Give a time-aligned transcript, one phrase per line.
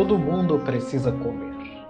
[0.00, 1.84] todo mundo precisa comer.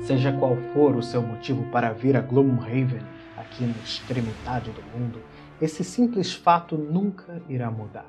[0.00, 3.02] Seja qual for o seu motivo para vir a Gloomhaven,
[3.36, 5.20] aqui na extremidade do mundo,
[5.60, 8.08] esse simples fato nunca irá mudar.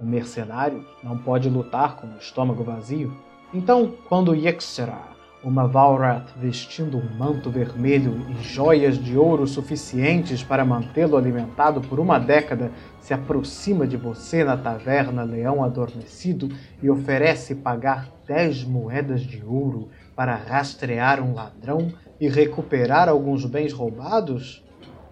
[0.00, 3.16] Um mercenário não pode lutar com o estômago vazio.
[3.54, 5.00] Então, quando Yexera,
[5.42, 12.00] uma Valrath vestindo um manto vermelho e joias de ouro suficientes para mantê-lo alimentado por
[12.00, 16.48] uma década, se aproxima de você na taverna Leão Adormecido
[16.82, 23.72] e oferece pagar dez moedas de ouro para rastrear um ladrão e recuperar alguns bens
[23.72, 24.64] roubados?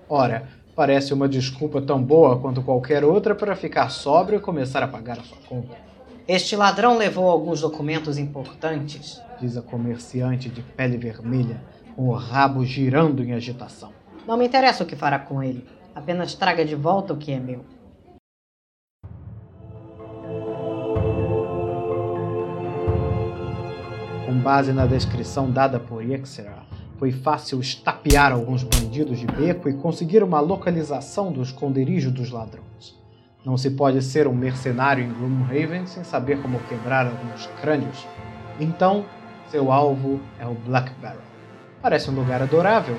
[0.09, 4.89] Ora, parece uma desculpa tão boa quanto qualquer outra para ficar sóbrio e começar a
[4.89, 5.77] pagar a sua conta.
[6.27, 11.61] Este ladrão levou alguns documentos importantes, diz a comerciante de pele vermelha,
[11.95, 13.93] com o rabo girando em agitação.
[14.27, 15.65] Não me interessa o que fará com ele.
[15.95, 17.65] Apenas traga de volta o que é meu.
[24.27, 26.67] Com base na descrição dada por Yexera,
[26.99, 32.97] foi fácil estapear alguns bandidos de beco e conseguir uma localização do esconderijo dos ladrões.
[33.45, 38.05] Não se pode ser um mercenário em Gloomhaven sem saber como quebrar alguns crânios.
[38.59, 39.05] Então,
[39.51, 41.21] seu alvo é o Black Barrel.
[41.81, 42.99] Parece um lugar adorável.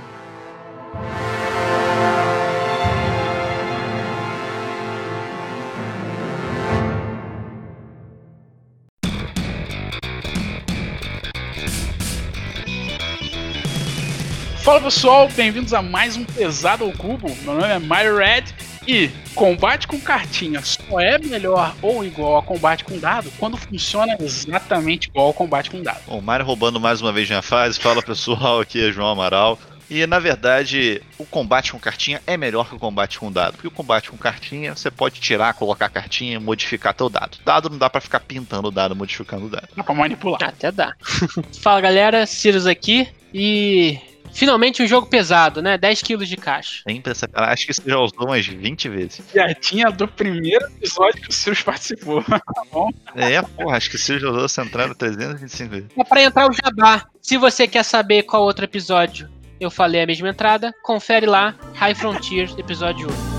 [14.63, 17.33] Fala pessoal, bem-vindos a mais um Pesado ao Cubo.
[17.43, 18.43] Meu nome é Mario Red
[18.87, 24.15] e combate com cartinha só é melhor ou igual a combate com dado quando funciona
[24.19, 26.01] exatamente igual ao combate com dado.
[26.07, 27.79] Bom, Mario roubando mais uma vez minha fase.
[27.79, 29.59] Fala pessoal, aqui é João Amaral.
[29.89, 33.53] E na verdade, o combate com cartinha é melhor que o combate com dado.
[33.53, 37.37] Porque o combate com cartinha, você pode tirar, colocar cartinha, modificar teu dado.
[37.45, 39.69] Dado não dá para ficar pintando o dado, modificando o dado.
[39.75, 40.43] Dá pra manipular.
[40.43, 40.93] Até dá.
[41.61, 43.07] Fala galera, Sirius aqui.
[43.33, 43.97] E
[44.37, 45.79] Finalmente um jogo pesado, né?
[45.79, 46.83] 10 quilos de caixa.
[46.87, 47.27] Sempre essa.
[47.33, 49.19] Acho que você já usou umas 20 vezes.
[49.33, 52.21] Piadinha do primeiro episódio que o Sirius participou.
[52.29, 52.39] tá
[52.71, 52.91] bom?
[53.15, 55.87] É, porra, acho que o Sirius já usou essa entrada 325 vezes.
[55.97, 57.07] É pra entrar o jabá.
[57.19, 59.27] Se você quer saber qual outro episódio
[59.59, 63.36] eu falei a mesma entrada, confere lá, High Frontier, episódio 1.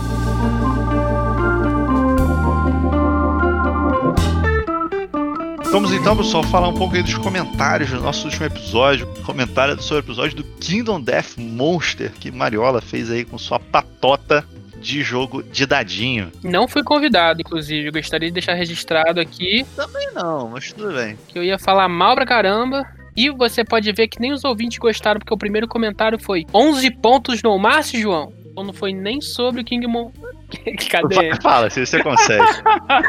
[5.70, 9.06] Vamos então, pessoal, falar um pouco aí dos comentários do nosso último episódio.
[9.24, 14.44] Comentário sobre o episódio do Kingdom Death Monster que Mariola fez aí com sua patota
[14.80, 16.32] de jogo de dadinho.
[16.42, 17.90] Não fui convidado, inclusive.
[17.90, 21.18] Gostaria de deixar registrado aqui Também não, mas tudo bem.
[21.28, 22.84] que eu ia falar mal pra caramba.
[23.14, 26.90] E você pode ver que nem os ouvintes gostaram, porque o primeiro comentário foi 11
[26.92, 28.32] pontos no Márcio, João.
[28.64, 30.10] Não foi nem sobre o King Mon...
[30.90, 31.34] Cadê?
[31.42, 32.44] Fala, se você consegue.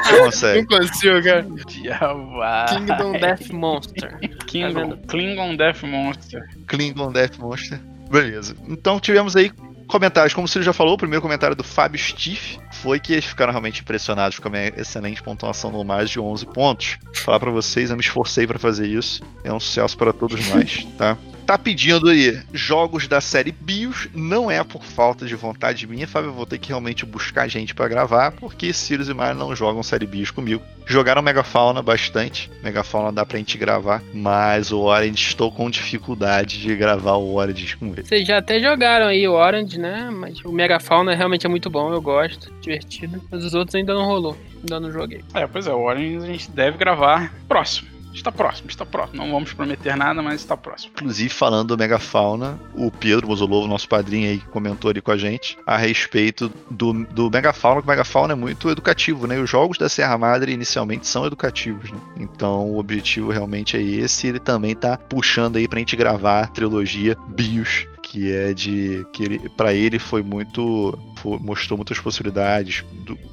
[0.03, 0.67] Você consegue.
[0.67, 1.45] consigo, cara.
[1.67, 2.65] Diabá.
[2.69, 4.19] Kingdom Death Monster.
[4.47, 4.97] Klingon, Tá?
[5.07, 6.49] Klingon Death Monster.
[6.67, 7.79] Klingon Death Monster.
[8.09, 8.55] Beleza.
[8.67, 9.51] Então tivemos aí
[9.87, 10.33] comentários.
[10.33, 13.81] Como você já falou, o primeiro comentário do Fábio Stiff foi que eles ficaram realmente
[13.81, 16.97] impressionados com a minha excelente pontuação no mais de 11 pontos.
[17.23, 19.23] Falar pra vocês, eu me esforcei pra fazer isso.
[19.43, 21.17] É um sucesso para todos nós, tá?
[21.49, 26.29] Tá pedindo aí jogos da série BIOS, não é por falta de vontade minha, Fábio,
[26.29, 29.81] eu vou ter que realmente buscar gente pra gravar, porque Sirius e Mario não jogam
[29.81, 30.61] série BIOS comigo.
[30.85, 36.75] Jogaram Megafauna bastante, Megafauna dá pra gente gravar, mas o Orange estou com dificuldade de
[36.75, 38.03] gravar o Orange com ele.
[38.03, 40.07] Vocês já até jogaram aí o Orange, né?
[40.11, 43.23] Mas o Megafauna realmente é muito bom, eu gosto, divertido.
[43.31, 45.23] Mas os outros ainda não rolou, ainda não joguei.
[45.33, 47.98] É, pois é, o Orange a gente deve gravar próximo.
[48.14, 49.18] Está próximo, está próximo.
[49.18, 50.92] Não vamos prometer nada, mas está próximo.
[50.96, 55.58] Inclusive, falando do Megafauna, o Pedro Mozolovo, nosso padrinho aí, comentou ali com a gente
[55.66, 59.38] a respeito do, do Megafauna, que o Megafauna é muito educativo, né?
[59.38, 62.00] E os jogos da Serra Madre inicialmente são educativos, né?
[62.18, 64.28] Então o objetivo realmente é esse.
[64.28, 67.88] Ele também tá puxando aí pra gente gravar a trilogia BIOS.
[68.02, 69.05] Que é de.
[69.14, 70.97] que ele, pra ele foi muito.
[71.25, 72.83] Mostrou muitas possibilidades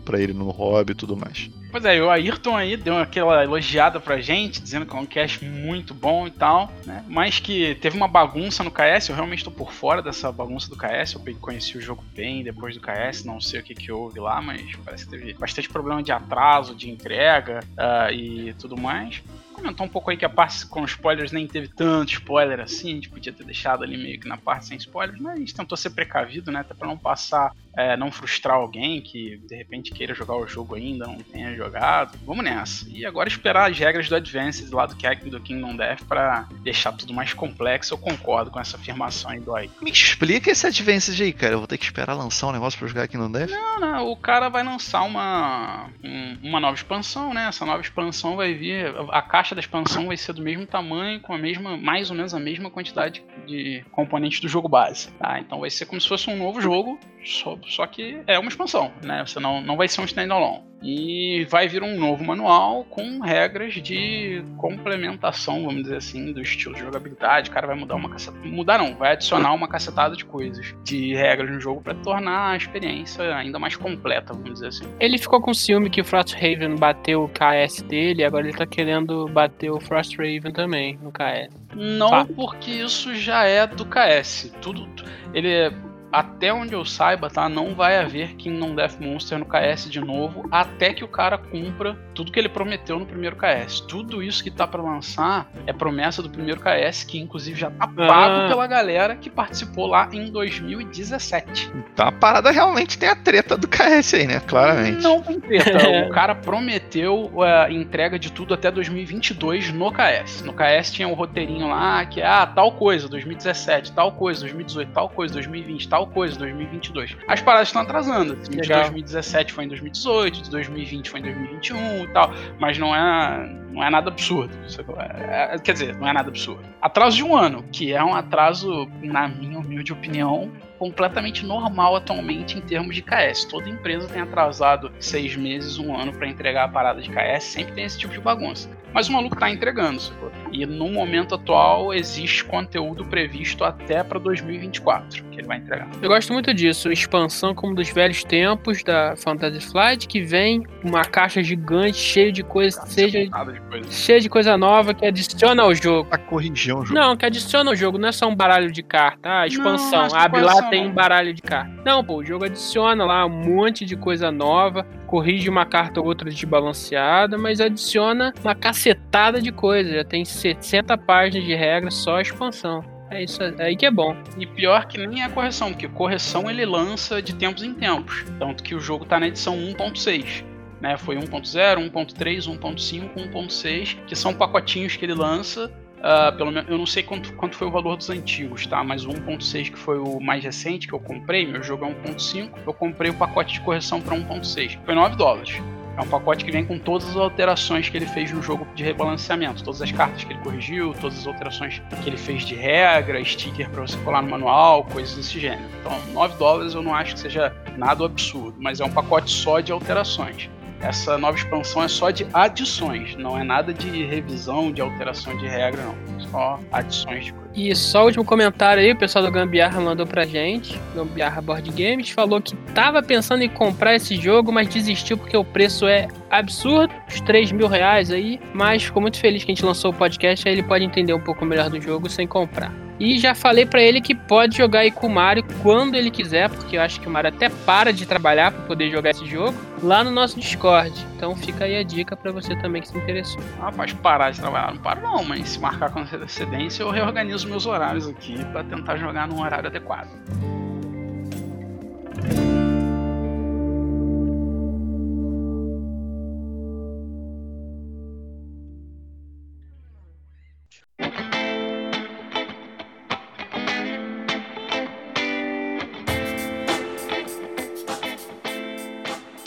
[0.05, 1.51] pra ele no hobby e tudo mais.
[1.71, 5.45] Pois é, o Ayrton aí deu aquela elogiada pra gente, dizendo que é um cast
[5.45, 7.05] muito bom e tal, né?
[7.07, 10.77] Mas que teve uma bagunça no KS, eu realmente tô por fora dessa bagunça do
[10.77, 14.19] KS, eu conheci o jogo bem depois do KS, não sei o que que houve
[14.21, 19.23] lá, mas parece que teve bastante problema de atraso, de entrega ah, e tudo mais.
[19.53, 22.95] Comentou um pouco aí que a parte com spoilers nem teve tanto spoiler assim, a
[22.95, 25.77] gente podia ter deixado ali meio que na parte sem spoilers, mas a gente tentou
[25.77, 26.61] ser precavido, né?
[26.61, 30.75] Até pra não passar é, não frustrar alguém que de repente queira jogar o jogo
[30.75, 32.19] ainda, não tenha jogado.
[32.25, 32.89] Vamos nessa.
[32.89, 34.97] E agora esperar as regras do Advanced lá do,
[35.31, 37.93] do Kingdom Death para deixar tudo mais complexo.
[37.93, 39.71] Eu concordo com essa afirmação aí do aí.
[39.83, 41.55] Me explica esse Advanced aí, cara.
[41.55, 43.51] Eu vou ter que esperar lançar um negócio pra jogar Kingdom Death?
[43.51, 44.07] Não, não.
[44.11, 47.49] O cara vai lançar uma, um, uma nova expansão, né?
[47.49, 48.87] Essa nova expansão vai vir.
[49.11, 52.33] A caixa da expansão vai ser do mesmo tamanho, com a mesma, mais ou menos
[52.33, 55.11] a mesma quantidade de componentes do jogo base.
[55.13, 55.39] Tá?
[55.39, 58.93] Então vai ser como se fosse um novo jogo, só, só que é uma expansão,
[59.03, 59.25] né?
[59.27, 60.65] Você não, não vai ser um standalone.
[60.83, 66.75] E vai vir um novo manual com regras de complementação, vamos dizer assim, do estilo
[66.75, 67.51] de jogabilidade.
[67.51, 68.47] O cara vai mudar uma cacetada.
[68.47, 72.57] Mudar não, vai adicionar uma cacetada de coisas, de regras no jogo para tornar a
[72.57, 74.85] experiência ainda mais completa, vamos dizer assim.
[75.01, 79.27] Ele ficou com ciúme que o Frosthaven bateu o KS dele, agora ele tá querendo
[79.29, 81.67] bater o Frosthaven também no KS.
[81.75, 84.53] Não, porque isso já é do KS.
[84.61, 84.87] Tudo.
[85.35, 85.71] Ele é
[86.13, 87.49] até onde eu saiba, tá?
[87.49, 91.97] Não vai haver Kingdom Death Monster no KS de novo, até que o cara cumpra
[92.15, 93.81] tudo que ele prometeu no primeiro KS.
[93.81, 97.87] Tudo isso que tá para lançar é promessa do primeiro KS, que inclusive já tá
[97.87, 98.49] pago ah.
[98.49, 101.71] pela galera que participou lá em 2017.
[101.93, 104.41] Então a parada realmente tem a treta do KS aí, né?
[104.41, 105.03] Claramente.
[105.03, 105.77] Não tem treta.
[106.07, 110.43] o cara prometeu a uh, entrega de tudo até 2022 no KS.
[110.43, 114.93] No KS tinha um roteirinho lá que é ah, tal coisa, 2017, tal coisa, 2018,
[114.93, 117.17] tal coisa, 2020, tal coisa, 2022.
[117.29, 118.35] As paradas estão atrasando.
[118.35, 122.33] Assim, de 2017 foi em 2018, de 2020 foi em 2021 e tal.
[122.59, 124.53] Mas não é, não é nada absurdo.
[124.99, 126.63] É, é, quer dizer, não é nada absurdo.
[126.83, 132.59] Atraso de um ano, que é um atraso, na minha humilde opinião, completamente normal atualmente
[132.59, 133.45] em termos de KS.
[133.47, 137.75] Toda empresa tem atrasado seis meses, um ano para entregar a parada de KS, sempre
[137.75, 138.69] tem esse tipo de bagunça.
[138.93, 140.33] Mas o maluco tá entregando, sacou?
[140.51, 145.89] E no momento atual existe conteúdo previsto até para 2024 que ele vai entregar.
[146.01, 151.05] Eu gosto muito disso, expansão como dos velhos tempos da Fantasy Flight, que vem uma
[151.05, 153.91] caixa gigante cheia de coisa, seja de coisa.
[153.91, 156.09] cheia de coisa nova que adiciona ao jogo.
[156.09, 156.99] Pra corrigir o jogo.
[156.99, 160.17] Não, que adiciona ao jogo, não é só um baralho de carta, ah, expansão, Não,
[160.17, 161.73] abre lá tem um baralho de carta.
[161.85, 166.07] Não, pô, o jogo adiciona lá um monte de coisa nova, corrige uma carta ou
[166.07, 169.97] outra desbalanceada, mas adiciona uma cacetada de coisa.
[169.97, 172.85] Já tem 60 páginas de regras só a expansão.
[173.11, 174.17] É isso aí que é bom.
[174.37, 178.25] E pior que nem é a correção, porque correção ele lança de tempos em tempos.
[178.39, 180.45] Tanto que o jogo tá na edição 1.6.
[180.81, 186.71] Né, foi 1.0, 1.3, 1.5, 1.6, que são pacotinhos que ele lança Uh, pelo menos,
[186.71, 188.85] eu não sei quanto, quanto foi o valor dos antigos, tá?
[188.85, 192.51] Mas o 1.6 que foi o mais recente que eu comprei, meu jogo é 1.5,
[192.67, 194.79] eu comprei o pacote de correção para 1.6.
[194.85, 195.61] Foi 9 dólares.
[195.97, 198.85] É um pacote que vem com todas as alterações que ele fez no jogo de
[198.85, 203.25] rebalanceamento, todas as cartas que ele corrigiu, todas as alterações que ele fez de regra,
[203.25, 205.65] sticker para você colar no manual, coisas desse gênero.
[205.81, 209.61] Então, 9 dólares eu não acho que seja nada absurdo, mas é um pacote só
[209.61, 210.51] de alterações.
[210.81, 215.47] Essa nova expansão é só de adições, não é nada de revisão, de alteração de
[215.47, 216.21] regra, não.
[216.31, 217.47] Só adições de coisa.
[217.55, 220.79] E só o último comentário aí, o pessoal do Gambiarra mandou pra gente.
[220.95, 225.45] Gambiarra Board Games falou que tava pensando em comprar esse jogo, mas desistiu porque o
[225.45, 228.39] preço é absurdo, os 3 mil reais aí.
[228.53, 231.21] Mas ficou muito feliz que a gente lançou o podcast, aí ele pode entender um
[231.21, 232.86] pouco melhor do jogo sem comprar.
[232.99, 236.49] E já falei para ele que pode jogar aí com o Mario quando ele quiser,
[236.49, 239.57] porque eu acho que o Mario até para de trabalhar para poder jogar esse jogo
[239.83, 240.93] lá no nosso Discord.
[241.15, 243.41] Então fica aí a dica para você também que se interessou.
[243.61, 247.67] Rapaz, parar de trabalhar não para não, mas se marcar com antecedência eu reorganizo meus
[247.67, 250.09] horários aqui para tentar jogar num horário adequado.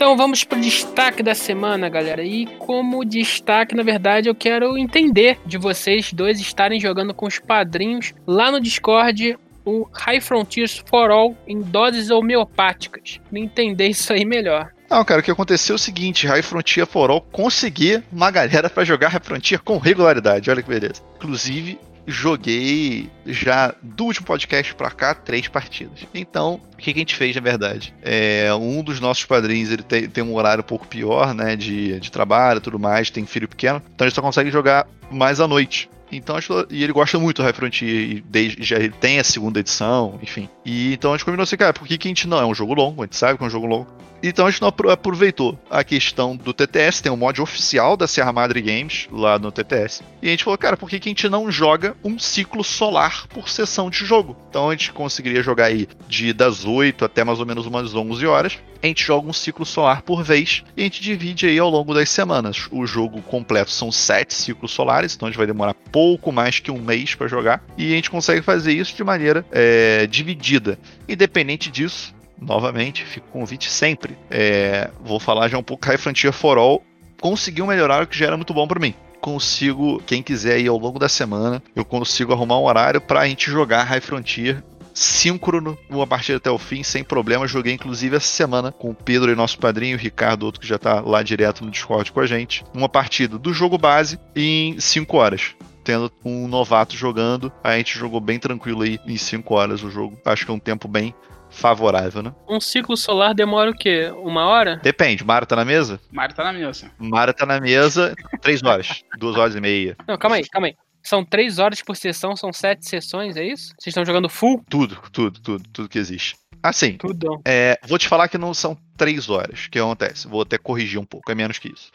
[0.10, 2.24] Então vamos pro destaque da semana, galera.
[2.24, 7.38] E como destaque, na verdade, eu quero entender de vocês dois estarem jogando com os
[7.38, 13.20] padrinhos lá no Discord o High Frontiers for All em doses homeopáticas.
[13.32, 14.72] Me entender isso aí melhor.
[14.90, 18.68] Não, cara, o que aconteceu é o seguinte: High Frontier for All conseguir uma galera
[18.68, 20.50] para jogar High Frontier com regularidade.
[20.50, 21.04] Olha que beleza.
[21.18, 26.00] Inclusive, joguei já do último podcast pra cá três partidas.
[26.14, 27.94] Então, o que, que a gente fez na verdade?
[28.02, 31.56] É, um dos nossos padrinhos ele tem, tem um horário um pouco pior, né?
[31.56, 35.40] De, de trabalho e tudo mais, tem filho pequeno, então ele só consegue jogar mais
[35.40, 35.90] à noite.
[36.12, 36.38] Então,
[36.70, 40.50] e ele gosta muito do High Frontier, e desde, já tem a segunda edição, enfim.
[40.66, 42.40] E então a gente combinou assim, cara, por que, que a gente não?
[42.40, 43.88] É um jogo longo, a gente sabe que é um jogo longo.
[44.22, 48.34] Então a gente não aproveitou a questão do TTS, tem um mod oficial da Serra
[48.34, 50.04] Madre Games lá no TTS.
[50.22, 53.48] E a gente falou, cara, por que, a gente não joga um ciclo solar por
[53.50, 54.36] sessão de jogo?
[54.50, 58.26] Então a gente conseguiria jogar aí de das 8 até mais ou menos umas 11
[58.28, 58.58] horas.
[58.82, 61.94] A gente joga um ciclo solar por vez e a gente divide aí ao longo
[61.94, 62.68] das semanas.
[62.72, 66.72] O jogo completo são 7 ciclos solares, então a gente vai demorar pouco mais que
[66.72, 67.64] um mês para jogar.
[67.78, 70.80] E a gente consegue fazer isso de maneira é, dividida.
[71.08, 74.18] Independente disso, novamente, fica o convite sempre.
[74.30, 76.84] É, vou falar já um pouco High Frontier for All.
[77.20, 78.94] Conseguiu melhorar o que já era muito bom para mim.
[79.20, 83.52] Consigo, quem quiser ir ao longo da semana, eu consigo arrumar um horário pra gente
[83.52, 87.48] jogar High Frontier síncrono, uma partida até o fim, sem problema.
[87.48, 90.78] Joguei inclusive essa semana com o Pedro e nosso padrinho, o Ricardo, outro que já
[90.78, 92.64] tá lá direto no Discord com a gente.
[92.74, 97.52] Uma partida do jogo base em 5 horas tendo um novato jogando.
[97.64, 100.20] A gente jogou bem tranquilo aí em 5 horas o jogo.
[100.24, 101.16] Acho que é um tempo bem
[101.50, 102.34] favorável, né?
[102.48, 104.12] Um ciclo solar demora o quê?
[104.18, 104.78] Uma hora?
[104.78, 105.24] Depende.
[105.24, 106.00] Mário tá na mesa?
[106.12, 106.92] Mário tá na mesa.
[106.98, 109.04] Mário tá na mesa, três horas.
[109.18, 109.96] duas horas e meia.
[110.08, 110.76] Não, calma aí, calma aí.
[111.02, 113.74] São três horas por sessão, são sete sessões, é isso?
[113.80, 114.64] Vocês estão jogando full?
[114.70, 116.36] Tudo, tudo, tudo, tudo que existe.
[116.62, 117.42] Assim, Tudo.
[117.46, 120.28] é, vou te falar que não são três horas que acontece.
[120.28, 121.90] Vou até corrigir um pouco, é menos que isso.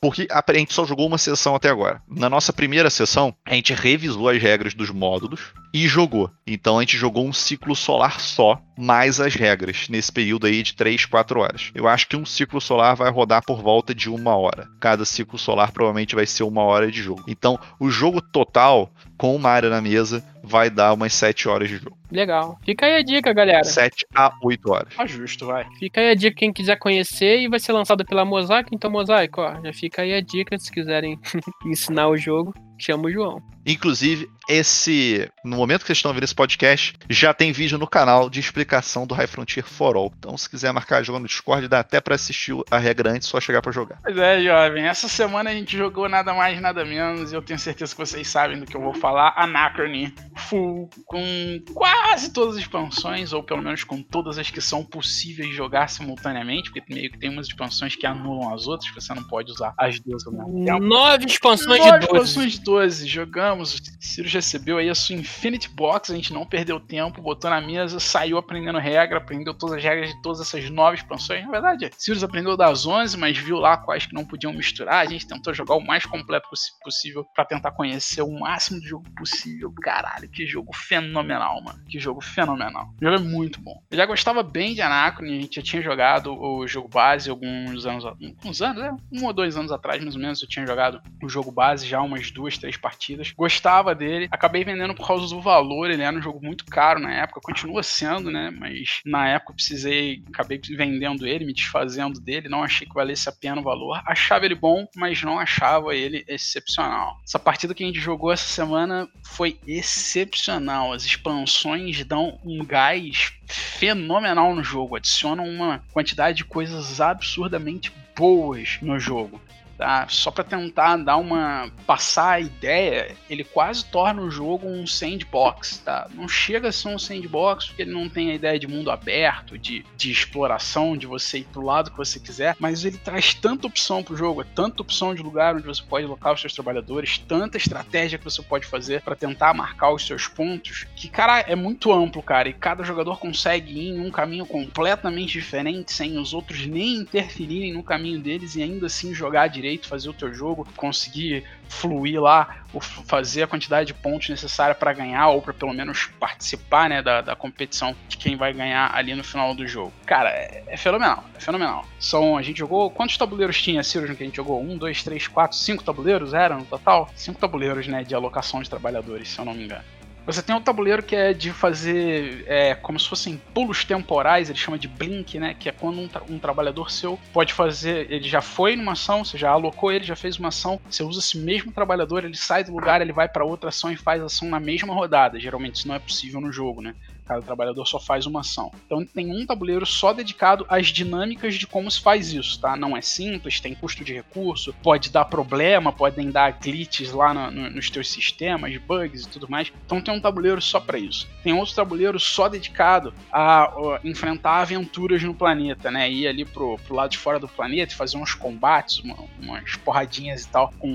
[0.00, 2.00] Porque a gente só jogou uma sessão até agora.
[2.08, 6.30] Na nossa primeira sessão, a gente revisou as regras dos módulos e jogou.
[6.46, 10.74] Então a gente jogou um ciclo solar só, mais as regras, nesse período aí de
[10.74, 11.70] 3, 4 horas.
[11.74, 14.68] Eu acho que um ciclo solar vai rodar por volta de uma hora.
[14.80, 17.24] Cada ciclo solar provavelmente vai ser uma hora de jogo.
[17.26, 21.76] Então o jogo total, com uma área na mesa, vai dar umas 7 horas de
[21.76, 21.98] jogo.
[22.10, 22.58] Legal.
[22.64, 23.64] Fica aí a dica, galera.
[23.64, 24.94] 7 a 8 horas.
[24.94, 25.66] Tá justo, vai.
[25.78, 28.70] Fica aí a dica quem quiser conhecer e vai ser lançado pela Mosaic.
[28.72, 31.18] Então, Mosaic, ó, já fica aí a dica se quiserem
[31.66, 32.54] ensinar o jogo.
[32.78, 33.42] Chama o João.
[33.68, 35.30] Inclusive, esse.
[35.44, 39.06] No momento que vocês estão ouvindo esse podcast, já tem vídeo no canal de explicação
[39.06, 40.12] do High Frontier For All.
[40.18, 43.38] Então, se quiser marcar jogo no Discord, dá até pra assistir a regra antes, só
[43.38, 43.98] chegar pra jogar.
[44.02, 44.86] Pois é, jovem.
[44.86, 47.30] Essa semana a gente jogou nada mais, nada menos.
[47.30, 49.34] E eu tenho certeza que vocês sabem do que eu vou falar.
[49.36, 54.82] Anachrony Full, com quase todas as expansões, ou pelo menos com todas as que são
[54.82, 59.24] possíveis jogar simultaneamente, porque meio que tem umas expansões que anulam as outras, você não
[59.24, 60.80] pode usar as duas ao mesmo tempo.
[60.80, 62.06] Nove expansões Nove de 12.
[62.06, 63.57] expansões de 12, jogamos.
[63.62, 63.66] O
[64.00, 68.00] Ciro recebeu aí a sua Infinity Box, a gente não perdeu tempo, botou na mesa,
[68.00, 71.44] saiu aprendendo regra, aprendeu todas as regras de todas essas nove expansões.
[71.44, 75.06] Na verdade, Sirius aprendeu das 11, mas viu lá quais que não podiam misturar.
[75.06, 76.48] A gente tentou jogar o mais completo
[76.82, 79.72] possível pra tentar conhecer o máximo de jogo possível.
[79.82, 81.80] Caralho, que jogo fenomenal, mano.
[81.88, 82.92] Que jogo fenomenal.
[83.00, 83.82] O jogo é muito bom.
[83.90, 87.86] Eu já gostava bem de Anacron, a gente já tinha jogado o jogo base alguns
[87.86, 91.00] anos, alguns anos, é, um ou dois anos atrás, mais ou menos, eu tinha jogado
[91.22, 93.32] o jogo base já umas duas, três partidas.
[93.48, 97.14] Gostava dele, acabei vendendo por causa do valor, ele era um jogo muito caro na
[97.14, 98.50] época, continua sendo, né?
[98.50, 103.26] Mas na época eu precisei, acabei vendendo ele, me desfazendo dele, não achei que valesse
[103.26, 104.02] a pena o valor.
[104.04, 107.18] Achava ele bom, mas não achava ele excepcional.
[107.24, 110.92] Essa partida que a gente jogou essa semana foi excepcional.
[110.92, 118.78] As expansões dão um gás fenomenal no jogo, adicionam uma quantidade de coisas absurdamente boas
[118.82, 119.40] no jogo.
[119.78, 120.08] Tá?
[120.08, 125.78] Só para tentar dar uma passar a ideia, ele quase torna o jogo um sandbox,
[125.84, 126.08] tá?
[126.12, 129.56] Não chega a ser um sandbox porque ele não tem a ideia de mundo aberto,
[129.56, 133.68] de, de exploração, de você ir pro lado que você quiser, mas ele traz tanta
[133.68, 137.18] opção pro jogo, é tanta opção de lugar onde você pode alocar os seus trabalhadores,
[137.18, 141.54] tanta estratégia que você pode fazer para tentar marcar os seus pontos, que cara é
[141.54, 146.34] muito amplo, cara, e cada jogador consegue ir em um caminho completamente diferente, sem os
[146.34, 150.66] outros nem interferirem no caminho deles e ainda assim jogar direito, fazer o teu jogo,
[150.76, 152.64] conseguir fluir lá,
[153.06, 157.20] fazer a quantidade de pontos necessária para ganhar ou para pelo menos participar, né, da,
[157.20, 159.92] da competição de quem vai ganhar ali no final do jogo.
[160.06, 161.84] Cara, é, é fenomenal, é fenomenal.
[162.00, 164.62] São, a gente jogou, quantos tabuleiros tinha, Ciro, que a gente jogou?
[164.62, 167.10] Um, dois, três, quatro, cinco tabuleiros eram no total?
[167.14, 169.84] Cinco tabuleiros, né, de alocação de trabalhadores, se eu não me engano.
[170.28, 174.58] Você tem um tabuleiro que é de fazer é, como se fossem pulos temporais, ele
[174.58, 175.54] chama de blink, né?
[175.54, 178.12] Que é quando um, tra- um trabalhador seu pode fazer.
[178.12, 181.20] Ele já foi numa ação, você já alocou ele, já fez uma ação, você usa
[181.20, 184.50] esse mesmo trabalhador, ele sai do lugar, ele vai para outra ação e faz ação
[184.50, 185.40] na mesma rodada.
[185.40, 186.94] Geralmente isso não é possível no jogo, né?
[187.28, 188.72] Cada trabalhador só faz uma ação.
[188.86, 192.74] Então tem um tabuleiro só dedicado às dinâmicas de como se faz isso, tá?
[192.74, 197.50] Não é simples, tem custo de recurso, pode dar problema, podem dar glitches lá no-
[197.50, 199.70] no- nos teus sistemas, bugs e tudo mais.
[199.84, 201.28] Então tem um tabuleiro só para isso.
[201.42, 206.10] Tem outro tabuleiro só dedicado a enfrentar aventuras no planeta, né?
[206.10, 209.76] Ir ali pro, pro lado de fora do planeta e fazer uns combates, uma- umas
[209.76, 210.88] porradinhas e tal, com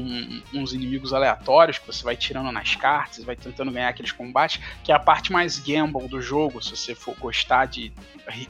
[0.54, 4.92] uns inimigos aleatórios que você vai tirando nas cartas, vai tentando ganhar aqueles combates, que
[4.92, 7.92] é a parte mais gamble do jogo, se você for gostar de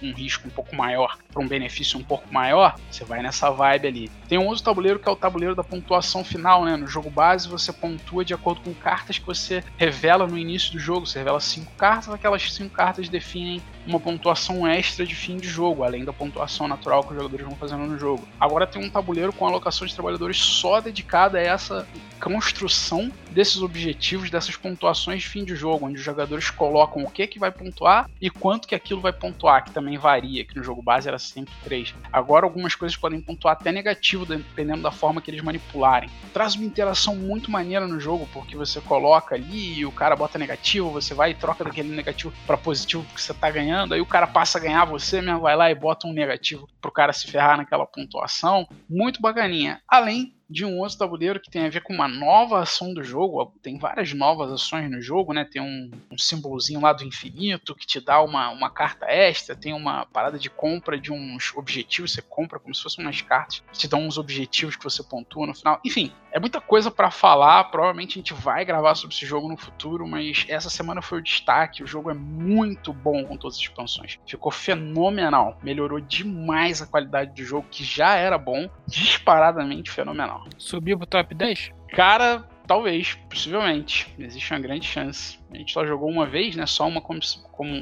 [0.01, 3.87] um risco um pouco maior para um benefício um pouco maior, você vai nessa vibe
[3.87, 4.11] ali.
[4.27, 6.77] Tem um outro tabuleiro que é o tabuleiro da pontuação final, né?
[6.77, 10.79] No jogo base você pontua de acordo com cartas que você revela no início do
[10.79, 11.05] jogo.
[11.05, 15.83] Você revela cinco cartas, aquelas cinco cartas definem uma pontuação extra de fim de jogo,
[15.83, 18.27] além da pontuação natural que os jogadores vão fazendo no jogo.
[18.39, 21.87] Agora tem um tabuleiro com alocação de trabalhadores só dedicada a essa
[22.19, 27.27] construção desses objetivos, dessas pontuações de fim de jogo, onde os jogadores colocam o que
[27.27, 30.81] que vai pontuar e quanto que aquilo vai pontuar, que também varia, que no jogo
[30.81, 31.93] base era sempre 3.
[32.11, 36.09] Agora algumas coisas podem pontuar até negativo, dependendo da forma que eles manipularem.
[36.33, 40.39] Traz uma interação muito maneira no jogo, porque você coloca ali e o cara bota
[40.39, 44.05] negativo, você vai e troca daquele negativo para positivo porque você tá ganhando, aí o
[44.05, 47.29] cara passa a ganhar, você mesmo vai lá e bota um negativo pro cara se
[47.29, 48.67] ferrar naquela pontuação.
[48.89, 49.81] Muito bacaninha.
[49.87, 53.51] Além de um outro tabuleiro que tem a ver com uma nova ação do jogo.
[53.63, 55.43] Tem várias novas ações no jogo, né?
[55.43, 59.55] Tem um, um símbolozinho lá do infinito que te dá uma, uma carta extra.
[59.55, 62.11] Tem uma parada de compra de uns objetivos.
[62.11, 65.47] Você compra como se fossem umas cartas que te dão uns objetivos que você pontua
[65.47, 65.81] no final.
[65.83, 67.65] Enfim, é muita coisa para falar.
[67.65, 71.21] Provavelmente a gente vai gravar sobre esse jogo no futuro, mas essa semana foi o
[71.21, 71.83] destaque.
[71.83, 74.19] O jogo é muito bom com todas as expansões.
[74.25, 75.59] Ficou fenomenal.
[75.61, 80.43] Melhorou demais a qualidade do jogo, que já era bom, disparadamente fenomenal.
[80.57, 81.71] Subiu pro top 10?
[81.93, 84.11] Cara, talvez, possivelmente.
[84.17, 85.37] Existe uma grande chance.
[85.53, 86.65] A gente só jogou uma vez, né?
[86.65, 87.19] Só uma, com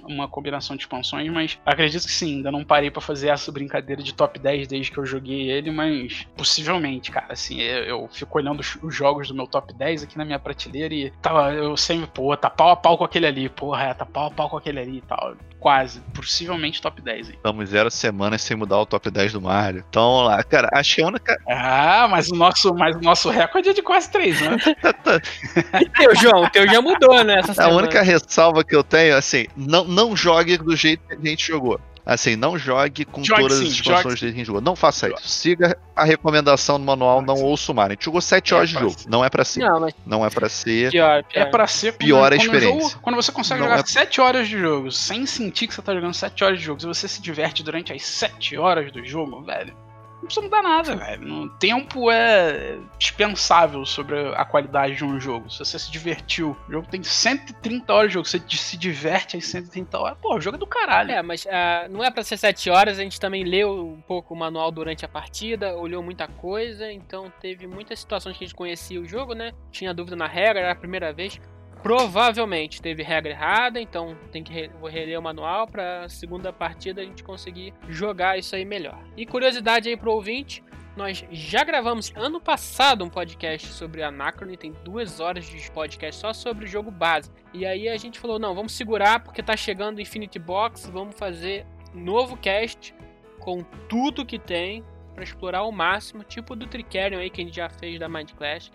[0.08, 2.38] uma combinação de expansões, mas acredito que sim.
[2.38, 5.72] Ainda não parei para fazer essa brincadeira de top 10 desde que eu joguei ele,
[5.72, 7.28] mas possivelmente, cara.
[7.30, 10.40] Assim, eu, eu fico olhando os, os, jogos do meu top 10 aqui na minha
[10.40, 13.94] prateleira e tava, eu sempre, pô, tá pau a pau com aquele ali, porra, é,
[13.94, 15.36] tá pau a pau com aquele ali e tal.
[15.60, 17.36] Quase, possivelmente top 10 aí.
[17.36, 19.86] Estamos zero semanas sem mudar o top 10 do Mario.
[19.88, 20.70] Então, vamos lá, cara.
[20.74, 21.40] Acho que a única.
[21.48, 24.58] Ah, mas o nosso, mas o nosso recorde é de quase 3, né?
[25.82, 26.44] e teu, João?
[26.46, 27.40] O teu já mudou, né?
[27.40, 31.30] Essa a única ressalva que eu tenho, assim, não, não jogue do jeito que a
[31.30, 31.80] gente jogou.
[32.04, 34.62] Assim, não jogue com jogue todas sim, as expansões que a gente jogou.
[34.62, 35.22] Não faça jogue.
[35.22, 35.30] isso.
[35.30, 37.88] Siga a recomendação do manual, jogue não ouça o mar.
[37.88, 39.00] A gente jogou 7 é horas de jogo.
[39.00, 39.10] Ser.
[39.10, 39.60] Não é pra ser.
[39.60, 39.94] Não, mas...
[40.06, 40.92] não é pra ser.
[40.92, 41.42] Pior, pior.
[41.42, 42.90] É pra ser pior a experiência.
[42.90, 43.86] Jogo, quando você consegue não jogar é...
[43.86, 46.88] 7 horas de jogo sem sentir que você tá jogando 7 horas de jogo, se
[46.88, 49.76] você se diverte durante as 7 horas do jogo, velho
[50.22, 51.34] não precisa mudar nada, velho.
[51.44, 55.50] O tempo é dispensável sobre a qualidade de um jogo.
[55.50, 59.46] Se você se divertiu, o jogo tem 130 horas de jogo, você se diverte às
[59.46, 61.12] 130 horas, pô, o jogo é do caralho.
[61.12, 64.34] É, mas uh, não é pra ser 7 horas, a gente também leu um pouco
[64.34, 68.56] o manual durante a partida, olhou muita coisa, então teve muitas situações que a gente
[68.56, 69.52] conhecia o jogo, né?
[69.72, 71.40] Tinha dúvida na regra, era a primeira vez.
[71.82, 77.02] Provavelmente teve regra errada, então tem que re vou reler o manual para segunda partida
[77.02, 79.00] a gente conseguir jogar isso aí melhor.
[79.18, 80.64] E curiosidade aí pro ouvinte,
[80.96, 86.34] nós já gravamos ano passado um podcast sobre Anacrone, tem duas horas de podcast só
[86.34, 87.32] sobre o jogo base.
[87.54, 91.66] E aí a gente falou, não, vamos segurar porque tá chegando Infinity Box, vamos fazer
[91.94, 92.94] novo cast
[93.40, 94.84] com tudo que tem
[95.16, 98.32] para explorar ao máximo, tipo do Tricerion aí que a gente já fez da Mind
[98.34, 98.72] Clash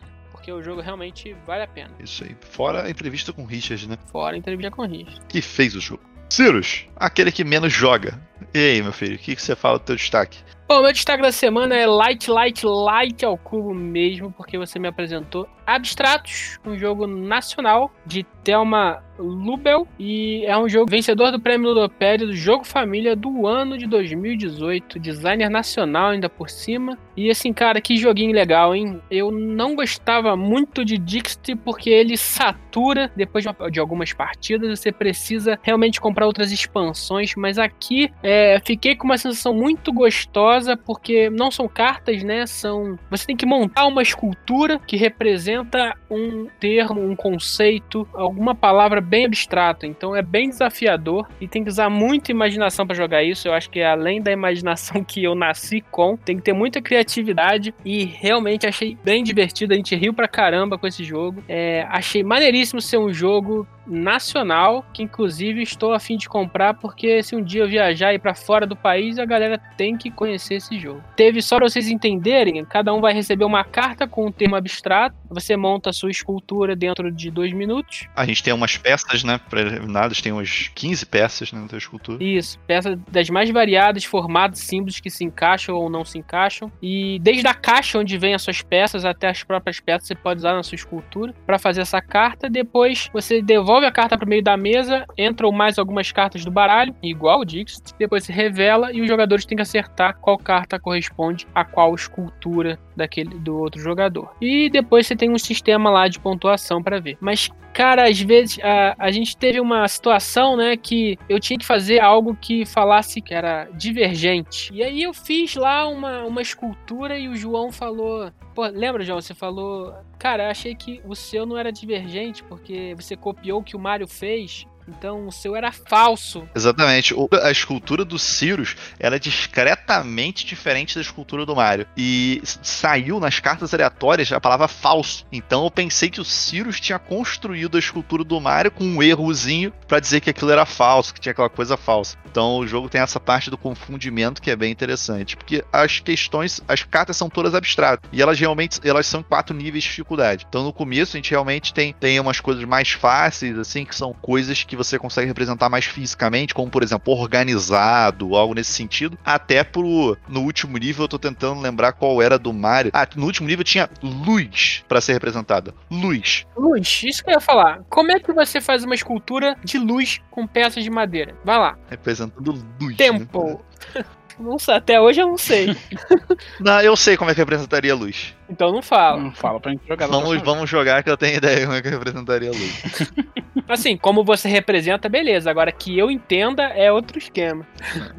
[0.46, 1.90] porque o jogo realmente vale a pena.
[1.98, 2.36] Isso aí.
[2.40, 3.98] Fora a entrevista com o Richard, né?
[4.12, 5.20] Fora a entrevista com o Richard.
[5.28, 6.02] Que fez o jogo.
[6.30, 8.20] Cirus, aquele que menos joga.
[8.54, 10.38] E aí, meu filho, o que, que você fala do teu destaque?
[10.68, 14.88] Bom, meu destaque da semana é light, light, light ao cubo mesmo, porque você me
[14.88, 21.68] apresentou Abstratos, um jogo nacional de Thelma Lubel e é um jogo vencedor do prêmio
[21.68, 26.98] Ludopédia do Jogo Família do ano de 2018, designer nacional ainda por cima.
[27.16, 29.00] E assim, cara, que joguinho legal, hein?
[29.10, 35.58] Eu não gostava muito de Dixit porque ele satura depois de algumas partidas, você precisa
[35.62, 41.50] realmente comprar outras expansões, mas aqui é, fiquei com uma sensação muito gostosa porque não
[41.50, 42.46] são cartas, né?
[42.46, 49.00] São você tem que montar uma escultura que representa um termo, um conceito, alguma palavra
[49.00, 53.48] bem abstrata, então é bem desafiador e tem que usar muita imaginação para jogar isso.
[53.48, 57.74] Eu acho que além da imaginação que eu nasci com, tem que ter muita criatividade
[57.82, 59.72] e realmente achei bem divertido.
[59.72, 61.42] A gente riu pra caramba com esse jogo.
[61.48, 67.22] É, achei maneiríssimo ser um jogo nacional, que inclusive estou a fim de comprar, porque
[67.22, 70.54] se um dia eu viajar e para fora do país, a galera tem que conhecer
[70.54, 71.02] esse jogo.
[71.16, 75.16] Teve só para vocês entenderem, cada um vai receber uma carta com um termo abstrato,
[75.28, 78.08] você monta a sua escultura dentro de dois minutos.
[78.14, 82.22] A gente tem umas peças, né, preliminares, tem umas 15 peças né, na tua escultura.
[82.22, 87.18] Isso, peças das mais variadas, formatos, símbolos que se encaixam ou não se encaixam, e
[87.20, 90.54] desde a caixa onde vem as suas peças até as próprias peças você pode usar
[90.54, 94.28] na sua escultura para fazer essa carta, depois você devolve devolve a carta para o
[94.28, 98.92] meio da mesa, entram mais algumas cartas do baralho, igual o Dixit, depois se revela
[98.92, 103.80] e os jogadores têm que acertar qual carta corresponde a qual escultura daquele do outro
[103.80, 104.30] jogador.
[104.40, 107.16] E depois você tem um sistema lá de pontuação para ver.
[107.20, 111.66] Mas cara, às vezes a, a gente teve uma situação, né, que eu tinha que
[111.66, 114.72] fazer algo que falasse que era divergente.
[114.72, 119.20] E aí eu fiz lá uma, uma escultura e o João falou: Pô, lembra, João?
[119.20, 119.94] Você falou.
[120.18, 123.78] Cara, eu achei que o seu não era divergente, porque você copiou o que o
[123.78, 124.66] Mario fez.
[124.88, 126.48] Então o seu era falso.
[126.54, 127.14] Exatamente.
[127.42, 131.86] A escultura do Cirus era é discretamente diferente da escultura do Mario.
[131.96, 135.24] E saiu nas cartas aleatórias a palavra falso.
[135.32, 139.72] Então eu pensei que o Cirus tinha construído a escultura do Mario com um errozinho
[139.88, 142.16] para dizer que aquilo era falso, que tinha aquela coisa falsa.
[142.30, 145.36] Então o jogo tem essa parte do confundimento que é bem interessante.
[145.36, 148.08] Porque as questões, as cartas são todas abstratas.
[148.12, 150.46] E elas realmente elas são quatro níveis de dificuldade.
[150.48, 154.12] Então no começo a gente realmente tem, tem umas coisas mais fáceis, assim, que são
[154.12, 159.18] coisas que que você consegue representar mais fisicamente, como por exemplo, organizado, algo nesse sentido.
[159.24, 162.90] Até pro no último nível eu tô tentando lembrar qual era do Mario.
[162.94, 165.74] Ah, no último nível tinha luz para ser representada.
[165.90, 166.46] Luz.
[166.56, 167.80] Luz, isso que eu ia falar.
[167.88, 171.34] Como é que você faz uma escultura de luz com peças de madeira?
[171.44, 171.78] Vai lá.
[171.88, 172.96] Representando luz.
[172.96, 173.62] Tempo.
[173.94, 174.04] Né?
[174.38, 175.74] Não sei, até hoje eu não sei.
[176.60, 178.35] não, eu sei como é que representaria a luz.
[178.48, 179.20] Então não fala.
[179.20, 180.06] Não fala pra gente jogar.
[180.06, 183.12] Vamos, vamos jogar que eu tenho ideia como é que representaria a luz.
[183.68, 185.50] assim, como você representa, beleza.
[185.50, 187.66] Agora que eu entenda é outro esquema.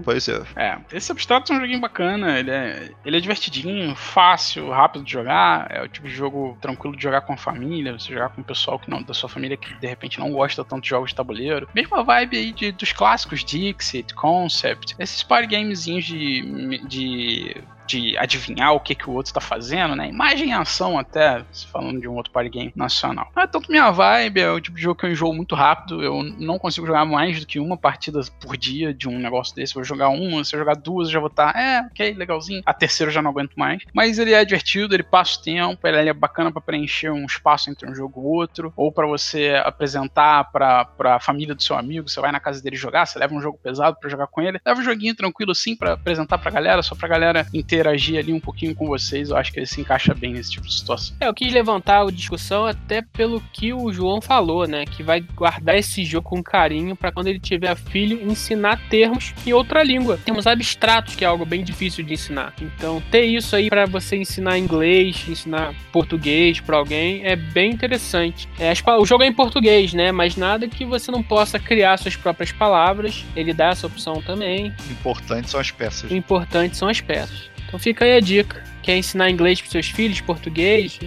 [0.04, 0.44] Pode ser.
[0.56, 2.40] É, esse Abstract é um joguinho bacana.
[2.40, 5.68] Ele é, ele é divertidinho, fácil, rápido de jogar.
[5.70, 7.98] É o tipo de jogo tranquilo de jogar com a família.
[7.98, 10.64] Você jogar com o pessoal que não, da sua família que de repente não gosta
[10.64, 11.68] tanto de jogos de tabuleiro.
[11.74, 14.96] Mesma vibe aí de, dos clássicos Dixit, Concept.
[15.00, 17.56] Esses party gamezinhos de, de
[17.88, 20.10] de adivinhar o que, que o outro está fazendo, né?
[20.10, 23.32] Imagem e ação até, falando de um outro party game nacional.
[23.36, 26.24] Ah, tanto minha vibe é o tipo de jogo que eu enjoo muito rápido, eu
[26.24, 29.74] não consigo jogar mais do que uma partida por dia de um negócio desse.
[29.74, 32.62] vou jogar uma, se eu jogar duas, eu já vou estar, tá, é, ok, legalzinho.
[32.66, 33.82] A terceira eu já não aguento mais.
[33.94, 37.70] Mas ele é divertido, ele passa o tempo, ele é bacana para preencher um espaço
[37.70, 42.10] entre um jogo e outro, ou para você apresentar para a família do seu amigo,
[42.10, 44.60] você vai na casa dele jogar, você leva um jogo pesado para jogar com ele,
[44.66, 48.34] leva um joguinho tranquilo assim para apresentar pra galera, só pra galera inteira interagir ali
[48.34, 51.16] um pouquinho com vocês, eu acho que ele se encaixa bem nesse tipo de situação.
[51.20, 54.86] É, eu quis levantar a discussão até pelo que o João falou, né?
[54.86, 59.54] Que vai guardar esse jogo com carinho para quando ele tiver filho ensinar termos em
[59.54, 60.18] outra língua.
[60.26, 62.54] Termos abstratos, que é algo bem difícil de ensinar.
[62.62, 68.48] Então, ter isso aí para você ensinar inglês, ensinar português para alguém é bem interessante.
[68.60, 70.12] É, o jogo é em português, né?
[70.12, 73.26] Mas nada que você não possa criar suas próprias palavras.
[73.36, 74.74] Ele dá essa opção também.
[74.90, 76.10] O importante são as peças.
[76.10, 77.50] O importante são as peças.
[77.68, 78.64] Então fica aí a dica.
[78.82, 80.98] Quer ensinar inglês para seus filhos, português,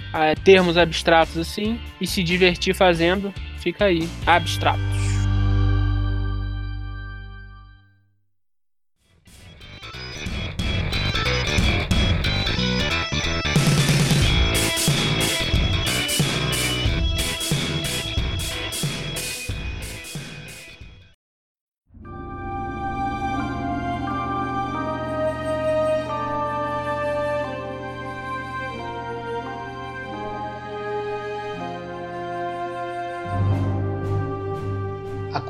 [0.44, 4.06] termos abstratos assim, e se divertir fazendo, fica aí.
[4.26, 5.19] Abstratos.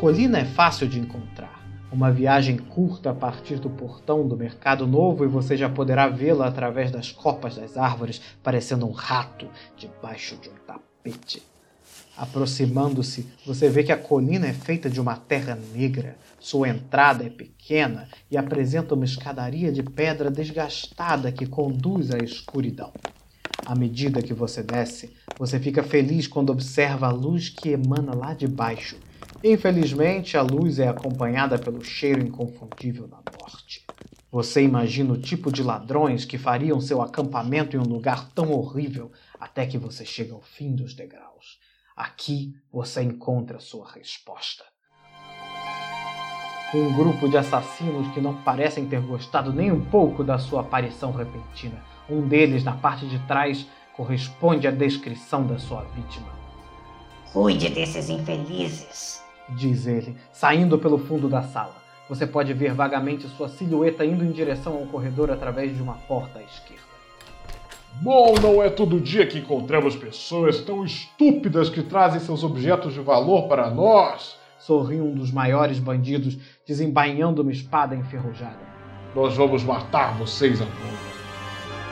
[0.00, 1.62] Colina é fácil de encontrar.
[1.92, 6.46] Uma viagem curta a partir do portão do Mercado Novo e você já poderá vê-la
[6.46, 11.42] através das copas das árvores, parecendo um rato debaixo de um tapete.
[12.16, 16.16] Aproximando-se, você vê que a colina é feita de uma terra negra.
[16.38, 22.90] Sua entrada é pequena e apresenta uma escadaria de pedra desgastada que conduz à escuridão.
[23.66, 28.32] À medida que você desce, você fica feliz quando observa a luz que emana lá
[28.32, 28.96] de baixo
[29.42, 33.86] Infelizmente, a luz é acompanhada pelo cheiro inconfundível da morte.
[34.30, 39.10] Você imagina o tipo de ladrões que fariam seu acampamento em um lugar tão horrível
[39.40, 41.58] até que você chega ao fim dos degraus.
[41.96, 44.62] Aqui você encontra sua resposta.
[46.74, 51.12] Um grupo de assassinos que não parecem ter gostado nem um pouco da sua aparição
[51.12, 51.82] repentina.
[52.08, 56.28] Um deles, na parte de trás, corresponde à descrição da sua vítima.
[57.32, 59.19] Cuide desses infelizes
[59.54, 61.76] diz ele, saindo pelo fundo da sala.
[62.08, 66.40] Você pode ver vagamente sua silhueta indo em direção ao corredor através de uma porta
[66.40, 66.90] à esquerda.
[68.02, 73.00] Bom, não é todo dia que encontramos pessoas tão estúpidas que trazem seus objetos de
[73.00, 74.36] valor para nós.
[74.58, 78.58] Sorriu um dos maiores bandidos, desembainhando uma espada enferrujada.
[79.14, 81.10] Nós vamos matar vocês agora.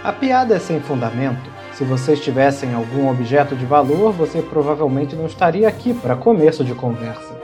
[0.03, 1.51] A piada é sem fundamento.
[1.73, 6.75] Se vocês tivessem algum objeto de valor, você provavelmente não estaria aqui para começo de
[6.75, 7.37] conversa.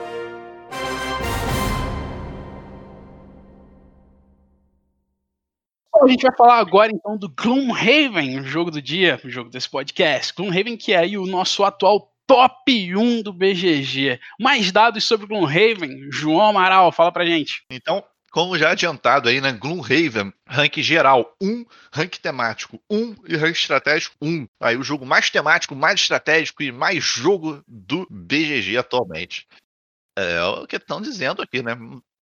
[6.04, 9.68] A gente vai falar agora então do Gloomhaven, o jogo do dia, o jogo desse
[9.68, 10.32] podcast.
[10.34, 14.20] Gloomhaven que é aí o nosso atual top 1 do BGG.
[14.40, 17.62] Mais dados sobre Gloomhaven, João Amaral, fala pra gente.
[17.70, 19.52] Então, como já adiantado aí, né?
[19.52, 24.46] Gloomhaven, rank geral 1, rank temático 1 e rank estratégico 1.
[24.60, 29.46] Aí o jogo mais temático, mais estratégico e mais jogo do BGG atualmente.
[30.16, 31.76] É o que estão dizendo aqui, né?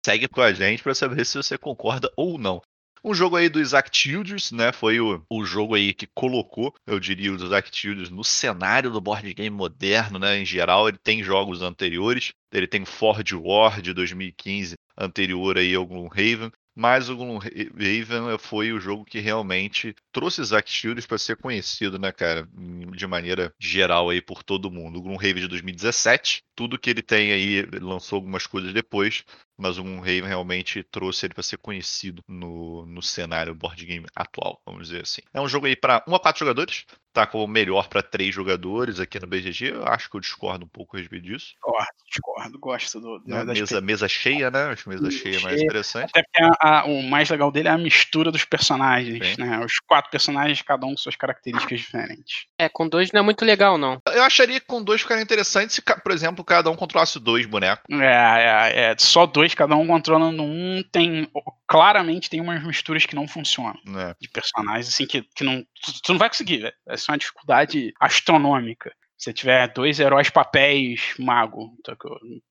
[0.05, 2.61] Segue com a gente para saber se você concorda ou não.
[3.05, 4.71] Um jogo aí do Isaac Childers, né?
[4.71, 9.01] Foi o, o jogo aí que colocou, eu diria, o Isaac Childers no cenário do
[9.01, 10.37] board game moderno, né?
[10.37, 12.31] Em geral, ele tem jogos anteriores.
[12.51, 16.51] Ele tem Ford War de 2015, anterior aí ao Gloomhaven.
[16.75, 22.11] Mas o Gloomhaven foi o jogo que realmente trouxe Zack Shields para ser conhecido, né,
[22.11, 22.47] cara,
[22.95, 24.97] de maneira geral aí por todo mundo.
[24.97, 29.23] O Gloomhaven de 2017, tudo que ele tem aí, lançou algumas coisas depois,
[29.57, 34.61] mas o Gloomhaven realmente trouxe ele para ser conhecido no, no cenário board game atual,
[34.65, 35.21] vamos dizer assim.
[35.33, 38.99] É um jogo aí para 1 a 4 jogadores, tá como melhor para 3 jogadores
[38.99, 39.69] aqui no BGG.
[39.69, 41.53] Eu acho que eu discordo um pouco a respeito disso.
[41.53, 43.21] Discordo, discordo, gosto do.
[43.25, 44.63] Mesa, mesa cheia, né?
[44.65, 46.09] Acho mesa cheia mais interessante.
[46.09, 49.41] Até porque a, a, o mais legal dele é a mistura dos personagens, Sim.
[49.41, 49.63] né?
[49.63, 52.45] Os quatro personagens, cada um com suas características diferentes.
[52.57, 53.99] É, com dois não é muito legal, não.
[54.11, 57.83] Eu acharia que com dois ficaria interessante se, por exemplo, cada um controlasse dois bonecos.
[57.91, 58.95] É, é, é.
[58.97, 61.27] Só dois, cada um controlando um, tem.
[61.67, 63.79] Claramente tem umas misturas que não funcionam.
[63.97, 64.15] É.
[64.21, 65.61] De personagens, assim, que, que não.
[65.61, 66.73] Tu, tu não vai conseguir, velho.
[66.87, 68.93] Essa é uma dificuldade astronômica.
[69.17, 71.95] Se tiver dois heróis papéis, mago, então,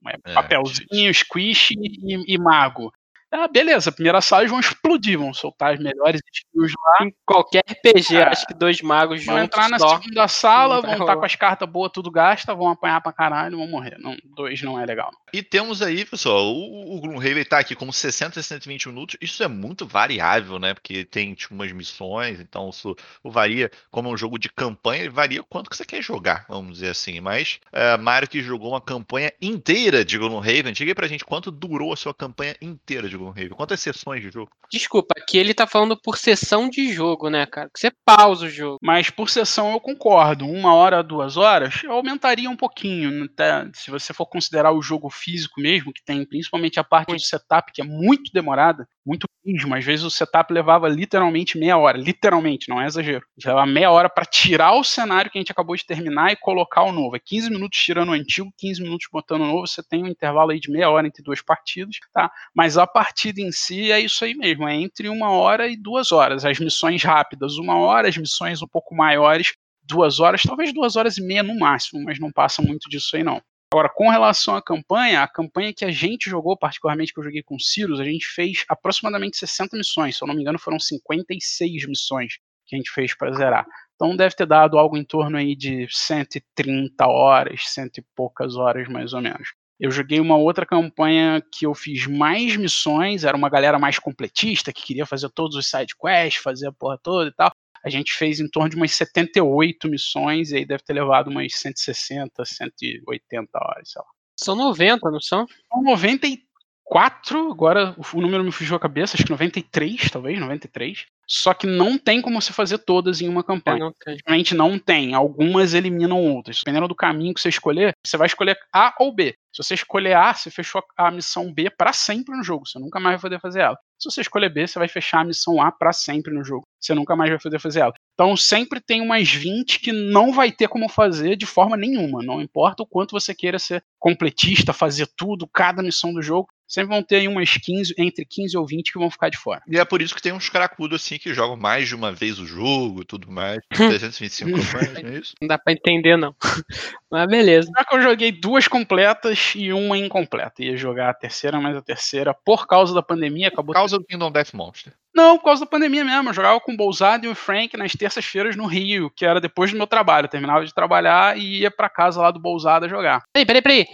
[0.08, 2.90] é, papelzinho, squish e, e, mago.
[3.34, 7.06] Ah, beleza, primeira sala eles vão explodir, vão soltar as melhores skills lá.
[7.06, 9.56] Em qualquer RPG, é, acho que dois magos vão juntos.
[9.56, 9.98] Vão entrar na só.
[9.98, 13.66] segunda sala, vão estar com as cartas boas, tudo gasta, vão apanhar pra caralho, vão
[13.66, 13.96] morrer.
[13.98, 15.10] Não, dois não é legal.
[15.32, 19.16] E temos aí, pessoal, o, o Gloomhaven tá aqui como 60 a 120 minutos.
[19.18, 20.74] Isso é muito variável, né?
[20.74, 23.70] Porque tem tipo, umas missões, então isso varia.
[23.90, 26.90] Como é um jogo de campanha, ele varia quanto que você quer jogar, vamos dizer
[26.90, 27.18] assim.
[27.18, 31.50] Mas é, Mario que jogou uma campanha inteira de Gloomhaven, diga aí pra gente quanto
[31.50, 33.56] durou a sua campanha inteira de Gloomhaven.
[33.56, 34.50] Quantas sessões de jogo?
[34.70, 37.68] Desculpa, aqui ele tá falando por sessão de jogo, né, cara?
[37.72, 38.78] Que você pausa o jogo.
[38.82, 40.46] Mas por sessão eu concordo.
[40.46, 43.24] Uma hora, duas horas, eu aumentaria um pouquinho.
[43.24, 47.26] Até, se você for considerar o jogo físico mesmo, que tem principalmente a parte de
[47.26, 49.74] setup, que é muito demorada, muito mesmo.
[49.74, 51.98] Às vezes o setup levava literalmente meia hora.
[51.98, 53.24] Literalmente, não é exagero.
[53.44, 56.82] Levava meia hora para tirar o cenário que a gente acabou de terminar e colocar
[56.82, 57.16] o novo.
[57.16, 59.66] É 15 minutos tirando o antigo, 15 minutos botando o novo.
[59.66, 62.30] Você tem um intervalo aí de meia hora entre duas partidas, tá?
[62.54, 64.66] Mas a partida em si é isso aí mesmo.
[64.68, 66.44] É entre uma hora e duas horas.
[66.44, 68.08] As missões rápidas, uma hora.
[68.08, 70.42] As missões um pouco maiores, duas horas.
[70.42, 73.42] Talvez duas horas e meia no máximo, mas não passa muito disso aí não.
[73.72, 77.42] Agora, com relação à campanha, a campanha que a gente jogou, particularmente que eu joguei
[77.42, 80.14] com Sirius, a gente fez aproximadamente 60 missões.
[80.14, 82.34] Se eu não me engano, foram 56 missões
[82.66, 83.66] que a gente fez para zerar.
[83.94, 88.86] Então deve ter dado algo em torno aí de 130 horas, cento e poucas horas
[88.90, 89.54] mais ou menos.
[89.80, 94.70] Eu joguei uma outra campanha que eu fiz mais missões, era uma galera mais completista,
[94.70, 97.50] que queria fazer todos os side quests, fazer a porra toda e tal
[97.84, 101.52] a gente fez em torno de umas 78 missões e aí deve ter levado umas
[101.54, 104.08] 160, 180 horas, sei lá.
[104.36, 105.46] São 90, não são?
[105.68, 111.06] São 94, agora o número me fugiu a cabeça, acho que 93, talvez, 93.
[111.34, 113.90] Só que não tem como você fazer todas em uma campanha.
[114.06, 115.14] É, Realmente não tem.
[115.14, 116.58] Algumas eliminam outras.
[116.58, 119.34] Dependendo do caminho que você escolher, você vai escolher A ou B.
[119.50, 122.66] Se você escolher A, você fechou a missão B para sempre no jogo.
[122.66, 123.78] Você nunca mais vai poder fazer ela.
[123.98, 126.64] Se você escolher B, você vai fechar a missão A para sempre no jogo.
[126.78, 127.94] Você nunca mais vai poder fazer ela.
[128.12, 132.22] Então sempre tem umas 20 que não vai ter como fazer de forma nenhuma.
[132.22, 136.88] Não importa o quanto você queira ser completista, fazer tudo, cada missão do jogo sempre
[136.88, 139.62] vão ter aí umas 15, entre 15 ou 20 que vão ficar de fora.
[139.68, 142.38] E é por isso que tem uns cracudos assim que jogam mais de uma vez
[142.38, 143.58] o jogo e tudo mais.
[143.68, 145.34] 325 campanhas, não é isso?
[145.40, 146.34] Não dá pra entender, não.
[147.10, 147.70] Mas beleza.
[147.76, 150.62] Só que eu joguei duas completas e uma incompleta.
[150.62, 153.66] Ia jogar a terceira, mas a terceira, por causa da pandemia, acabou.
[153.66, 154.94] Por causa do Kingdom Death Monster.
[155.14, 156.30] Não, por causa da pandemia mesmo.
[156.30, 159.70] Eu jogava com o Bolzado e o Frank nas terças-feiras no Rio, que era depois
[159.70, 160.24] do meu trabalho.
[160.24, 163.22] Eu terminava de trabalhar e ia pra casa lá do Bolzada jogar.
[163.30, 163.86] Peraí, peraí, peraí.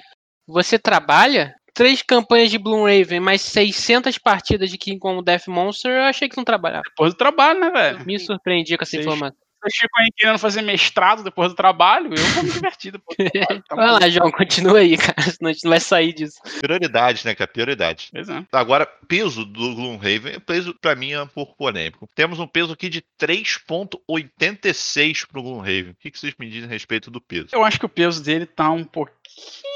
[0.46, 1.56] Você trabalha?
[1.78, 6.36] Três campanhas de Raven, mais 600 partidas de King Kong Death Monster, eu achei que
[6.36, 6.82] não trabalhava.
[6.88, 8.04] Depois do trabalho, né, velho?
[8.04, 9.38] Me surpreendi com essa Vocês, informação.
[9.62, 13.30] Vocês ficam aí querendo fazer mestrado depois do trabalho, eu vou me divertir depois do
[13.30, 13.62] trabalho.
[13.68, 16.40] Tá vai lá, João, continua aí, cara, senão a gente não vai sair disso.
[16.60, 17.46] Prioridade, né, cara?
[17.46, 18.08] Prioridade.
[18.10, 18.44] Pois é.
[18.50, 22.08] Agora, peso do Gloomhaven, peso pra mim é um pouco polêmico.
[22.12, 25.92] Temos um peso aqui de 3.86 pro Gloomhaven.
[25.92, 27.50] O que vocês me dizem a respeito do peso?
[27.52, 29.67] Eu acho que o peso dele tá um pouquinho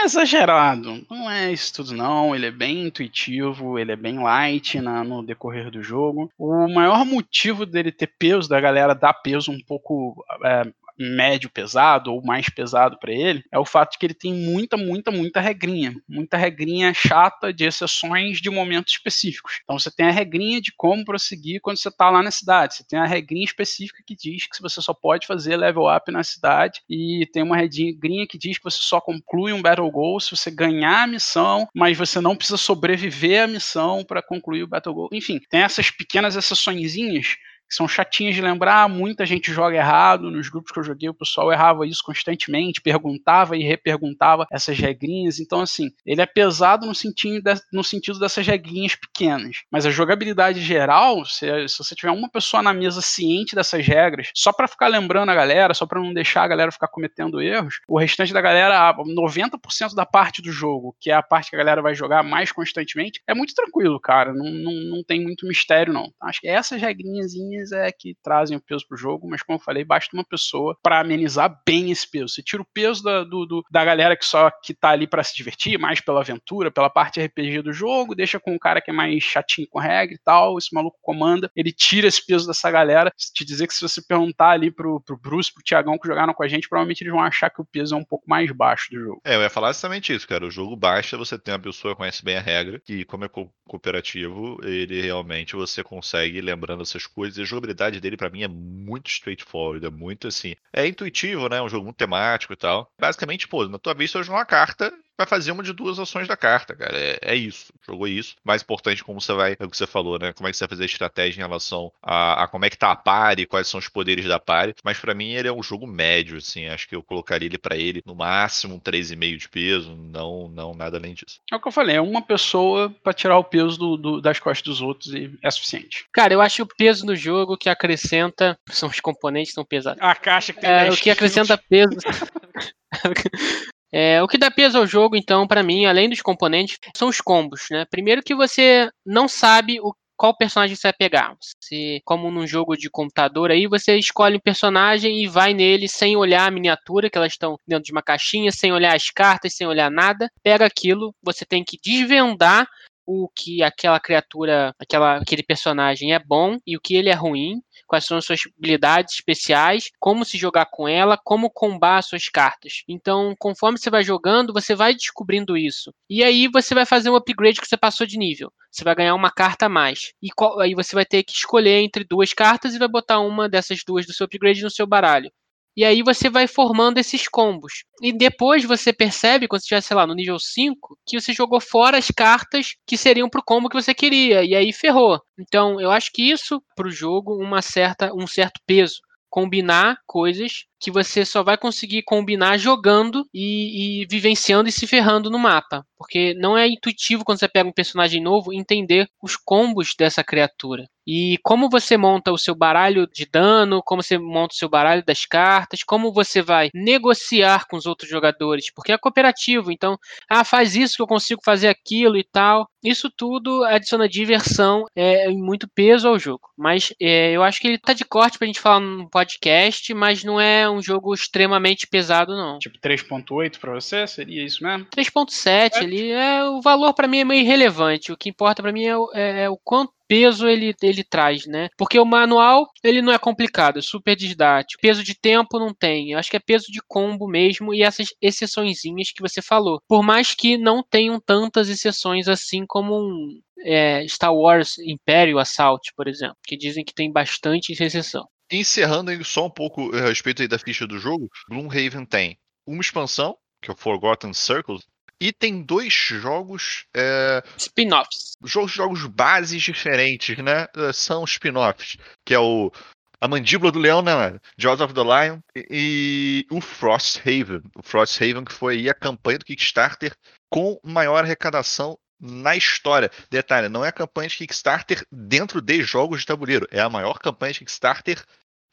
[0.00, 1.04] é exagerado.
[1.10, 2.34] Não é isso tudo, não.
[2.34, 6.30] Ele é bem intuitivo, ele é bem light na, no decorrer do jogo.
[6.38, 12.12] O maior motivo dele ter peso, da galera dar peso um pouco é, médio pesado
[12.12, 15.40] ou mais pesado para ele é o fato de que ele tem muita, muita, muita
[15.40, 19.60] regrinha, muita regrinha chata de exceções de momentos específicos.
[19.62, 22.84] Então você tem a regrinha de como prosseguir quando você está lá na cidade, você
[22.84, 26.82] tem a regrinha específica que diz que você só pode fazer level up na cidade
[26.88, 30.50] e tem uma regrinha que diz que você só conclui um battle goal se você
[30.50, 35.08] ganhar a missão, mas você não precisa sobreviver à missão para concluir o battle goal.
[35.12, 37.36] Enfim, tem essas pequenas exceçõezinhas
[37.70, 41.14] que são chatinhas de lembrar, muita gente joga errado, nos grupos que eu joguei o
[41.14, 46.94] pessoal errava isso constantemente, perguntava e reperguntava essas regrinhas, então assim, ele é pesado no
[46.94, 52.10] sentido, de, no sentido dessas regrinhas pequenas, mas a jogabilidade geral, se, se você tiver
[52.10, 56.00] uma pessoa na mesa ciente dessas regras, só para ficar lembrando a galera, só para
[56.00, 60.50] não deixar a galera ficar cometendo erros, o restante da galera, 90% da parte do
[60.50, 64.00] jogo, que é a parte que a galera vai jogar mais constantemente, é muito tranquilo,
[64.00, 67.34] cara, não, não, não tem muito mistério não, acho que essas regrinhas
[67.72, 71.00] é que trazem o peso pro jogo, mas como eu falei, basta uma pessoa para
[71.00, 72.28] amenizar bem esse peso.
[72.28, 75.22] Você tira o peso da, do, do, da galera que só que tá ali para
[75.22, 78.90] se divertir, mais pela aventura, pela parte RPG do jogo, deixa com o cara que
[78.90, 82.70] é mais chatinho com regra e tal, esse maluco comanda, ele tira esse peso dessa
[82.70, 83.12] galera.
[83.34, 86.42] Te dizer que se você perguntar ali pro, pro Bruce, pro Tiagão que jogaram com
[86.42, 89.00] a gente, provavelmente eles vão achar que o peso é um pouco mais baixo do
[89.00, 89.20] jogo.
[89.24, 90.46] É, eu ia falar exatamente isso, cara.
[90.46, 93.28] O jogo baixa, você tem uma pessoa que conhece bem a regra, e como é
[93.28, 99.08] co cooperativo, ele realmente você consegue lembrando essas coisas jogabilidade dele para mim é muito
[99.08, 100.54] straightforward, é muito assim.
[100.72, 101.58] É intuitivo, né?
[101.58, 102.90] É um jogo muito temático e tal.
[102.98, 106.26] Basicamente, pô, na tua vez você joga uma carta vai fazer uma de duas ações
[106.26, 106.96] da carta, cara.
[106.96, 107.72] É, é, isso.
[107.86, 108.36] Jogou isso.
[108.44, 110.32] Mais importante, como você vai, é o que você falou, né?
[110.32, 112.78] Como é que você vai fazer a estratégia em relação a, a como é que
[112.78, 114.74] tá a pare, quais são os poderes da pare.
[114.84, 116.66] Mas para mim ele é um jogo médio, assim.
[116.66, 119.96] Acho que eu colocaria ele para ele no máximo um 3,5 de peso.
[119.96, 121.40] Não, não, nada além disso.
[121.50, 124.38] É o que eu falei, é uma pessoa para tirar o peso do, do, das
[124.38, 126.06] costas dos outros e é suficiente.
[126.12, 128.58] Cara, eu acho o peso no jogo que acrescenta.
[128.70, 130.02] São os componentes são pesados.
[130.02, 131.96] A caixa que tem é, O que acrescenta peso.
[133.92, 137.20] É, o que dá peso ao jogo, então, para mim, além dos componentes, são os
[137.20, 137.84] combos, né?
[137.90, 141.34] Primeiro que você não sabe o qual personagem você vai pegar.
[141.40, 146.14] Você, como num jogo de computador aí, você escolhe um personagem e vai nele sem
[146.14, 149.66] olhar a miniatura, que elas estão dentro de uma caixinha, sem olhar as cartas, sem
[149.66, 150.28] olhar nada.
[150.42, 152.68] Pega aquilo, você tem que desvendar
[153.12, 157.60] o que aquela criatura, aquela, aquele personagem é bom e o que ele é ruim
[157.90, 162.28] quais são as suas habilidades especiais, como se jogar com ela, como combar as suas
[162.28, 162.84] cartas.
[162.88, 165.92] Então, conforme você vai jogando, você vai descobrindo isso.
[166.08, 168.52] E aí você vai fazer um upgrade que você passou de nível.
[168.70, 170.12] Você vai ganhar uma carta a mais.
[170.22, 170.28] E
[170.60, 174.06] aí você vai ter que escolher entre duas cartas e vai botar uma dessas duas
[174.06, 175.32] do seu upgrade no seu baralho.
[175.76, 177.84] E aí você vai formando esses combos.
[178.02, 181.60] E depois você percebe, quando você estiver, sei lá, no nível 5, que você jogou
[181.60, 184.44] fora as cartas que seriam pro combo que você queria.
[184.44, 185.20] E aí ferrou.
[185.38, 189.00] Então, eu acho que isso pro jogo uma certa, um certo peso.
[189.28, 195.30] Combinar coisas que você só vai conseguir combinar jogando e, e, vivenciando e se ferrando
[195.30, 195.84] no mapa.
[195.98, 200.86] Porque não é intuitivo quando você pega um personagem novo entender os combos dessa criatura.
[201.06, 205.04] E como você monta o seu baralho de dano, como você monta o seu baralho
[205.04, 210.44] das cartas, como você vai negociar com os outros jogadores, porque é cooperativo, então, ah,
[210.44, 212.68] faz isso que eu consigo fazer aquilo e tal.
[212.82, 216.48] Isso tudo adiciona diversão é, e muito peso ao jogo.
[216.56, 220.22] Mas é, eu acho que ele tá de corte pra gente falar no podcast, mas
[220.22, 222.58] não é um jogo extremamente pesado, não.
[222.58, 224.06] Tipo 3.8 para você?
[224.06, 224.86] Seria isso mesmo?
[224.86, 226.10] 3.7 ali.
[226.10, 228.12] É, o valor para mim é meio irrelevante.
[228.12, 231.68] O que importa para mim é, é, é o quanto peso ele, ele traz, né?
[231.78, 234.82] Porque o manual, ele não é complicado, é super didático.
[234.82, 236.10] Peso de tempo não tem.
[236.10, 239.80] Eu acho que é peso de combo mesmo e essas exceçõezinhas que você falou.
[239.88, 245.92] Por mais que não tenham tantas exceções assim como um é, Star Wars Imperial Assault,
[245.94, 248.26] por exemplo, que dizem que tem bastante exceção.
[248.50, 253.70] Encerrando só um pouco a respeito da ficha do jogo, Gloomhaven tem uma expansão, que
[253.70, 254.82] é o Forgotten Circles,
[255.20, 256.86] e tem dois jogos.
[256.96, 258.32] É, spin-offs.
[258.42, 260.66] Jogos, jogos bases diferentes, né?
[260.74, 261.98] É, são spin-offs.
[262.24, 262.72] Que é o.
[263.20, 264.40] A Mandíbula do Leão, né?
[264.56, 265.40] Jaws of the Lion.
[265.54, 267.60] E, e o Frosthaven.
[267.76, 270.16] O Frosthaven, que foi a campanha do Kickstarter
[270.48, 273.10] com maior arrecadação na história.
[273.30, 276.66] Detalhe, não é a campanha de Kickstarter dentro de jogos de tabuleiro.
[276.70, 278.22] É a maior campanha de Kickstarter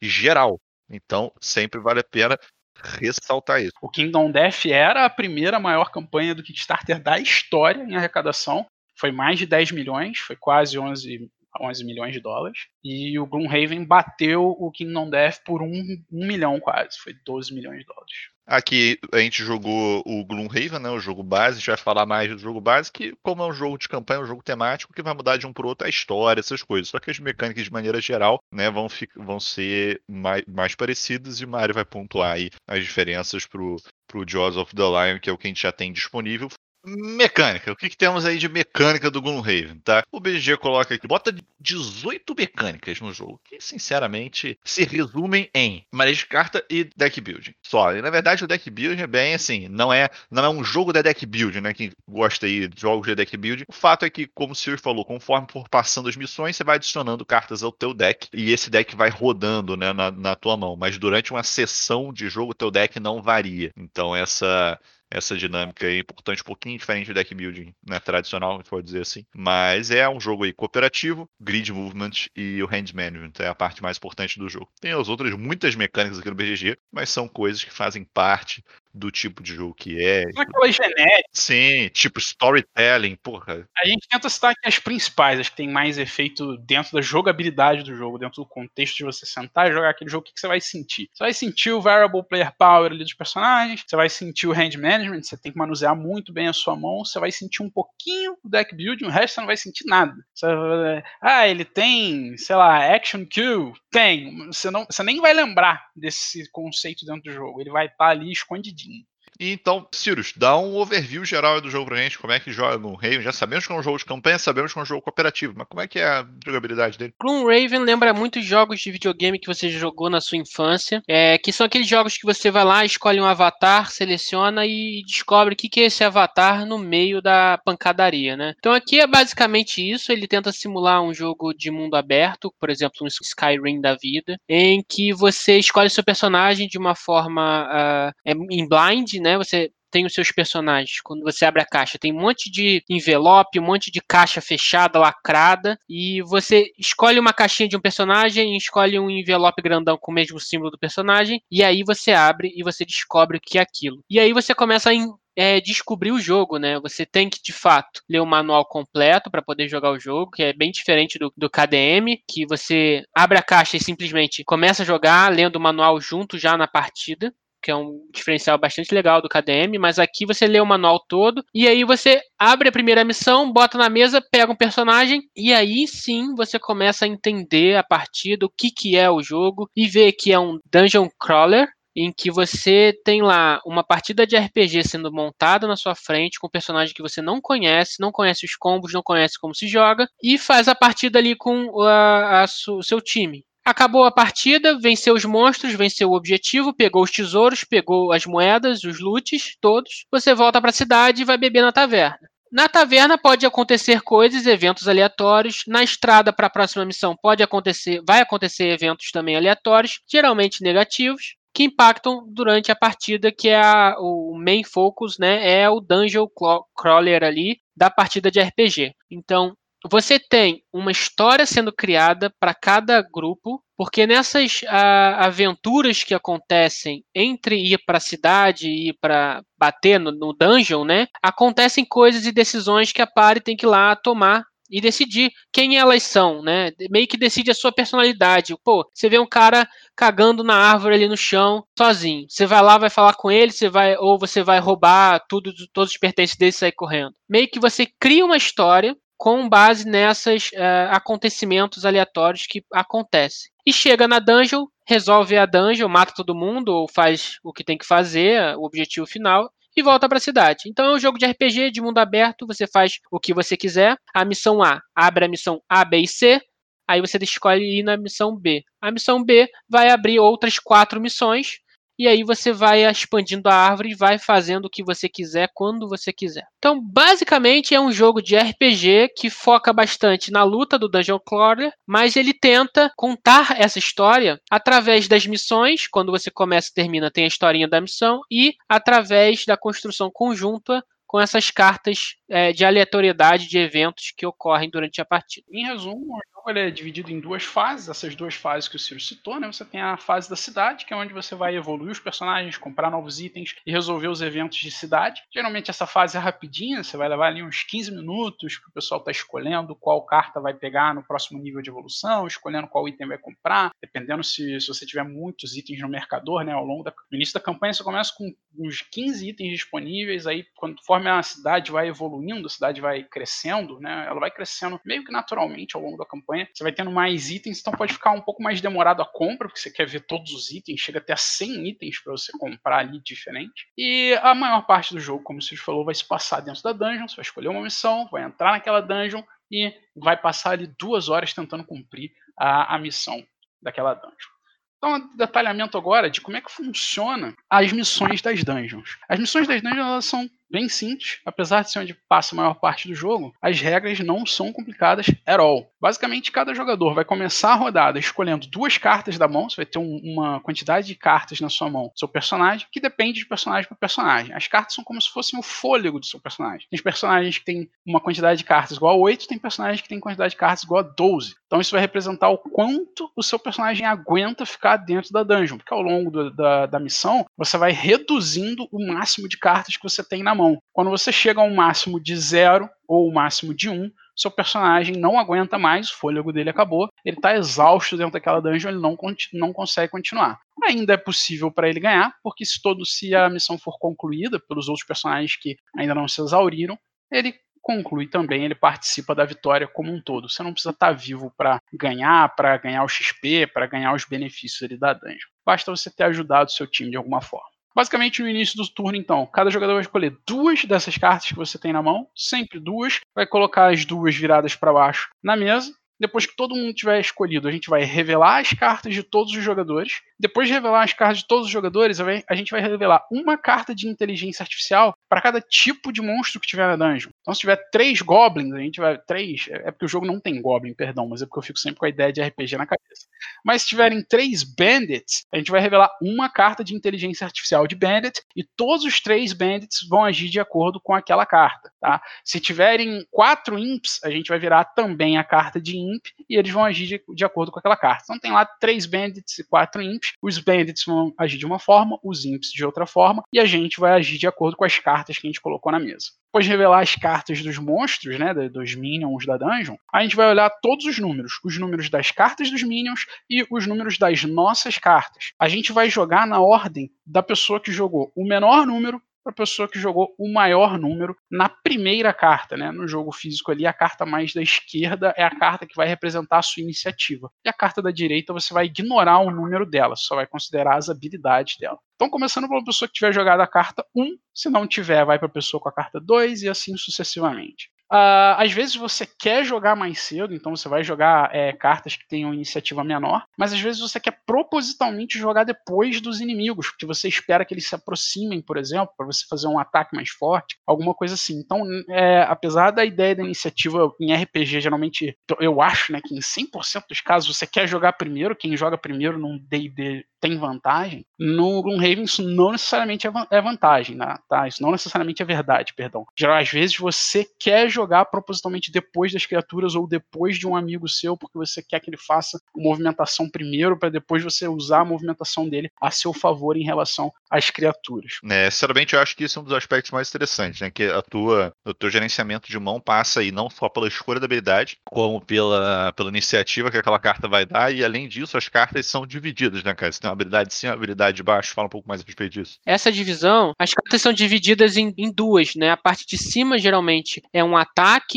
[0.00, 0.60] geral.
[0.90, 2.38] Então, sempre vale a pena
[2.82, 3.72] ressaltar isso.
[3.80, 8.66] O Kingdom Death era a primeira maior campanha do Kickstarter da história em arrecadação.
[8.94, 11.30] Foi mais de 10 milhões, foi quase 11,
[11.60, 12.66] 11 milhões de dólares.
[12.82, 15.72] E o Gloomhaven bateu o Kingdom Death por um,
[16.12, 18.14] um milhão quase, foi 12 milhões de dólares.
[18.48, 22.30] Aqui a gente jogou o Gloomhaven, né, o jogo base, a gente vai falar mais
[22.30, 25.02] do jogo base, que como é um jogo de campanha, é um jogo temático, que
[25.02, 26.88] vai mudar de um para outro a história, essas coisas.
[26.88, 31.44] Só que as mecânicas, de maneira geral, né, vão, vão ser mais, mais parecidas e
[31.44, 35.32] o Mario vai pontuar aí as diferenças pro, pro Jaws of the Lion, que é
[35.32, 36.48] o que a gente já tem disponível.
[36.96, 37.72] Mecânica.
[37.72, 40.04] O que, que, temos aí de mecânica do Gloomhaven, tá?
[40.10, 46.20] O BG coloca aqui, bota 18 mecânicas no jogo, que sinceramente se resumem em manejo
[46.20, 47.54] de carta e deck building.
[47.62, 47.94] Só.
[47.94, 50.92] E na verdade o deck building é bem assim, não é, não é um jogo
[50.92, 51.74] de deck building, né?
[51.74, 53.64] Quem gosta aí de jogos de deck building.
[53.68, 56.76] O fato é que, como o Sir falou, conforme for passando as missões, você vai
[56.76, 60.76] adicionando cartas ao teu deck e esse deck vai rodando, né, na, na tua mão.
[60.76, 63.72] Mas durante uma sessão de jogo, o teu deck não varia.
[63.76, 64.78] Então essa
[65.10, 69.24] essa dinâmica é importante, um pouquinho diferente do deck building né, tradicional, pode dizer assim.
[69.34, 73.82] Mas é um jogo aí cooperativo, grid movement e o hand management é a parte
[73.82, 74.70] mais importante do jogo.
[74.80, 78.62] Tem as outras muitas mecânicas aqui no BGG, mas são coisas que fazem parte
[78.98, 80.24] do tipo de jogo que é.
[80.32, 81.30] São aquelas genéticas.
[81.32, 83.68] Sim, tipo storytelling, porra.
[83.76, 87.82] A gente tenta citar aqui as principais, as que tem mais efeito dentro da jogabilidade
[87.82, 90.48] do jogo, dentro do contexto de você sentar e jogar aquele jogo, o que você
[90.48, 91.08] vai sentir?
[91.12, 94.76] Você vai sentir o variable player power ali dos personagens, você vai sentir o hand
[94.78, 98.36] management, você tem que manusear muito bem a sua mão, você vai sentir um pouquinho
[98.42, 100.14] o deck building, o resto você não vai sentir nada.
[100.34, 104.46] Você vai, ah, ele tem, sei lá, action kill, tem.
[104.46, 108.10] Você, não, você nem vai lembrar desse conceito dentro do jogo, ele vai estar tá
[108.10, 108.87] ali escondidinho.
[108.88, 109.06] Nike
[109.40, 112.76] E então, Sirius, dá um overview geral do jogo pra gente, como é que joga
[112.76, 113.22] no Raven.
[113.22, 115.66] Já sabemos que é um jogo de campanha, sabemos que é um jogo cooperativo, mas
[115.68, 117.14] como é que é a jogabilidade dele?
[117.44, 121.66] Raven lembra muitos jogos de videogame que você jogou na sua infância, é, que são
[121.66, 125.80] aqueles jogos que você vai lá, escolhe um avatar, seleciona e descobre o que, que
[125.80, 128.54] é esse avatar no meio da pancadaria, né?
[128.58, 132.98] Então aqui é basicamente isso, ele tenta simular um jogo de mundo aberto, por exemplo,
[133.02, 138.68] um Skyrim da vida, em que você escolhe seu personagem de uma forma uh, em
[138.68, 139.27] blind, né?
[139.28, 139.36] Né?
[139.36, 141.00] Você tem os seus personagens.
[141.00, 144.98] Quando você abre a caixa, tem um monte de envelope, um monte de caixa fechada,
[144.98, 150.14] lacrada, e você escolhe uma caixinha de um personagem, escolhe um envelope grandão com o
[150.14, 154.02] mesmo símbolo do personagem, e aí você abre e você descobre o que é aquilo.
[154.10, 154.94] E aí você começa a
[155.36, 156.80] é, descobrir o jogo, né?
[156.80, 160.42] Você tem que, de fato, ler o manual completo para poder jogar o jogo, que
[160.42, 164.86] é bem diferente do, do KDM, que você abre a caixa e simplesmente começa a
[164.86, 167.32] jogar lendo o manual junto já na partida
[167.62, 171.44] que é um diferencial bastante legal do KDM, mas aqui você lê o manual todo
[171.54, 175.86] e aí você abre a primeira missão, bota na mesa, pega um personagem e aí
[175.86, 180.12] sim você começa a entender a partir do que, que é o jogo e vê
[180.12, 185.12] que é um dungeon crawler, em que você tem lá uma partida de RPG sendo
[185.12, 188.92] montada na sua frente com um personagem que você não conhece, não conhece os combos,
[188.92, 193.44] não conhece como se joga, e faz a partida ali com o seu time.
[193.68, 198.82] Acabou a partida, venceu os monstros, venceu o objetivo, pegou os tesouros, pegou as moedas,
[198.82, 200.06] os loots, todos.
[200.10, 202.18] Você volta para a cidade e vai beber na taverna.
[202.50, 205.64] Na taverna pode acontecer coisas, eventos aleatórios.
[205.66, 211.36] Na estrada para a próxima missão pode acontecer, vai acontecer eventos também aleatórios, geralmente negativos,
[211.52, 215.60] que impactam durante a partida, que é a, o main focus, né?
[215.60, 216.26] É o dungeon
[216.74, 218.94] crawler ali da partida de RPG.
[219.10, 219.54] Então,
[219.90, 227.04] você tem uma história sendo criada para cada grupo, porque nessas a, aventuras que acontecem
[227.14, 231.06] entre ir para a cidade e ir para bater no, no, dungeon, né?
[231.22, 235.78] Acontecem coisas e decisões que a party tem que ir lá tomar e decidir quem
[235.78, 236.72] elas são, né?
[236.90, 238.54] Meio que decide a sua personalidade.
[238.62, 239.66] Pô, você vê um cara
[239.96, 242.26] cagando na árvore ali no chão, sozinho.
[242.28, 245.92] Você vai lá, vai falar com ele, você vai ou você vai roubar tudo, todos
[245.92, 247.14] os pertences dele e sair correndo.
[247.28, 253.50] Meio que você cria uma história com base nesses uh, acontecimentos aleatórios que acontecem.
[253.66, 257.76] E chega na dungeon, resolve a dungeon, mata todo mundo, ou faz o que tem
[257.76, 260.62] que fazer, o objetivo final, e volta para a cidade.
[260.66, 263.96] Então é um jogo de RPG de mundo aberto, você faz o que você quiser.
[264.14, 266.40] A missão A abre a missão A, B e C,
[266.88, 268.62] aí você escolhe ir na missão B.
[268.80, 271.58] A missão B vai abrir outras quatro missões,
[271.98, 275.88] e aí você vai expandindo a árvore e vai fazendo o que você quiser quando
[275.88, 276.46] você quiser.
[276.58, 281.72] Então, basicamente é um jogo de RPG que foca bastante na luta do Dungeon Crawler,
[281.86, 287.24] mas ele tenta contar essa história através das missões, quando você começa e termina tem
[287.24, 293.48] a historinha da missão e através da construção conjunta com essas cartas é, de aleatoriedade
[293.48, 295.46] de eventos que ocorrem durante a partida.
[295.50, 296.18] Em resumo,
[296.50, 299.46] ele é dividido em duas fases, essas duas fases que o Ciro citou, né?
[299.46, 302.90] Você tem a fase da cidade, que é onde você vai evoluir os personagens, comprar
[302.90, 305.22] novos itens e resolver os eventos de cidade.
[305.32, 309.00] Geralmente essa fase é rapidinha, você vai levar ali uns 15 minutos para o pessoal
[309.00, 313.08] estar tá escolhendo qual carta vai pegar no próximo nível de evolução, escolhendo qual item
[313.08, 316.52] vai comprar, dependendo se, se você tiver muitos itens no mercador, né?
[316.52, 320.44] Ao longo da, no início da campanha você começa com uns 15 itens disponíveis, aí
[320.56, 324.06] conforme a cidade vai evoluindo, a cidade vai crescendo, né?
[324.06, 326.37] Ela vai crescendo meio que naturalmente ao longo da campanha.
[326.52, 329.60] Você vai tendo mais itens, então pode ficar um pouco mais demorado a compra, porque
[329.60, 333.00] você quer ver todos os itens, chega até a 100 itens para você comprar ali
[333.00, 333.66] diferente.
[333.76, 337.08] E a maior parte do jogo, como você falou, vai se passar dentro da dungeon,
[337.08, 341.32] você vai escolher uma missão, vai entrar naquela dungeon e vai passar ali duas horas
[341.32, 343.24] tentando cumprir a, a missão
[343.62, 344.38] daquela dungeon.
[344.78, 348.96] Então, detalhamento agora de como é que funciona as missões das dungeons.
[349.08, 352.88] As missões das dungeons são bem simples, apesar de ser onde passa a maior parte
[352.88, 355.70] do jogo, as regras não são complicadas at all.
[355.80, 359.78] Basicamente, cada jogador vai começar a rodada escolhendo duas cartas da mão, você vai ter
[359.78, 363.76] um, uma quantidade de cartas na sua mão, seu personagem, que depende de personagem para
[363.76, 364.34] personagem.
[364.34, 366.66] As cartas são como se fossem o fôlego do seu personagem.
[366.70, 370.00] Tem personagens que têm uma quantidade de cartas igual a 8, tem personagens que têm
[370.00, 371.34] quantidade de cartas igual a 12.
[371.46, 375.72] Então isso vai representar o quanto o seu personagem aguenta ficar dentro da dungeon, porque
[375.72, 380.02] ao longo do, da, da missão, você vai reduzindo o máximo de cartas que você
[380.02, 380.62] tem na mão.
[380.72, 384.96] Quando você chega a um máximo de zero ou o máximo de um, seu personagem
[384.96, 388.96] não aguenta mais, o fôlego dele acabou, ele está exausto dentro daquela dungeon, ele não,
[389.34, 390.40] não consegue continuar.
[390.64, 394.68] Ainda é possível para ele ganhar, porque se todo se a missão for concluída pelos
[394.68, 396.78] outros personagens que ainda não se exauriram,
[397.10, 400.28] ele conclui também, ele participa da vitória como um todo.
[400.28, 404.04] Você não precisa estar tá vivo para ganhar, para ganhar o XP, para ganhar os
[404.04, 405.28] benefícios da dungeon.
[405.44, 407.57] Basta você ter ajudado o seu time de alguma forma.
[407.78, 411.56] Basicamente, no início do turno, então, cada jogador vai escolher duas dessas cartas que você
[411.56, 415.72] tem na mão, sempre duas, vai colocar as duas viradas para baixo na mesa.
[415.98, 419.42] Depois que todo mundo tiver escolhido, a gente vai revelar as cartas de todos os
[419.42, 423.38] jogadores depois de revelar as cartas de todos os jogadores, a gente vai revelar uma
[423.38, 427.10] carta de inteligência artificial para cada tipo de monstro que tiver na dungeon.
[427.20, 428.98] Então, se tiver três goblins, a gente vai.
[428.98, 429.46] Três.
[429.48, 431.78] É, é porque o jogo não tem goblin, perdão, mas é porque eu fico sempre
[431.78, 433.06] com a ideia de RPG na cabeça.
[433.44, 437.76] Mas se tiverem três bandits, a gente vai revelar uma carta de inteligência artificial de
[437.76, 441.70] bandit e todos os três bandits vão agir de acordo com aquela carta.
[441.80, 442.02] Tá?
[442.24, 445.87] Se tiverem quatro imps, a gente vai virar também a carta de imp
[446.28, 448.04] e eles vão agir de, de acordo com aquela carta.
[448.04, 451.98] Então tem lá três bandits e quatro imps os bandits vão agir de uma forma,
[452.02, 455.18] os imps de outra forma, e a gente vai agir de acordo com as cartas
[455.18, 456.08] que a gente colocou na mesa.
[456.28, 460.28] Depois de revelar as cartas dos monstros, né, dos minions da dungeon, a gente vai
[460.28, 464.76] olhar todos os números, os números das cartas dos minions e os números das nossas
[464.76, 465.32] cartas.
[465.38, 469.46] A gente vai jogar na ordem da pessoa que jogou o menor número para a
[469.46, 472.72] pessoa que jogou o maior número na primeira carta, né?
[472.72, 476.38] No jogo físico ali, a carta mais da esquerda é a carta que vai representar
[476.38, 477.30] a sua iniciativa.
[477.44, 480.88] E a carta da direita você vai ignorar o número dela, só vai considerar as
[480.88, 481.78] habilidades dela.
[481.96, 485.28] Então, começando pela pessoa que tiver jogado a carta 1, se não tiver, vai para
[485.28, 487.70] a pessoa com a carta 2 e assim sucessivamente.
[487.90, 492.06] Uh, às vezes você quer jogar mais cedo, então você vai jogar é, cartas que
[492.06, 497.08] tenham iniciativa menor, mas às vezes você quer propositalmente jogar depois dos inimigos, porque você
[497.08, 500.92] espera que eles se aproximem, por exemplo, para você fazer um ataque mais forte, alguma
[500.92, 501.38] coisa assim.
[501.38, 506.20] Então, é, apesar da ideia da iniciativa em RPG, geralmente, eu acho né, que em
[506.20, 511.62] 100% dos casos você quer jogar primeiro, quem joga primeiro num DD tem vantagem, no
[511.62, 514.16] Gloomhaven isso não necessariamente é, é vantagem, né?
[514.28, 514.48] tá?
[514.48, 516.04] Isso não necessariamente é verdade, perdão.
[516.36, 521.16] Às vezes você quer jogar propositalmente depois das criaturas ou depois de um amigo seu,
[521.16, 525.48] porque você quer que ele faça a movimentação primeiro, para depois você usar a movimentação
[525.48, 528.14] dele a seu favor em relação às criaturas.
[528.28, 530.70] É, sinceramente, eu acho que isso é um dos aspectos mais interessantes, né?
[530.70, 534.26] Que a tua, o teu gerenciamento de mão passa aí não só pela escolha da
[534.26, 538.86] habilidade, como pela, pela iniciativa que aquela carta vai dar, e além disso, as cartas
[538.86, 539.92] são divididas, né, cara?
[539.92, 541.54] Você tem uma habilidade de cima, uma habilidade de baixo.
[541.54, 542.58] Fala um pouco mais a respeito disso.
[542.66, 545.70] Essa divisão, as cartas são divididas em, em duas, né?
[545.70, 547.67] A parte de cima geralmente é um ataque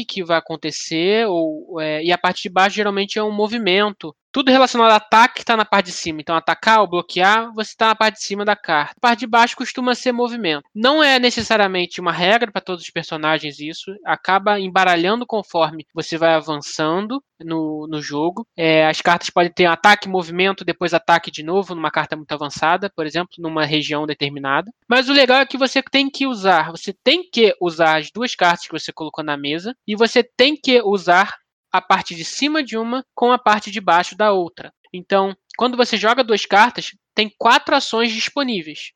[0.06, 4.52] que vai acontecer, ou, é, e a parte de baixo geralmente é um movimento tudo
[4.52, 6.22] relacionado a ataque está na parte de cima.
[6.22, 8.94] Então, atacar ou bloquear, você está na parte de cima da carta.
[8.98, 10.64] A parte de baixo costuma ser movimento.
[10.74, 13.94] Não é necessariamente uma regra para todos os personagens isso.
[14.06, 18.46] Acaba embaralhando conforme você vai avançando no, no jogo.
[18.56, 22.90] É, as cartas podem ter ataque, movimento, depois ataque de novo, numa carta muito avançada,
[22.90, 24.72] por exemplo, numa região determinada.
[24.88, 28.36] Mas o legal é que você tem que usar, você tem que usar as duas
[28.36, 31.41] cartas que você colocou na mesa e você tem que usar
[31.72, 34.74] a parte de cima de uma com a parte de baixo da outra.
[34.93, 38.91] Então, quando você joga duas cartas, tem quatro ações disponíveis.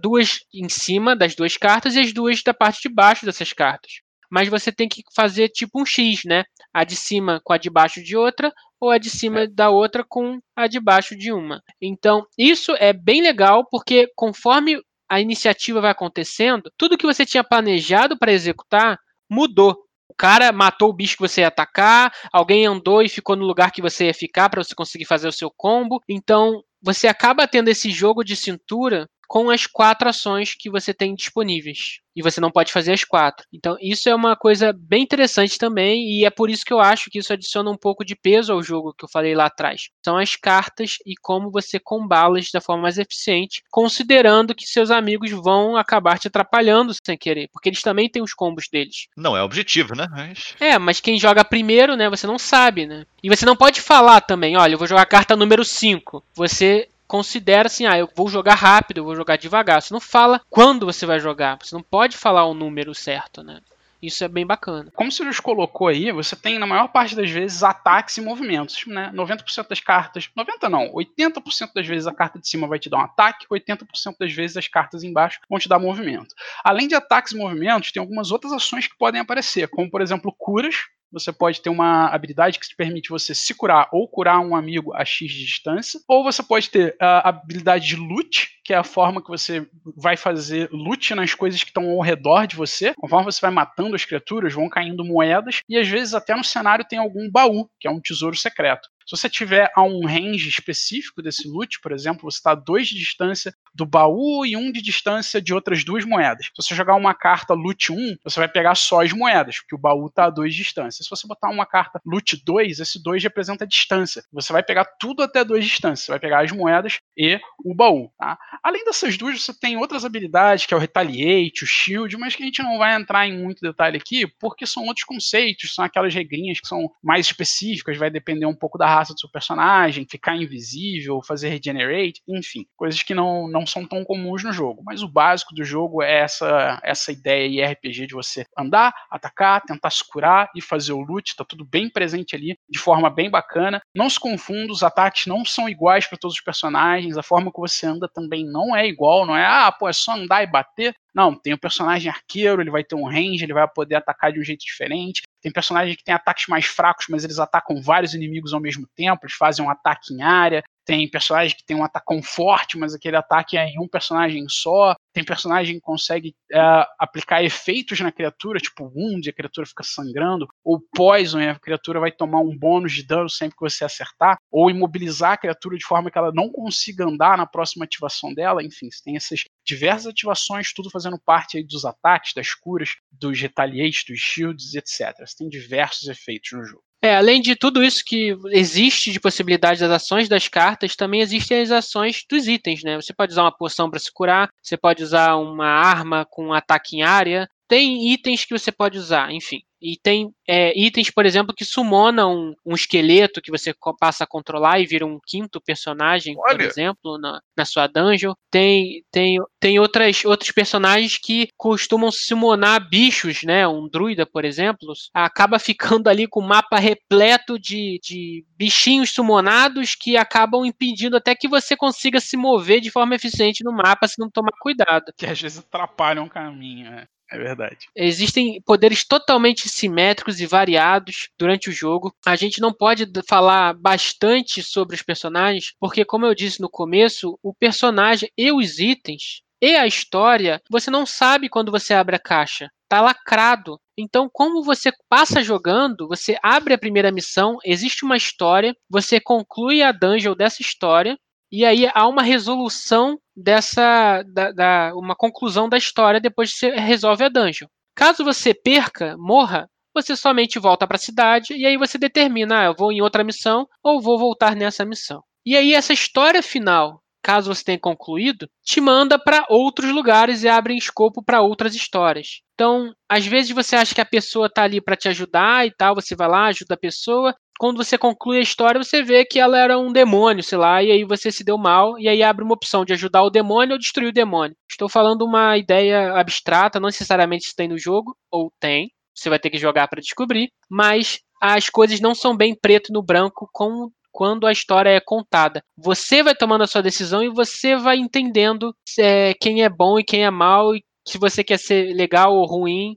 [0.00, 3.92] duas em cima das duas cartas e as duas da parte de baixo dessas cartas.
[4.30, 6.44] mas você tem que fazer tipo um X, né?
[6.72, 10.04] A de cima com a de baixo de outra, ou a de cima da outra
[10.08, 11.60] com a de baixo de uma.
[11.82, 17.42] Então, isso é bem legal, porque conforme a iniciativa vai acontecendo, tudo que você tinha
[17.42, 18.96] planejado para executar
[19.28, 19.76] mudou.
[20.20, 23.80] Cara matou o bicho que você ia atacar, alguém andou e ficou no lugar que
[23.80, 25.98] você ia ficar para você conseguir fazer o seu combo.
[26.06, 31.14] Então, você acaba tendo esse jogo de cintura com as quatro ações que você tem
[31.14, 32.00] disponíveis.
[32.16, 33.46] E você não pode fazer as quatro.
[33.52, 37.08] Então, isso é uma coisa bem interessante também, e é por isso que eu acho
[37.08, 39.88] que isso adiciona um pouco de peso ao jogo que eu falei lá atrás.
[40.04, 45.30] São as cartas e como você combá-las da forma mais eficiente, considerando que seus amigos
[45.30, 49.06] vão acabar te atrapalhando sem querer, porque eles também têm os combos deles.
[49.16, 50.08] Não é objetivo, né?
[50.10, 50.56] Mas...
[50.58, 53.06] É, mas quem joga primeiro, né, você não sabe, né?
[53.22, 56.24] E você não pode falar também, olha, eu vou jogar a carta número 5.
[56.34, 59.82] Você considera assim, ah, eu vou jogar rápido, eu vou jogar devagar.
[59.82, 63.60] Você não fala quando você vai jogar, você não pode falar o número certo, né?
[64.00, 64.92] Isso é bem bacana.
[64.94, 68.86] Como o Sirius colocou aí, você tem na maior parte das vezes ataques e movimentos,
[68.86, 69.10] né?
[69.12, 72.98] 90% das cartas, 90 não, 80% das vezes a carta de cima vai te dar
[72.98, 76.32] um ataque, 80% das vezes as cartas embaixo vão te dar movimento.
[76.64, 80.32] Além de ataques e movimentos, tem algumas outras ações que podem aparecer, como por exemplo
[80.32, 80.76] curas,
[81.12, 84.94] você pode ter uma habilidade que te permite você se curar ou curar um amigo
[84.94, 88.84] a X de distância, ou você pode ter a habilidade de loot, que é a
[88.84, 92.94] forma que você vai fazer loot nas coisas que estão ao redor de você.
[92.94, 96.84] Conforme você vai matando as criaturas, vão caindo moedas, e às vezes até no cenário
[96.84, 98.88] tem algum baú, que é um tesouro secreto.
[99.10, 102.86] Se você tiver a um range específico desse loot, por exemplo, você está a dois
[102.86, 106.46] de distância do baú e um de distância de outras duas moedas.
[106.46, 109.78] Se você jogar uma carta loot 1, você vai pegar só as moedas, porque o
[109.78, 111.02] baú está a dois de distância.
[111.02, 114.22] Se você botar uma carta loot 2, esse 2 representa a distância.
[114.32, 116.04] Você vai pegar tudo até dois de distância.
[116.04, 118.12] Você vai pegar as moedas e o baú.
[118.16, 118.38] Tá?
[118.62, 122.44] Além dessas duas, você tem outras habilidades, que é o Retaliate, o Shield, mas que
[122.44, 126.14] a gente não vai entrar em muito detalhe aqui, porque são outros conceitos, são aquelas
[126.14, 130.36] regrinhas que são mais específicas, vai depender um pouco da raça do seu personagem, ficar
[130.36, 134.82] invisível, fazer regenerate, enfim, coisas que não, não são tão comuns no jogo.
[134.84, 139.62] Mas o básico do jogo é essa, essa ideia e RPG de você andar, atacar,
[139.62, 143.30] tentar se curar e fazer o loot, tá tudo bem presente ali, de forma bem
[143.30, 143.80] bacana.
[143.94, 147.60] Não se confunda, os ataques não são iguais para todos os personagens, a forma que
[147.60, 150.94] você anda também não é igual, não é, ah, pô, é só andar e bater.
[151.14, 154.40] Não, tem o personagem arqueiro, ele vai ter um range, ele vai poder atacar de
[154.40, 155.22] um jeito diferente.
[155.40, 159.24] Tem personagens que têm ataques mais fracos, mas eles atacam vários inimigos ao mesmo tempo,
[159.24, 160.62] eles fazem um ataque em área.
[160.90, 164.96] Tem personagem que tem um atacão forte, mas aquele ataque é em um personagem só.
[165.12, 166.58] Tem personagem que consegue é,
[166.98, 172.10] aplicar efeitos na criatura, tipo wound, a criatura fica sangrando, ou poison, a criatura vai
[172.10, 176.10] tomar um bônus de dano sempre que você acertar, ou imobilizar a criatura de forma
[176.10, 178.60] que ela não consiga andar na próxima ativação dela.
[178.60, 184.02] Enfim, você tem essas diversas ativações, tudo fazendo parte dos ataques, das curas, dos retaliates,
[184.08, 185.16] dos shields, etc.
[185.24, 186.89] Você tem diversos efeitos no jogo.
[187.02, 191.62] É, além de tudo isso que existe de possibilidade das ações das cartas, também existem
[191.62, 192.96] as ações dos itens, né?
[192.96, 196.52] Você pode usar uma poção para se curar, você pode usar uma arma com um
[196.52, 199.62] ataque em área, tem itens que você pode usar, enfim.
[199.80, 204.26] E tem é, itens, por exemplo, que summonam um, um, esqueleto que você passa a
[204.26, 206.56] controlar e vira um quinto personagem, Olha.
[206.56, 208.34] por exemplo, na, na sua dungeon.
[208.50, 213.66] Tem, tem, tem outras, outros personagens que costumam summonar bichos, né?
[213.66, 219.94] Um druida, por exemplo, acaba ficando ali com o mapa repleto de, de bichinhos summonados
[219.94, 224.18] que acabam impedindo até que você consiga se mover de forma eficiente no mapa se
[224.18, 225.12] não tomar cuidado.
[225.16, 227.06] Que às vezes atrapalham o caminho, né?
[227.30, 227.88] É verdade.
[227.94, 232.12] Existem poderes totalmente simétricos e variados durante o jogo.
[232.26, 237.38] A gente não pode falar bastante sobre os personagens, porque, como eu disse no começo,
[237.42, 242.20] o personagem e os itens e a história, você não sabe quando você abre a
[242.20, 242.68] caixa.
[242.88, 243.78] Tá lacrado.
[243.96, 249.82] Então, como você passa jogando, você abre a primeira missão, existe uma história, você conclui
[249.82, 251.16] a dungeon dessa história,
[251.50, 254.22] e aí há uma resolução dessa.
[254.22, 257.68] Da, da, uma conclusão da história depois que você resolve a dungeon.
[257.94, 262.64] Caso você perca, morra, você somente volta para a cidade e aí você determina, ah,
[262.66, 265.22] eu vou em outra missão ou vou voltar nessa missão.
[265.44, 270.48] E aí essa história final, caso você tenha concluído, te manda para outros lugares e
[270.48, 272.40] abre escopo para outras histórias.
[272.54, 275.94] Então, às vezes você acha que a pessoa está ali para te ajudar e tal,
[275.94, 279.58] você vai lá, ajuda a pessoa, quando você conclui a história, você vê que ela
[279.58, 282.54] era um demônio, sei lá, e aí você se deu mal, e aí abre uma
[282.54, 284.56] opção de ajudar o demônio ou destruir o demônio.
[284.66, 289.38] Estou falando uma ideia abstrata, não necessariamente se tem no jogo, ou tem, você vai
[289.38, 293.90] ter que jogar para descobrir, mas as coisas não são bem preto no branco com
[294.10, 295.62] quando a história é contada.
[295.76, 300.04] Você vai tomando a sua decisão e você vai entendendo é, quem é bom e
[300.04, 302.96] quem é mal, e se você quer ser legal ou ruim,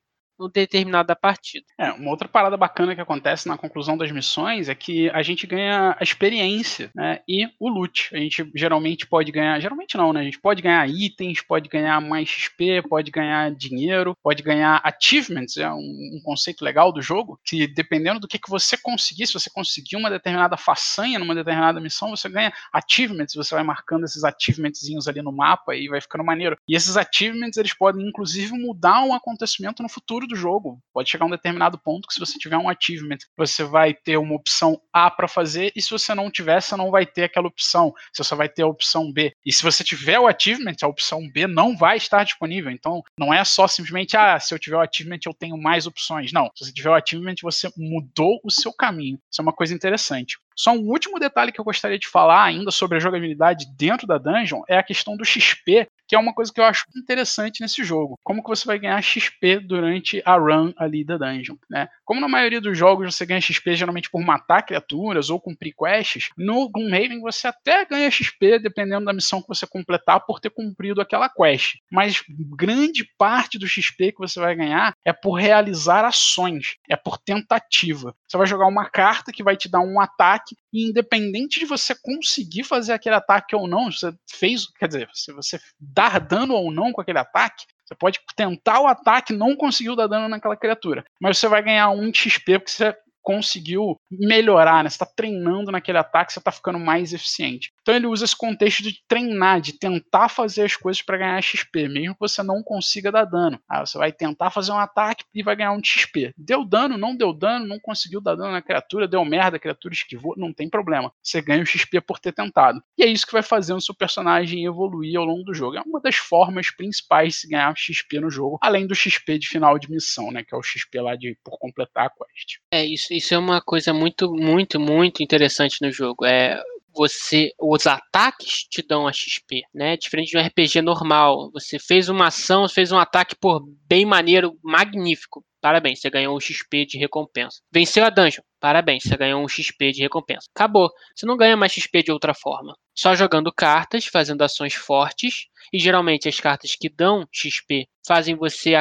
[0.50, 1.66] determinada partida.
[1.78, 5.46] É, uma outra parada bacana que acontece na conclusão das missões é que a gente
[5.48, 7.20] ganha a experiência, né?
[7.28, 8.10] E o loot.
[8.14, 10.22] A gente geralmente pode ganhar, geralmente não, né?
[10.22, 15.58] A gente pode ganhar itens, pode ganhar mais XP, pode ganhar dinheiro, pode ganhar achievements,
[15.58, 19.34] é um, um conceito legal do jogo, que dependendo do que, que você conseguir, se
[19.34, 24.24] você conseguir uma determinada façanha numa determinada missão, você ganha achievements, você vai marcando esses
[24.24, 26.58] achievementzinhos ali no mapa e vai ficando maneiro.
[26.68, 30.80] E esses achievements, eles podem inclusive mudar um acontecimento no futuro do jogo.
[30.94, 34.18] Pode chegar a um determinado ponto que se você tiver um achievement, você vai ter
[34.18, 37.48] uma opção A para fazer, e se você não tiver, você não vai ter aquela
[37.48, 37.94] opção.
[38.14, 39.34] Você só vai ter a opção B.
[39.46, 42.72] E se você tiver o achievement, a opção B não vai estar disponível.
[42.72, 46.32] Então, não é só simplesmente, ah, se eu tiver o achievement, eu tenho mais opções.
[46.32, 46.50] Não.
[46.56, 49.20] Se você tiver o achievement, você mudou o seu caminho.
[49.32, 50.38] Isso é uma coisa interessante.
[50.56, 54.18] Só um último detalhe que eu gostaria de falar ainda sobre a jogabilidade dentro da
[54.18, 57.84] dungeon é a questão do XP, que é uma coisa que eu acho interessante nesse
[57.84, 58.20] jogo.
[58.24, 61.88] Como que você vai ganhar XP durante a run ali da dungeon, né?
[62.06, 66.30] Como na maioria dos jogos você ganha XP geralmente por matar criaturas ou cumprir quests,
[66.38, 71.02] no Gloomhaven você até ganha XP dependendo da missão que você completar por ter cumprido
[71.02, 71.78] aquela quest.
[71.92, 77.18] Mas grande parte do XP que você vai ganhar é por realizar ações, é por
[77.18, 78.16] tentativa.
[78.28, 81.96] Você vai jogar uma carta que vai te dar um ataque e independente de você
[81.96, 86.72] conseguir fazer aquele ataque ou não, você fez, quer dizer, se você dar dano ou
[86.72, 91.04] não com aquele ataque, você pode tentar o ataque, não conseguiu dar dano naquela criatura,
[91.22, 94.90] mas você vai ganhar um XP porque você conseguiu melhorar, né?
[94.90, 97.72] Você está treinando naquele ataque, você está ficando mais eficiente.
[97.82, 101.88] Então ele usa esse contexto de treinar, de tentar fazer as coisas para ganhar XP,
[101.88, 103.60] mesmo que você não consiga dar dano.
[103.68, 106.34] Ah, você vai tentar fazer um ataque e vai ganhar um XP.
[106.38, 109.94] Deu dano, não deu dano, não conseguiu dar dano na criatura, deu merda, a criatura
[109.94, 111.12] esquivou, não tem problema.
[111.24, 112.84] Você ganha o XP por ter tentado.
[112.98, 115.78] E é isso que vai fazendo o seu personagem evoluir ao longo do jogo.
[115.78, 119.48] É uma das formas principais de se ganhar XP no jogo, além do XP de
[119.48, 120.44] final de missão, né?
[120.44, 122.60] Que é o XP lá de por completar a quest.
[122.72, 126.26] É isso isso é uma coisa muito, muito, muito interessante no jogo.
[126.26, 126.62] É
[126.96, 129.98] você os ataques te dão a XP, né?
[129.98, 131.50] Diferente de um RPG normal.
[131.52, 135.44] Você fez uma ação, fez um ataque por bem maneiro, magnífico.
[135.60, 137.62] Parabéns, você ganhou um XP de recompensa.
[137.72, 138.44] Venceu a dungeon.
[138.60, 140.48] Parabéns, você ganhou um XP de recompensa.
[140.54, 140.90] Acabou.
[141.16, 142.76] Você não ganha mais XP de outra forma.
[142.94, 145.48] Só jogando cartas, fazendo ações fortes.
[145.72, 148.76] E geralmente as cartas que dão XP fazem você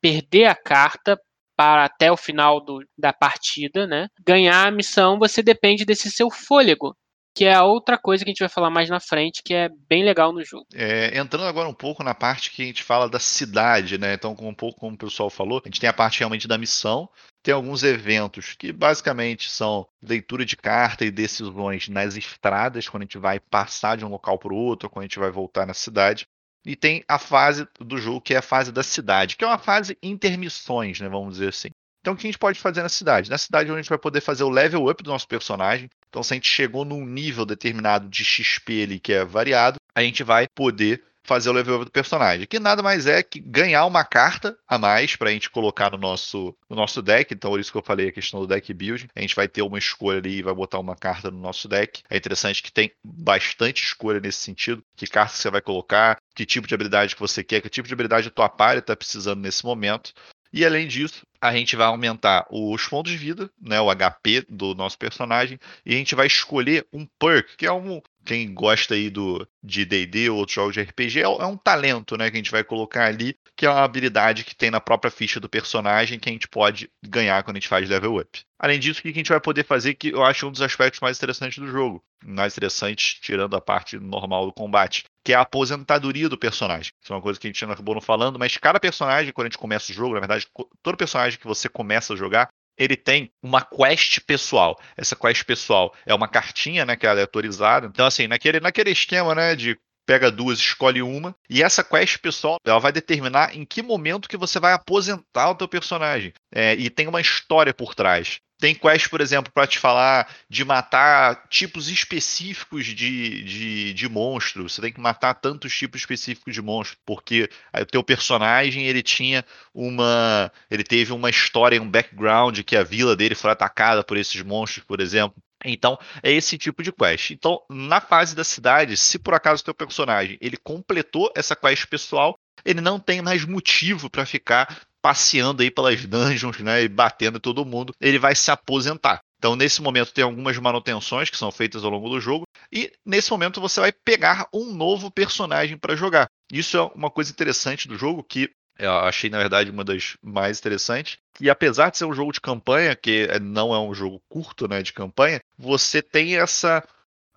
[0.00, 1.18] perder a carta
[1.56, 4.08] para até o final do, da partida, né?
[4.24, 6.94] Ganhar a missão, você depende desse seu fôlego,
[7.36, 9.68] que é a outra coisa que a gente vai falar mais na frente, que é
[9.88, 10.64] bem legal no jogo.
[10.74, 14.14] É, entrando agora um pouco na parte que a gente fala da cidade, né?
[14.14, 17.08] Então, um pouco como o pessoal falou, a gente tem a parte realmente da missão,
[17.42, 23.04] tem alguns eventos que basicamente são leitura de carta e decisões nas estradas, quando a
[23.04, 25.74] gente vai passar de um local para o outro, quando a gente vai voltar na
[25.74, 26.26] cidade.
[26.66, 29.58] E tem a fase do jogo, que é a fase da cidade, que é uma
[29.58, 31.08] fase intermissões, né?
[31.08, 31.68] Vamos dizer assim.
[32.00, 33.30] Então, o que a gente pode fazer na cidade?
[33.30, 35.88] Na cidade, onde a gente vai poder fazer o level up do nosso personagem.
[36.08, 40.02] Então, se a gente chegou num nível determinado de XP ali que é variado, a
[40.02, 42.46] gente vai poder fazer o level do personagem.
[42.46, 45.98] Que nada mais é que ganhar uma carta a mais para a gente colocar no
[45.98, 47.34] nosso, no nosso deck.
[47.34, 49.08] Então, por isso que eu falei a questão do deck build.
[49.14, 52.02] A gente vai ter uma escolha ali e vai botar uma carta no nosso deck.
[52.08, 54.82] É interessante que tem bastante escolha nesse sentido.
[54.96, 57.94] Que carta você vai colocar, que tipo de habilidade que você quer, que tipo de
[57.94, 60.12] habilidade a tua party está precisando nesse momento.
[60.52, 64.74] E além disso, a gente vai aumentar os pontos de vida, né, o HP do
[64.74, 69.08] nosso personagem, e a gente vai escolher um perk, que é um, quem gosta aí
[69.08, 72.38] do de D&D ou outros jogos de RPG, é, é, um talento, né, que a
[72.38, 76.18] gente vai colocar ali, que é uma habilidade que tem na própria ficha do personagem
[76.18, 78.44] que a gente pode ganhar quando a gente faz level up.
[78.58, 81.00] Além disso, o que a gente vai poder fazer, que eu acho um dos aspectos
[81.00, 85.42] mais interessantes do jogo, mais interessantes, tirando a parte normal do combate, que é a
[85.42, 86.92] aposentadoria do personagem.
[87.02, 89.50] Isso é uma coisa que a gente acabou não falando, mas cada personagem, quando a
[89.50, 90.46] gente começa o jogo, na verdade,
[90.82, 92.48] todo personagem que você começa a jogar,
[92.78, 94.78] ele tem uma quest pessoal.
[94.96, 97.86] Essa quest pessoal é uma cartinha, né, que é aleatorizada.
[97.86, 102.58] Então, assim, naquele, naquele esquema, né, de pega duas, escolhe uma, e essa quest pessoal,
[102.64, 106.32] ela vai determinar em que momento que você vai aposentar o teu personagem.
[106.54, 108.38] É, e tem uma história por trás.
[108.58, 114.74] Tem quest, por exemplo, para te falar de matar tipos específicos de, de, de monstros.
[114.74, 119.44] Você tem que matar tantos tipos específicos de monstros, porque o teu personagem ele tinha
[119.74, 124.40] uma, ele teve uma história, um background que a vila dele foi atacada por esses
[124.42, 125.36] monstros, por exemplo.
[125.64, 127.30] Então, é esse tipo de quest.
[127.30, 131.86] Então, na fase da cidade, se por acaso o teu personagem ele completou essa quest
[131.86, 137.38] pessoal, ele não tem mais motivo para ficar passeando aí pelas dungeons, né, e batendo
[137.38, 139.20] todo mundo, ele vai se aposentar.
[139.38, 142.42] Então, nesse momento, tem algumas manutenções que são feitas ao longo do jogo,
[142.72, 146.26] e nesse momento você vai pegar um novo personagem para jogar.
[146.52, 150.58] Isso é uma coisa interessante do jogo que Eu achei, na verdade, uma das mais
[150.58, 151.18] interessantes.
[151.40, 154.82] E apesar de ser um jogo de campanha, que não é um jogo curto, né,
[154.82, 156.82] de campanha, você tem essa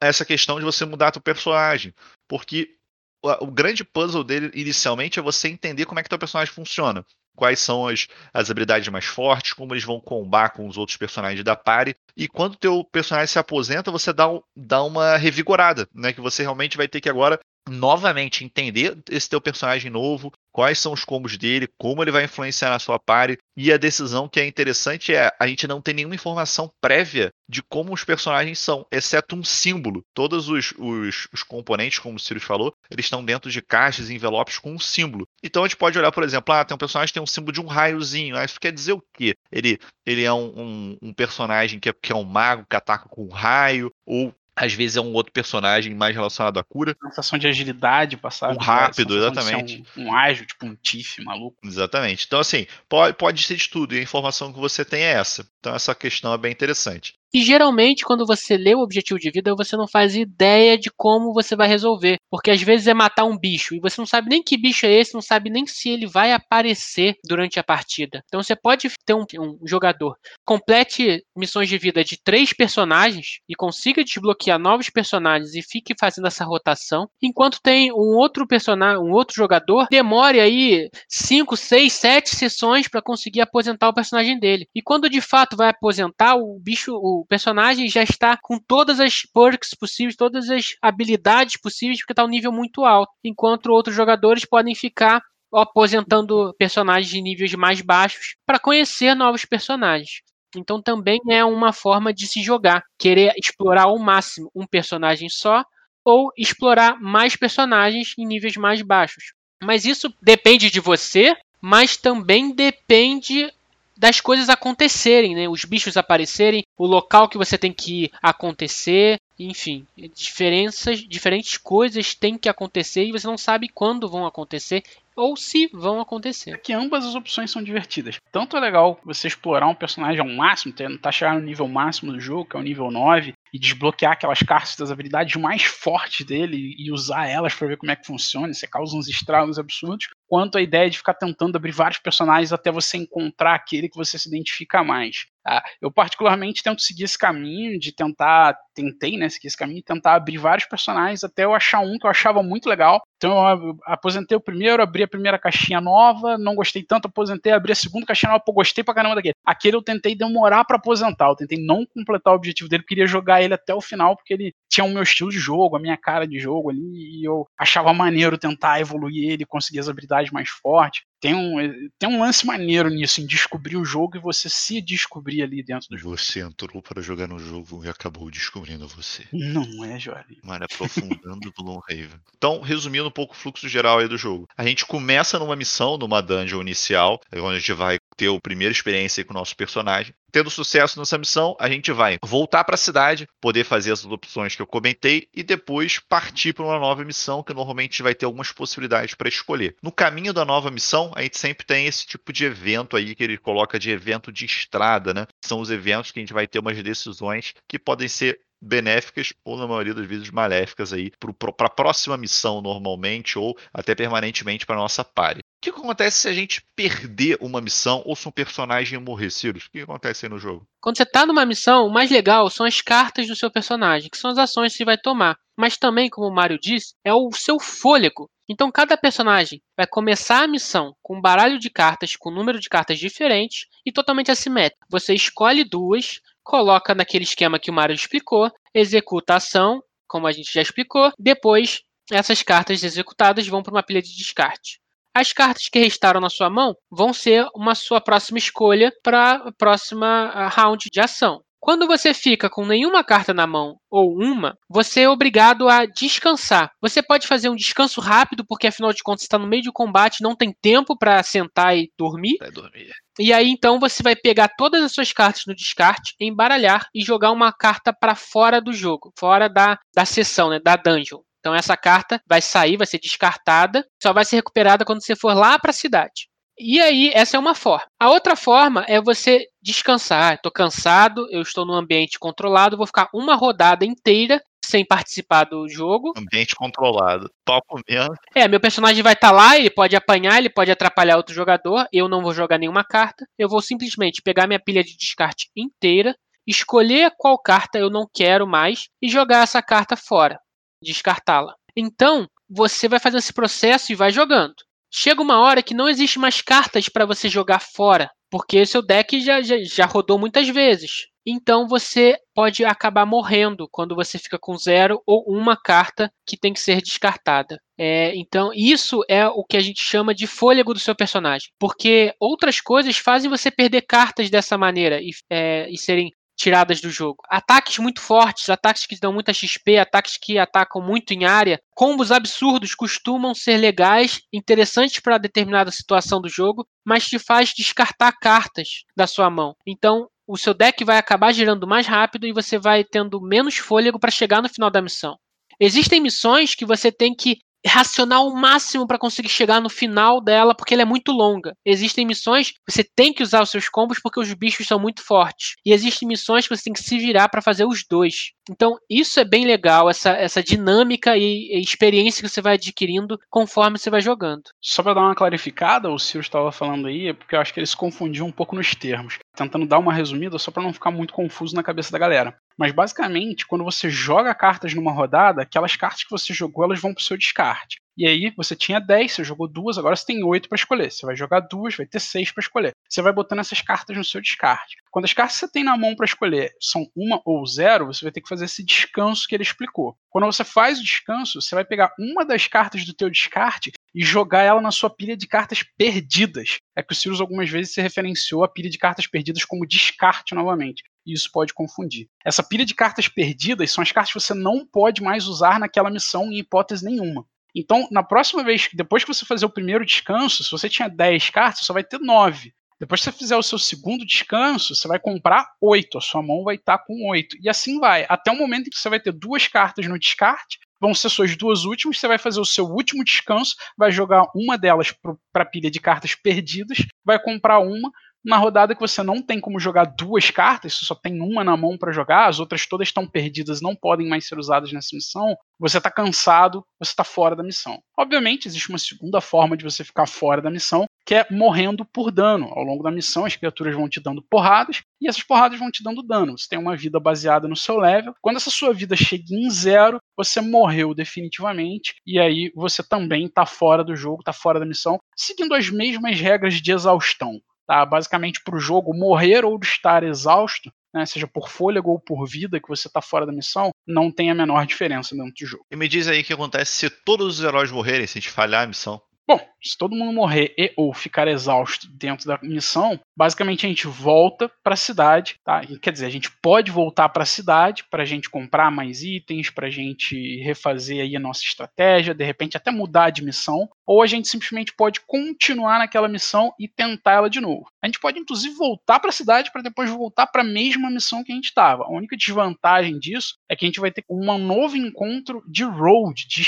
[0.01, 1.93] essa questão de você mudar teu personagem,
[2.27, 2.75] porque
[3.23, 7.05] o, o grande puzzle dele inicialmente é você entender como é que teu personagem funciona
[7.39, 11.41] quais são as, as habilidades mais fortes, como eles vão combar com os outros personagens
[11.41, 11.95] da party.
[12.17, 16.11] E quando teu personagem se aposenta, você dá, dá uma revigorada, né?
[16.11, 17.39] Que você realmente vai ter que agora
[17.69, 22.69] novamente entender esse teu personagem novo, quais são os combos dele, como ele vai influenciar
[22.69, 23.37] na sua party.
[23.55, 27.61] E a decisão que é interessante é a gente não tem nenhuma informação prévia de
[27.63, 30.03] como os personagens são, exceto um símbolo.
[30.13, 34.15] Todos os, os, os componentes, como o Sirius falou, eles estão dentro de caixas e
[34.15, 35.27] envelopes com um símbolo.
[35.43, 37.53] Então a gente pode olhar, por exemplo, ah, tem um personagem que tem um símbolo
[37.53, 38.37] de um raiozinho.
[38.37, 39.35] Ah, isso quer dizer o quê?
[39.51, 43.07] Ele, ele é um, um, um personagem que é, que é um mago que ataca
[43.09, 46.93] com um raio, ou às vezes é um outro personagem mais relacionado à cura.
[47.01, 48.51] Sensação de agilidade, passar.
[48.51, 49.83] Um rápido, exatamente.
[49.95, 51.57] Um, um, ágil, tipo um Tiff maluco.
[51.63, 52.25] Exatamente.
[52.27, 55.49] Então, assim, pode, pode ser de tudo, e a informação que você tem é essa.
[55.59, 57.18] Então, essa questão é bem interessante.
[57.33, 61.33] E geralmente, quando você lê o objetivo de vida, você não faz ideia de como
[61.33, 62.17] você vai resolver.
[62.29, 64.91] Porque às vezes é matar um bicho e você não sabe nem que bicho é
[64.91, 68.23] esse, não sabe nem se ele vai aparecer durante a partida.
[68.27, 70.15] Então você pode ter um, um jogador
[70.45, 76.27] complete missões de vida de três personagens e consiga desbloquear novos personagens e fique fazendo
[76.27, 82.35] essa rotação, enquanto tem um outro personagem, um outro jogador demore aí cinco, seis, sete
[82.35, 84.67] sessões para conseguir aposentar o personagem dele.
[84.73, 88.99] E quando de fato vai aposentar, o bicho, o o personagem já está com todas
[88.99, 93.95] as perks possíveis, todas as habilidades possíveis, porque está um nível muito alto, enquanto outros
[93.95, 95.21] jogadores podem ficar
[95.53, 100.21] aposentando personagens de níveis mais baixos para conhecer novos personagens.
[100.55, 105.63] Então também é uma forma de se jogar, querer explorar ao máximo um personagem só
[106.03, 109.33] ou explorar mais personagens em níveis mais baixos.
[109.61, 113.51] Mas isso depende de você, mas também depende
[113.99, 115.49] das coisas acontecerem, né?
[115.49, 119.85] Os bichos aparecerem, o local que você tem que ir acontecer, enfim,
[120.15, 124.83] diferenças, diferentes coisas têm que acontecer e você não sabe quando vão acontecer
[125.15, 126.51] ou se vão acontecer.
[126.51, 128.17] É que ambas as opções são divertidas.
[128.31, 132.19] Tanto é legal você explorar um personagem ao máximo, tentar chegar no nível máximo do
[132.19, 136.75] jogo, que é o nível 9, e desbloquear aquelas cartas das habilidades mais fortes dele
[136.77, 140.57] e usar elas para ver como é que funciona, você causa uns estragos absurdos, quanto
[140.57, 144.27] a ideia de ficar tentando abrir vários personagens até você encontrar aquele que você se
[144.27, 145.25] identifica mais.
[145.43, 145.63] Tá?
[145.81, 150.37] Eu particularmente tento seguir esse caminho de tentar, tentei, né, seguir esse caminho, tentar abrir
[150.37, 153.01] vários personagens até eu achar um que eu achava muito legal.
[153.19, 157.73] Então eu aposentei o primeiro, abri a primeira caixinha nova, não gostei tanto, aposentei, abri
[157.73, 159.33] a segunda caixinha nova, pô, gostei pra caramba daquele.
[159.45, 163.41] Aquele eu tentei demorar para aposentar, eu tentei não completar o objetivo dele, queria jogar
[163.41, 166.25] ele até o final porque ele tinha o meu estilo de jogo, a minha cara
[166.25, 166.79] de jogo ali,
[167.19, 171.03] e eu achava maneiro tentar evoluir ele, conseguir as habilidades mais fortes.
[171.19, 171.57] Tem um,
[171.97, 175.89] tem um lance maneiro nisso, em descobrir o jogo e você se descobrir ali dentro
[175.89, 176.17] do jogo.
[176.17, 179.25] Você entrou para jogar no jogo e acabou descobrindo você.
[179.33, 180.39] Não é, Jory.
[180.43, 182.19] Mano, aprofundando do Long Raven.
[182.37, 184.47] Então, resumindo um pouco o fluxo geral aí do jogo.
[184.57, 188.73] A gente começa numa missão, numa dungeon inicial, onde a gente vai ter a primeira
[188.73, 190.13] experiência com o nosso personagem.
[190.31, 194.55] Tendo sucesso nessa missão, a gente vai voltar para a cidade, poder fazer as opções
[194.55, 198.51] que eu comentei e depois partir para uma nova missão que normalmente vai ter algumas
[198.51, 199.75] possibilidades para escolher.
[199.81, 203.23] No caminho da nova missão, a gente sempre tem esse tipo de evento aí que
[203.23, 205.25] ele coloca de evento de estrada, né?
[205.43, 209.57] São os eventos que a gente vai ter umas decisões que podem ser benéficas ou
[209.57, 214.75] na maioria das vezes maléficas aí para a próxima missão normalmente ou até permanentemente para
[214.75, 215.39] nossa party.
[215.39, 219.27] O que acontece se a gente perder uma missão ou se um personagem morrer?
[219.27, 220.65] O que acontece aí no jogo?
[220.81, 224.17] Quando você está numa missão, o mais legal são as cartas do seu personagem, que
[224.17, 225.37] são as ações que você vai tomar.
[225.57, 228.29] Mas também, como o Mario disse, é o seu fôlego.
[228.47, 232.59] Então, cada personagem vai começar a missão com um baralho de cartas com um número
[232.59, 234.87] de cartas diferentes e totalmente assimétrico.
[234.89, 240.31] Você escolhe duas, coloca naquele esquema que o Mario explicou, executa a ação, como a
[240.31, 241.81] gente já explicou, depois
[242.11, 244.79] essas cartas executadas vão para uma pilha de descarte.
[245.13, 249.51] As cartas que restaram na sua mão vão ser uma sua próxima escolha para a
[249.51, 251.41] próxima round de ação.
[251.59, 256.71] Quando você fica com nenhuma carta na mão ou uma, você é obrigado a descansar.
[256.81, 260.23] Você pode fazer um descanso rápido, porque afinal de contas está no meio de combate,
[260.23, 262.37] não tem tempo para sentar e dormir.
[262.39, 262.89] Vai dormir.
[263.19, 267.31] E aí então você vai pegar todas as suas cartas no descarte, embaralhar e jogar
[267.31, 271.19] uma carta para fora do jogo, fora da, da sessão, né, da dungeon.
[271.39, 275.33] Então essa carta vai sair, vai ser descartada, só vai ser recuperada quando você for
[275.33, 276.28] lá para a cidade.
[276.59, 277.87] E aí, essa é uma forma.
[277.97, 280.33] A outra forma é você descansar.
[280.33, 285.67] Estou cansado, eu estou num ambiente controlado, vou ficar uma rodada inteira sem participar do
[285.69, 286.13] jogo.
[286.17, 287.29] Ambiente controlado.
[287.45, 288.13] Topo mesmo.
[288.35, 291.87] É, meu personagem vai estar lá, ele pode apanhar, ele pode atrapalhar outro jogador.
[291.93, 293.25] Eu não vou jogar nenhuma carta.
[293.37, 296.13] Eu vou simplesmente pegar minha pilha de descarte inteira,
[296.45, 300.37] escolher qual carta eu não quero mais e jogar essa carta fora,
[300.83, 301.55] descartá-la.
[301.75, 304.55] Então, você vai fazendo esse processo e vai jogando.
[304.91, 309.19] Chega uma hora que não existe mais cartas para você jogar fora, porque seu deck
[309.21, 311.07] já, já, já rodou muitas vezes.
[311.25, 316.53] Então você pode acabar morrendo quando você fica com zero ou uma carta que tem
[316.53, 317.59] que ser descartada.
[317.77, 321.49] É, então, isso é o que a gente chama de fôlego do seu personagem.
[321.59, 326.89] Porque outras coisas fazem você perder cartas dessa maneira e, é, e serem tiradas do
[326.89, 327.21] jogo.
[327.29, 332.11] Ataques muito fortes, ataques que dão muita XP, ataques que atacam muito em área, combos
[332.11, 338.85] absurdos costumam ser legais, interessantes para determinada situação do jogo, mas te faz descartar cartas
[338.95, 339.53] da sua mão.
[339.67, 343.99] Então, o seu deck vai acabar girando mais rápido e você vai tendo menos fôlego
[343.99, 345.17] para chegar no final da missão.
[345.59, 350.55] Existem missões que você tem que racionar o máximo para conseguir chegar no final dela,
[350.55, 351.55] porque ela é muito longa.
[351.65, 355.03] Existem missões que você tem que usar os seus combos porque os bichos são muito
[355.03, 355.55] fortes.
[355.65, 358.31] E existem missões que você tem que se virar para fazer os dois.
[358.49, 363.19] Então, isso é bem legal, essa, essa dinâmica e, e experiência que você vai adquirindo
[363.29, 364.43] conforme você vai jogando.
[364.59, 367.59] Só para dar uma clarificada, o Ciro estava falando aí, é porque eu acho que
[367.59, 369.19] ele se confundiu um pouco nos termos.
[369.35, 372.35] Tentando dar uma resumida só para não ficar muito confuso na cabeça da galera.
[372.59, 376.93] Mas basicamente, quando você joga cartas numa rodada, aquelas cartas que você jogou, elas vão
[376.93, 377.79] pro seu descarte.
[377.95, 380.91] E aí você tinha 10, você jogou duas, agora você tem 8 para escolher.
[380.91, 382.73] Você vai jogar duas, vai ter 6 para escolher.
[382.89, 384.75] Você vai botando essas cartas no seu descarte.
[384.91, 388.03] Quando as cartas que você tem na mão para escolher são uma ou zero, você
[388.03, 389.97] vai ter que fazer esse descanso que ele explicou.
[390.09, 394.03] Quando você faz o descanso, você vai pegar uma das cartas do teu descarte e
[394.03, 396.57] jogar ela na sua pilha de cartas perdidas.
[396.75, 400.33] É que o Sirius algumas vezes se referenciou a pilha de cartas perdidas como descarte
[400.33, 400.83] novamente.
[401.09, 402.07] E isso pode confundir.
[402.23, 405.89] Essa pilha de cartas perdidas são as cartas que você não pode mais usar naquela
[405.89, 407.25] missão em hipótese nenhuma.
[407.55, 411.31] Então, na próxima vez, depois que você fazer o primeiro descanso, se você tinha 10
[411.31, 412.53] cartas, você só vai ter 9.
[412.79, 415.97] Depois que você fizer o seu segundo descanso, você vai comprar 8.
[415.97, 417.37] A sua mão vai estar tá com 8.
[417.41, 418.05] E assim vai.
[418.07, 421.35] Até o momento em que você vai ter duas cartas no descarte, vão ser suas
[421.35, 421.97] duas últimas.
[421.97, 424.93] Você vai fazer o seu último descanso, vai jogar uma delas
[425.33, 427.91] para a pilha de cartas perdidas, vai comprar uma,
[428.23, 431.55] na rodada que você não tem como jogar duas cartas, você só tem uma na
[431.55, 435.35] mão para jogar, as outras todas estão perdidas, não podem mais ser usadas nessa missão,
[435.59, 437.81] você está cansado, você está fora da missão.
[437.97, 442.11] Obviamente, existe uma segunda forma de você ficar fora da missão, que é morrendo por
[442.11, 442.47] dano.
[442.53, 445.83] Ao longo da missão, as criaturas vão te dando porradas e essas porradas vão te
[445.83, 446.37] dando dano.
[446.37, 448.13] Você tem uma vida baseada no seu level.
[448.21, 453.45] Quando essa sua vida chega em zero, você morreu definitivamente e aí você também está
[453.45, 457.85] fora do jogo, está fora da missão, seguindo as mesmas regras de exaustão tá?
[457.85, 462.59] Basicamente para o jogo morrer ou estar exausto, né, seja por fôlego ou por vida
[462.59, 465.65] que você está fora da missão, não tem a menor diferença dentro do jogo.
[465.71, 468.31] E me diz aí o que acontece se todos os heróis morrerem, se a gente
[468.31, 468.99] falhar a missão.
[469.29, 473.85] Bom, se todo mundo morrer e ou ficar exausto dentro da missão, basicamente a gente
[473.85, 475.61] volta para a cidade, tá?
[475.79, 479.51] Quer dizer, a gente pode voltar para a cidade para a gente comprar mais itens,
[479.51, 484.01] para a gente refazer aí a nossa estratégia, de repente até mudar de missão, ou
[484.01, 487.67] a gente simplesmente pode continuar naquela missão e tentar ela de novo.
[487.83, 491.23] A gente pode inclusive voltar para a cidade para depois voltar para a mesma missão
[491.23, 491.83] que a gente estava.
[491.83, 496.27] A única desvantagem disso é que a gente vai ter um novo encontro de road,
[496.27, 496.45] de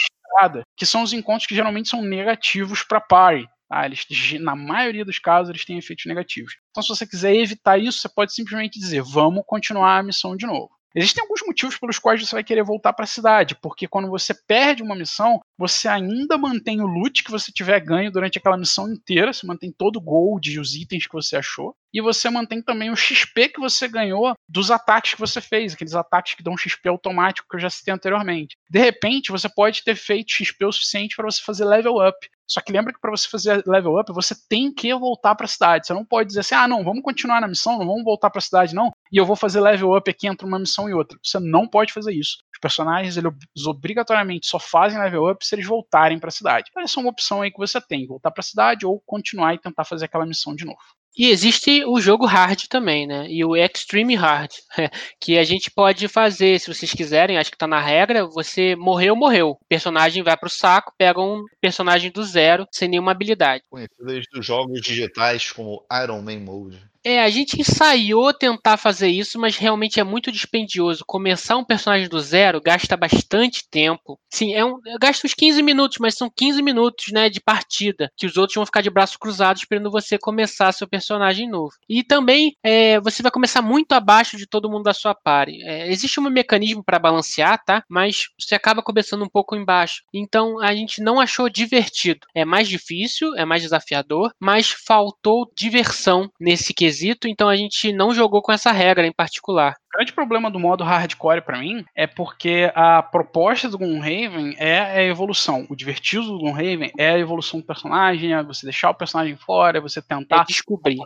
[0.77, 3.47] que são os encontros que geralmente são negativos para party.
[3.69, 3.85] Tá?
[3.85, 4.05] Eles,
[4.39, 6.55] na maioria dos casos, eles têm efeitos negativos.
[6.69, 10.45] Então, se você quiser evitar isso, você pode simplesmente dizer: vamos continuar a missão de
[10.45, 10.69] novo.
[10.95, 14.33] Existem alguns motivos pelos quais você vai querer voltar para a cidade, porque quando você
[14.33, 18.91] perde uma missão, você ainda mantém o loot que você tiver ganho durante aquela missão
[18.91, 22.61] inteira, você mantém todo o gold e os itens que você achou, e você mantém
[22.61, 26.57] também o XP que você ganhou dos ataques que você fez, aqueles ataques que dão
[26.57, 28.57] XP automático que eu já citei anteriormente.
[28.69, 32.17] De repente, você pode ter feito XP o suficiente para você fazer level up.
[32.51, 35.47] Só que lembra que para você fazer level up, você tem que voltar para a
[35.47, 35.87] cidade.
[35.87, 38.39] Você não pode dizer assim: "Ah, não, vamos continuar na missão, não vamos voltar para
[38.39, 41.17] a cidade não, e eu vou fazer level up aqui entre uma missão e outra".
[41.23, 42.37] Você não pode fazer isso.
[42.53, 43.31] Os personagens eles
[43.65, 46.69] obrigatoriamente só fazem level up se eles voltarem para a cidade.
[46.77, 49.59] Essa é uma opção aí que você tem, voltar para a cidade ou continuar e
[49.59, 50.79] tentar fazer aquela missão de novo.
[51.17, 53.27] E existe o jogo hard também, né?
[53.29, 54.51] E o Extreme Hard,
[55.19, 59.15] que a gente pode fazer, se vocês quiserem, acho que tá na regra, você morreu,
[59.15, 59.49] morreu.
[59.49, 63.63] O personagem vai pro saco, pega um personagem do zero, sem nenhuma habilidade.
[63.69, 66.90] Conhecidas dos jogos digitais como Iron Man Mode.
[67.03, 71.03] É, a gente ensaiou tentar fazer isso, mas realmente é muito dispendioso.
[71.05, 74.19] Começar um personagem do zero gasta bastante tempo.
[74.29, 78.27] Sim, é um, gasta uns 15 minutos, mas são 15 minutos, né, de partida, que
[78.27, 81.73] os outros vão ficar de braços cruzados esperando você começar seu personagem novo.
[81.89, 85.59] E também é, você vai começar muito abaixo de todo mundo da sua party.
[85.63, 87.83] É, existe um mecanismo para balancear, tá?
[87.89, 90.03] Mas você acaba começando um pouco embaixo.
[90.13, 92.27] Então a gente não achou divertido.
[92.35, 96.90] É mais difícil, é mais desafiador, mas faltou diversão nesse quesito,
[97.27, 99.80] então a gente não jogou com essa regra em particular.
[99.93, 104.79] O grande problema do modo hardcore para mim é porque a proposta do Gloomhaven é
[104.79, 105.67] a evolução.
[105.69, 109.79] O divertido do Gloomhaven é a evolução do personagem, é você deixar o personagem fora,
[109.79, 110.97] é você tentar é descobrir,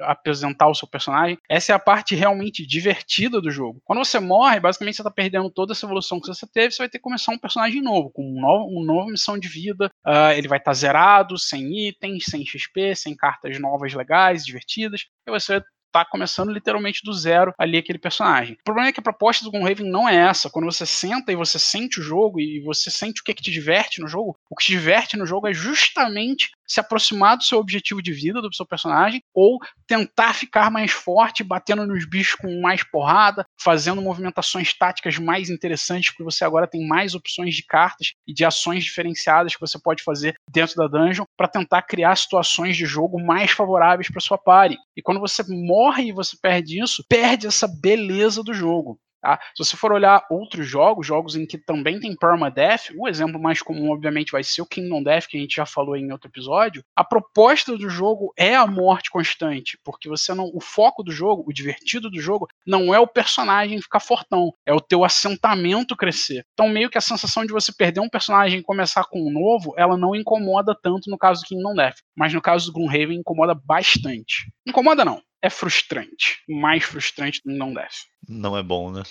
[0.00, 1.36] apresentar o seu personagem.
[1.46, 3.82] Essa é a parte realmente divertida do jogo.
[3.84, 6.88] Quando você morre, basicamente você tá perdendo toda essa evolução que você teve, você vai
[6.88, 9.90] ter que começar um personagem novo, com um novo, uma nova missão de vida.
[10.06, 15.04] Uh, ele vai estar tá zerado, sem itens, sem XP, sem cartas novas legais, divertidas.
[15.28, 15.62] E você
[15.92, 18.54] tá começando literalmente do zero ali aquele personagem.
[18.54, 20.50] O problema é que a proposta do Gloomhaven não é essa.
[20.50, 23.50] Quando você senta e você sente o jogo e você sente o que, que te
[23.50, 27.58] diverte no jogo, o que te diverte no jogo é justamente se aproximar do seu
[27.58, 32.60] objetivo de vida, do seu personagem, ou tentar ficar mais forte, batendo nos bichos com
[32.60, 38.12] mais porrada, fazendo movimentações táticas mais interessantes, porque você agora tem mais opções de cartas
[38.26, 42.76] e de ações diferenciadas que você pode fazer dentro da dungeon para tentar criar situações
[42.76, 44.76] de jogo mais favoráveis para sua party.
[44.94, 49.00] E quando você morre e você perde isso, perde essa beleza do jogo.
[49.22, 49.38] Tá?
[49.54, 53.62] Se você for olhar outros jogos, jogos em que também tem permadeath, o exemplo mais
[53.62, 56.84] comum, obviamente, vai ser o Kingdom Death, que a gente já falou em outro episódio.
[56.96, 61.44] A proposta do jogo é a morte constante, porque você não, o foco do jogo,
[61.46, 66.44] o divertido do jogo, não é o personagem ficar fortão, é o teu assentamento crescer.
[66.52, 69.72] Então, meio que a sensação de você perder um personagem e começar com um novo,
[69.76, 73.54] ela não incomoda tanto no caso do Kingdom Death, mas no caso do Gloomhaven incomoda
[73.54, 74.50] bastante.
[74.66, 76.42] Incomoda não, é frustrante.
[76.48, 77.88] Mais frustrante não deve.
[78.28, 79.02] Não é bom, né?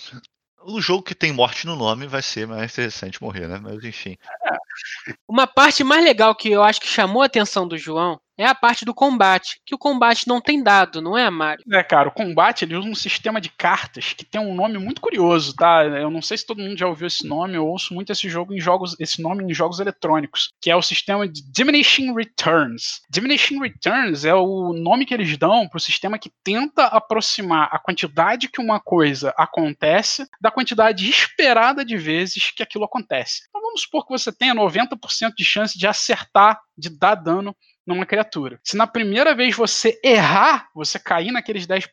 [0.64, 3.60] O jogo que tem morte no nome vai ser mais interessante morrer, né?
[3.62, 4.18] Mas enfim.
[4.48, 5.14] É.
[5.28, 8.56] Uma parte mais legal que eu acho que chamou a atenção do João é a
[8.56, 11.64] parte do combate, que o combate não tem dado, não é, Mário?
[11.72, 15.00] É, cara, o combate ele usa um sistema de cartas que tem um nome muito
[15.00, 15.84] curioso, tá?
[15.84, 18.54] Eu não sei se todo mundo já ouviu esse nome, eu ouço muito esse jogo
[18.54, 23.02] em jogos, esse nome em jogos eletrônicos, que é o sistema de Diminishing Returns.
[23.10, 27.78] Diminishing Returns é o nome que eles dão para o sistema que tenta aproximar a
[27.78, 33.44] quantidade que uma coisa acontece da quantidade esperada de vezes que aquilo acontece.
[33.50, 37.56] Então vamos supor que você tenha 90% de chance de acertar, de dar dano
[37.94, 38.60] numa criatura.
[38.64, 41.88] Se na primeira vez você errar, você cair naqueles 10%,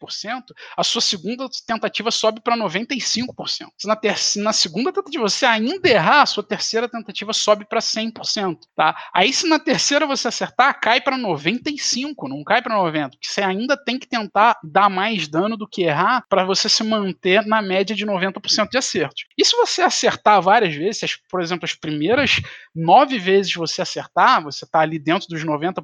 [0.76, 3.68] a sua segunda tentativa sobe para 95%.
[3.76, 7.80] Se na, ter na segunda tentativa você ainda errar, a sua terceira tentativa sobe para
[7.80, 8.59] 100%.
[8.74, 8.96] Tá?
[9.14, 13.42] Aí se na terceira você acertar, cai para 95%, não cai para 90%, porque você
[13.42, 17.61] ainda tem que tentar dar mais dano do que errar para você se manter na
[17.61, 19.26] média de 90% de acertos.
[19.36, 22.40] E se você acertar várias vezes, por exemplo, as primeiras
[22.74, 25.82] nove vezes você acertar, você está ali dentro dos 90%,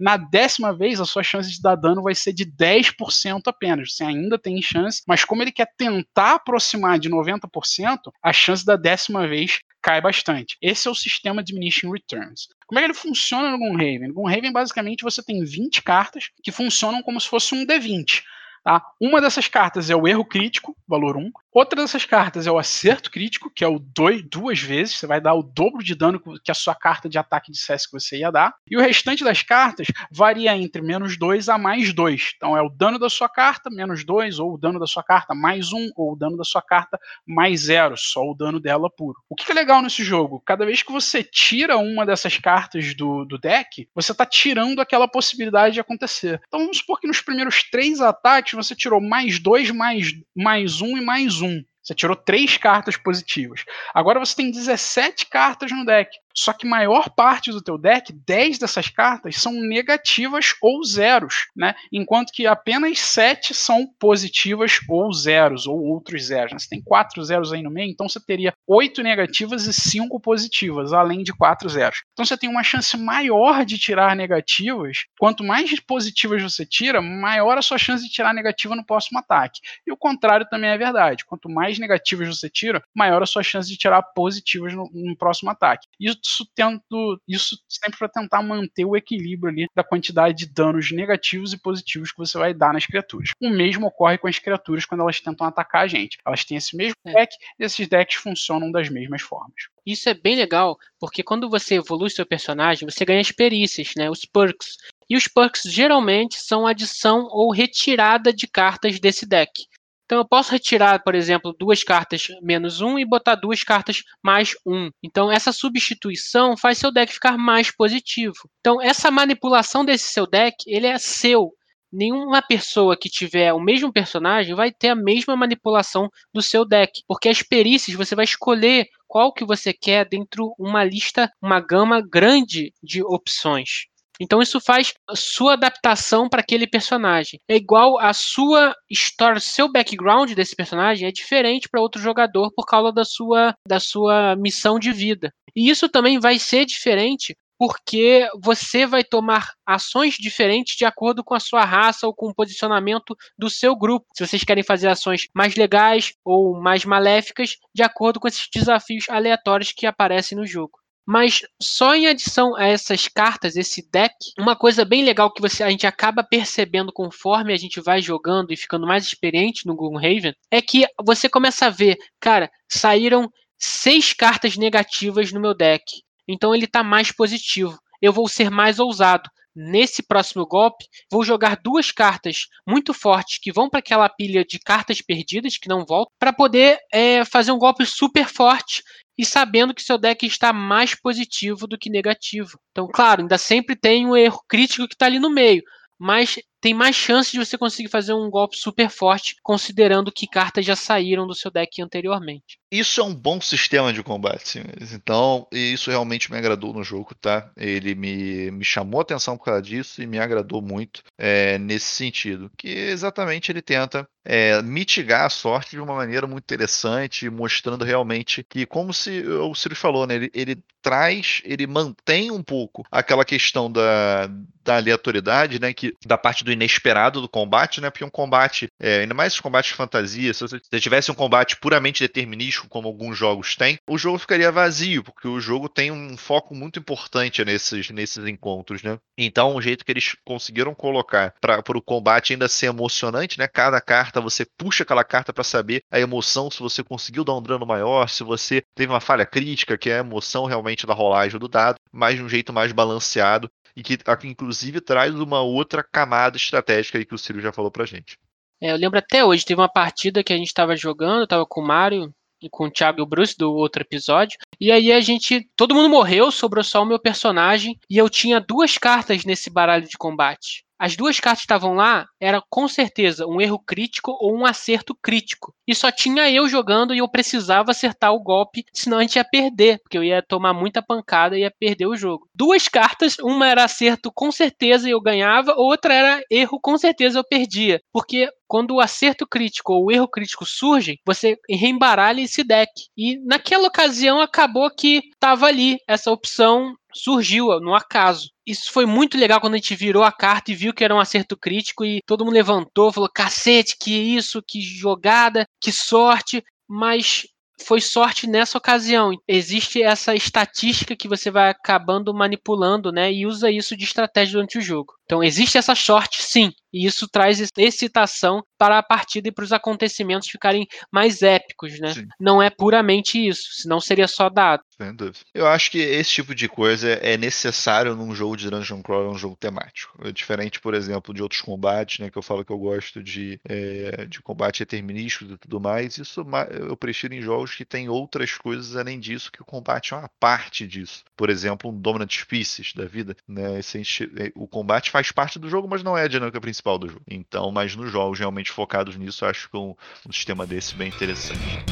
[0.00, 3.94] na décima vez a sua chance de dar dano vai ser de 10% apenas.
[3.94, 8.76] Você ainda tem chance, mas como ele quer tentar aproximar de 90%, a chance da
[8.76, 10.56] décima vez cai bastante.
[10.62, 12.48] Esse é o sistema Diminishing Returns.
[12.66, 14.08] Como é que ele funciona no Gunhaven?
[14.08, 18.22] No Gunhaven, basicamente, você tem 20 cartas que funcionam como se fosse um D20.
[18.64, 18.80] Tá?
[19.00, 21.32] Uma dessas cartas é o erro crítico, valor 1.
[21.54, 24.96] Outra dessas cartas é o acerto crítico, que é o dois, duas vezes.
[24.96, 27.92] Você vai dar o dobro de dano que a sua carta de ataque dissesse que
[27.92, 28.54] você ia dar.
[28.70, 32.32] E o restante das cartas varia entre menos 2 a mais 2.
[32.36, 35.34] Então é o dano da sua carta, menos 2, ou o dano da sua carta
[35.34, 38.88] mais 1, um, ou o dano da sua carta mais 0, só o dano dela
[38.88, 39.18] puro.
[39.28, 40.42] O que é legal nesse jogo?
[40.46, 45.06] Cada vez que você tira uma dessas cartas do, do deck, você está tirando aquela
[45.06, 46.40] possibilidade de acontecer.
[46.48, 50.96] Então vamos supor que nos primeiros três ataques você tirou mais dois, mais, mais um
[50.96, 51.62] e mais um.
[51.82, 53.64] Você tirou três cartas positivas.
[53.92, 56.10] Agora você tem 17 cartas no deck.
[56.34, 61.74] Só que maior parte do teu deck, 10 dessas cartas são negativas ou zeros, né?
[61.92, 66.52] Enquanto que apenas 7 são positivas ou zeros, ou outros zeros.
[66.52, 66.58] Né?
[66.58, 70.92] Você tem 4 zeros aí no meio, então você teria 8 negativas e 5 positivas,
[70.92, 72.02] além de 4 zeros.
[72.12, 75.04] Então você tem uma chance maior de tirar negativas.
[75.18, 79.60] Quanto mais positivas você tira, maior a sua chance de tirar negativa no próximo ataque.
[79.86, 81.24] E o contrário também é verdade.
[81.24, 85.50] Quanto mais negativas você tira, maior a sua chance de tirar positivas no, no próximo
[85.50, 85.86] ataque.
[85.98, 90.90] Isso isso tento isso sempre para tentar manter o equilíbrio ali da quantidade de danos
[90.92, 93.30] negativos e positivos que você vai dar nas criaturas.
[93.40, 96.18] O mesmo ocorre com as criaturas quando elas tentam atacar a gente.
[96.24, 97.12] Elas têm esse mesmo é.
[97.12, 99.54] deck e esses decks funcionam das mesmas formas.
[99.84, 104.08] Isso é bem legal, porque quando você evolui seu personagem, você ganha as perícias, né,
[104.08, 104.76] os perks.
[105.10, 109.66] E os perks geralmente são adição ou retirada de cartas desse deck.
[110.12, 114.54] Então eu posso retirar, por exemplo, duas cartas menos um e botar duas cartas mais
[114.66, 114.90] um.
[115.02, 118.34] Então essa substituição faz seu deck ficar mais positivo.
[118.60, 121.52] Então essa manipulação desse seu deck, ele é seu.
[121.90, 127.00] Nenhuma pessoa que tiver o mesmo personagem vai ter a mesma manipulação do seu deck,
[127.08, 132.02] porque as perícias você vai escolher qual que você quer dentro uma lista, uma gama
[132.06, 133.86] grande de opções.
[134.22, 137.40] Então isso faz a sua adaptação para aquele personagem.
[137.48, 142.64] É igual a sua história, seu background desse personagem é diferente para outro jogador por
[142.64, 145.32] causa da sua, da sua missão de vida.
[145.56, 151.34] E isso também vai ser diferente porque você vai tomar ações diferentes de acordo com
[151.34, 154.06] a sua raça ou com o posicionamento do seu grupo.
[154.16, 159.08] Se vocês querem fazer ações mais legais ou mais maléficas, de acordo com esses desafios
[159.08, 160.81] aleatórios que aparecem no jogo.
[161.06, 165.62] Mas só em adição a essas cartas, esse deck, uma coisa bem legal que você,
[165.62, 170.34] a gente acaba percebendo conforme a gente vai jogando e ficando mais experiente no Gloomhaven
[170.50, 175.84] é que você começa a ver, cara, saíram seis cartas negativas no meu deck.
[176.28, 177.78] Então ele está mais positivo.
[178.00, 179.28] Eu vou ser mais ousado.
[179.54, 184.58] Nesse próximo golpe, vou jogar duas cartas muito fortes que vão para aquela pilha de
[184.58, 188.82] cartas perdidas que não voltam, para poder é, fazer um golpe super forte
[189.16, 192.58] e sabendo que seu deck está mais positivo do que negativo.
[192.70, 195.62] Então, claro, ainda sempre tem um erro crítico que está ali no meio,
[195.98, 200.64] mas tem mais chance de você conseguir fazer um golpe super forte, considerando que cartas
[200.64, 202.56] já saíram do seu deck anteriormente.
[202.70, 204.92] Isso é um bom sistema de combate, senhores.
[204.92, 207.50] Então, isso realmente me agradou no jogo, tá?
[207.56, 211.86] Ele me, me chamou a atenção por causa disso e me agradou muito é, nesse
[211.86, 212.50] sentido.
[212.56, 218.44] Que exatamente ele tenta é, mitigar a sorte de uma maneira muito interessante, mostrando realmente
[218.48, 220.14] que, como se o Sirius falou, né?
[220.14, 224.28] Ele, ele traz, ele mantém um pouco aquela questão da,
[224.64, 225.72] da aleatoriedade, né?
[225.72, 227.88] Que, da parte do inesperado do combate, né?
[227.88, 231.56] Porque um combate, é, ainda mais os combates de fantasia, se você tivesse um combate
[231.56, 236.16] puramente determinístico, como alguns jogos têm, o jogo ficaria vazio, porque o jogo tem um
[236.16, 238.98] foco muito importante nesses, nesses encontros, né?
[239.16, 243.46] Então, o jeito que eles conseguiram colocar para o combate ainda ser emocionante, né?
[243.46, 247.42] Cada carta você puxa aquela carta para saber a emoção, se você conseguiu dar um
[247.42, 251.38] dano maior, se você teve uma falha crítica, que é a emoção realmente da rolagem
[251.38, 256.36] do dado, mas de um jeito mais balanceado e que inclusive traz uma outra camada
[256.36, 258.18] estratégica aí que o Ciro já falou pra gente.
[258.60, 261.46] É, eu lembro até hoje, teve uma partida que a gente estava jogando, eu tava
[261.46, 264.38] com o Mário e com o Thiago e o Bruce do outro episódio.
[264.60, 265.48] E aí a gente.
[265.56, 267.78] Todo mundo morreu, sobrou só o meu personagem.
[267.88, 272.42] E eu tinha duas cartas nesse baralho de combate as duas cartas estavam lá era
[272.50, 275.54] com certeza um erro crítico ou um acerto crítico.
[275.64, 279.24] E só tinha eu jogando e eu precisava acertar o golpe, senão a gente ia
[279.24, 282.26] perder, porque eu ia tomar muita pancada e ia perder o jogo.
[282.34, 287.16] Duas cartas, uma era acerto com certeza e eu ganhava, outra era erro com certeza
[287.16, 287.80] eu perdia.
[287.92, 292.70] Porque quando o acerto crítico ou o erro crítico surgem, você reembaralha esse deck.
[292.94, 298.30] E naquela ocasião acabou que estava ali essa opção surgiu no acaso.
[298.46, 301.00] Isso foi muito legal quando a gente virou a carta e viu que era um
[301.00, 306.42] acerto crítico e todo mundo levantou, falou: cacete, que isso, que jogada, que sorte.
[306.68, 307.26] Mas
[307.66, 309.12] foi sorte nessa ocasião.
[309.26, 313.12] Existe essa estatística que você vai acabando manipulando, né?
[313.12, 314.94] E usa isso de estratégia durante o jogo.
[315.12, 316.50] Então existe essa sorte, sim.
[316.72, 321.92] E isso traz excitação para a partida e para os acontecimentos ficarem mais épicos, né?
[321.92, 322.06] Sim.
[322.18, 324.62] Não é puramente isso, senão seria só dado.
[324.80, 325.18] Sem dúvida.
[325.34, 329.18] Eu acho que esse tipo de coisa é necessário num jogo de Dungeon Crawler, um
[329.18, 329.98] jogo temático.
[330.02, 332.10] É diferente, por exemplo, de outros combates, né?
[332.10, 335.98] Que eu falo que eu gosto de, é, de combate determinístico e tudo mais.
[335.98, 339.96] Isso eu prefiro em jogos que tem outras coisas além disso, que o combate é
[339.98, 341.04] uma parte disso.
[341.14, 343.58] Por exemplo, um Dominant Species da vida, né?
[343.58, 343.82] Esse,
[344.16, 347.02] é, o combate faz parte do jogo, mas não é a dinâmica principal do jogo.
[347.08, 349.74] Então, mas nos jogos realmente focados nisso, eu acho que um,
[350.08, 351.62] um sistema desse bem interessante.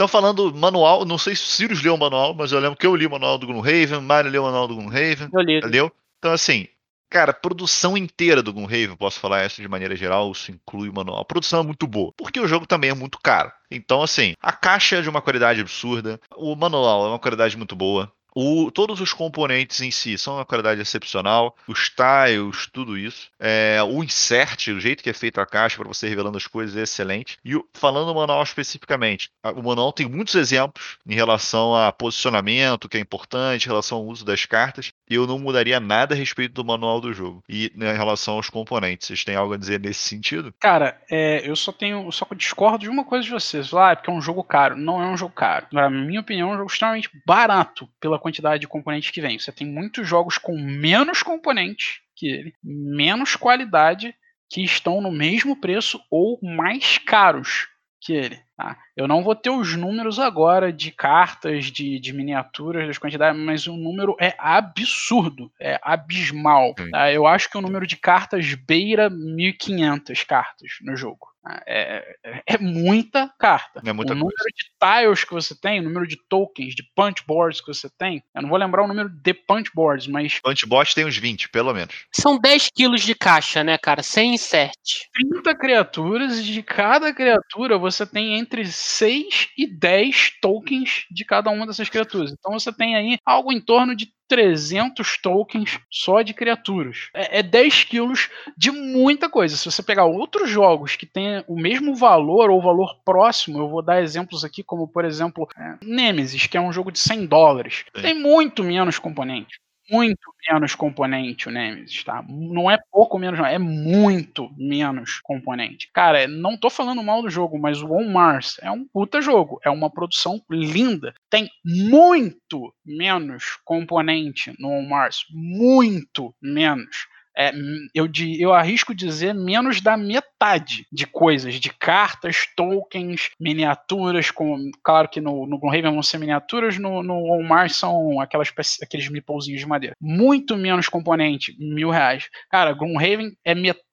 [0.00, 2.86] Então, falando manual, não sei se o Sirius leu o manual, mas eu lembro que
[2.86, 5.28] eu li o manual do Gloomhaven, Mario leu o manual do Gloomhaven.
[5.30, 5.60] Eu li.
[5.60, 5.92] Leu?
[6.18, 6.66] Então, assim,
[7.10, 11.18] Cara, produção inteira do Gloomhaven, posso falar isso de maneira geral, isso inclui o manual.
[11.20, 13.50] A produção é muito boa, porque o jogo também é muito caro.
[13.68, 17.74] Então, assim, a caixa é de uma qualidade absurda, o manual é uma qualidade muito
[17.74, 18.12] boa.
[18.34, 23.28] O, todos os componentes em si são uma qualidade excepcional, os tiles, tudo isso.
[23.38, 26.76] É, o insert, o jeito que é feito a caixa para você revelando as coisas
[26.76, 27.38] é excelente.
[27.44, 32.96] E falando do manual especificamente, o manual tem muitos exemplos em relação a posicionamento, que
[32.96, 36.64] é importante, em relação ao uso das cartas, eu não mudaria nada a respeito do
[36.64, 37.42] manual do jogo.
[37.48, 40.54] E né, em relação aos componentes, vocês têm algo a dizer nesse sentido?
[40.60, 42.10] Cara, é, eu só tenho.
[42.12, 43.72] Só discordo de uma coisa de vocês.
[43.74, 44.76] Ah, é porque é um jogo caro.
[44.76, 45.66] Não é um jogo caro.
[45.72, 49.38] Na minha opinião, é um jogo extremamente barato pela quantidade de componentes que vem.
[49.38, 54.14] Você tem muitos jogos com menos componentes que ele, menos qualidade,
[54.48, 57.68] que estão no mesmo preço ou mais caros
[58.00, 58.40] que ele.
[58.56, 58.76] Tá?
[58.96, 63.66] Eu não vou ter os números agora de cartas, de, de miniaturas, das quantidades, mas
[63.66, 66.74] o número é absurdo, é abismal.
[66.90, 67.12] Tá?
[67.12, 71.29] Eu acho que o número de cartas beira 1.500 cartas no jogo.
[71.66, 73.80] É, é, é, muita carta.
[73.84, 74.50] É muita o número coisa.
[74.54, 78.22] de tiles que você tem, o número de tokens, de punch boards que você tem.
[78.34, 80.38] Eu não vou lembrar o número de punch boards, mas.
[80.40, 82.06] Punchbot tem uns 20, pelo menos.
[82.12, 84.02] São 10 quilos de caixa, né, cara?
[84.02, 84.74] Sem insert.
[85.14, 91.50] 30 criaturas, e de cada criatura você tem entre 6 e 10 tokens de cada
[91.50, 92.32] uma dessas criaturas.
[92.32, 97.10] Então você tem aí algo em torno de 300 tokens só de criaturas.
[97.12, 99.56] É, é 10 quilos de muita coisa.
[99.56, 103.82] Se você pegar outros jogos que têm o mesmo valor ou valor próximo, eu vou
[103.82, 107.84] dar exemplos aqui, como por exemplo é, Nemesis, que é um jogo de 100 dólares.
[108.00, 109.58] Tem muito menos componentes.
[109.90, 112.24] Muito menos componente o Nemesis, tá?
[112.28, 113.46] Não é pouco menos, não.
[113.46, 115.88] É muito menos componente.
[115.92, 119.60] Cara, não tô falando mal do jogo, mas o On Mars é um puta jogo.
[119.64, 121.14] É uma produção linda.
[121.28, 125.24] Tem muito menos componente no On Mars.
[125.30, 127.06] Muito menos.
[127.36, 127.52] É,
[127.94, 134.70] eu, di- eu arrisco dizer menos da metade de coisas, de cartas, tokens, miniaturas, com,
[134.82, 138.52] claro que no, no Gloomhaven vão ser miniaturas, no, no Mars são aquelas,
[138.82, 139.94] aqueles meeplezinhos de madeira.
[140.00, 142.28] Muito menos componente, mil reais.
[142.50, 143.84] Cara, Gloomhaven é metade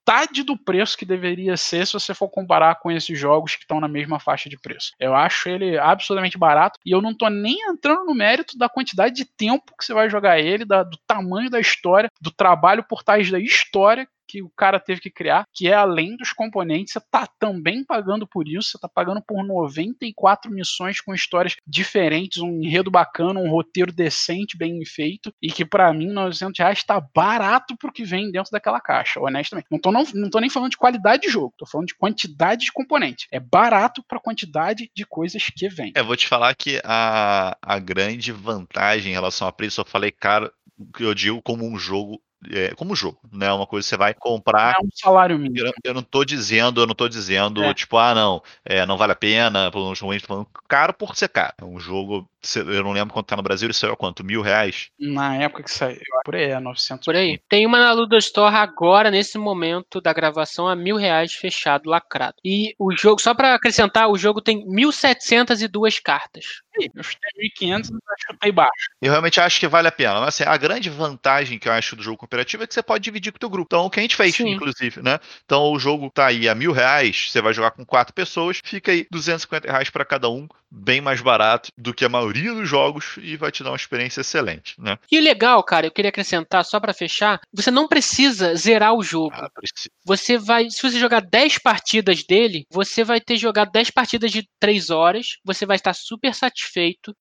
[0.44, 3.88] do preço que deveria ser se você for comparar com esses jogos que estão na
[3.88, 4.92] mesma faixa de preço.
[5.00, 9.16] Eu acho ele absolutamente barato e eu não tô nem entrando no mérito da quantidade
[9.16, 13.04] de tempo que você vai jogar ele, da- do tamanho da história, do trabalho por
[13.04, 17.02] trás da história que o cara teve que criar, que é além dos componentes, você
[17.12, 22.62] tá também pagando por isso, você tá pagando por 94 missões com histórias diferentes, um
[22.62, 27.76] enredo bacana, um roteiro decente, bem feito, e que pra mim 900 reais tá barato
[27.78, 29.68] pro que vem dentro daquela caixa, honestamente.
[29.72, 32.66] Não tô, não, não tô nem falando de qualidade de jogo, tô falando de quantidade
[32.66, 33.28] de componentes.
[33.32, 35.92] É barato pra quantidade de coisas que vem.
[35.96, 40.12] É, vou te falar que a, a grande vantagem em relação a preço, eu falei
[40.12, 40.52] caro,
[40.96, 43.52] que eu digo como um jogo, é, como jogo, né?
[43.52, 44.76] Uma coisa que você vai comprar.
[44.80, 45.68] É um salário mínimo.
[45.68, 47.74] Eu, eu não tô dizendo, eu não tô dizendo, É.
[47.74, 50.24] tipo, ah, não, é, não vale a pena, por uns ruins,
[50.68, 51.54] caro por ser caro.
[51.60, 54.24] É um jogo, se- eu não lembro quanto tá no Brasil, isso é quanto?
[54.24, 54.90] Mil reais?
[55.00, 57.06] Na época que saiu, por aí, é 900.
[57.06, 57.40] Por aí.
[57.50, 62.36] Tem uma na Ludo Store agora, nesse momento da gravação, a mil reais fechado, lacrado.
[62.46, 66.62] E o jogo, só pra acrescentar, o jogo tem 1.702 cartas.
[66.94, 68.90] Eu chutei 1.500 e chutei baixo.
[69.02, 70.20] Eu realmente acho que vale a pena.
[70.20, 73.04] Mas assim, a grande vantagem que eu acho do jogo cooperativo é que você pode
[73.04, 73.68] dividir com o teu grupo.
[73.68, 74.50] Então, o que a gente fez, Sim.
[74.50, 75.20] inclusive, né?
[75.46, 78.92] Então, o jogo tá aí a mil reais, você vai jogar com quatro pessoas, fica
[78.92, 83.16] aí 250 reais pra cada um, bem mais barato do que a maioria dos jogos
[83.18, 84.98] e vai te dar uma experiência excelente, né?
[85.12, 89.04] E o legal, cara, eu queria acrescentar, só pra fechar, você não precisa zerar o
[89.04, 89.34] jogo.
[89.34, 89.90] Ah, precisa.
[90.06, 94.48] Você vai, se você jogar 10 partidas dele, você vai ter jogado 10 partidas de
[94.60, 96.67] 3 horas, você vai estar super satisfeito,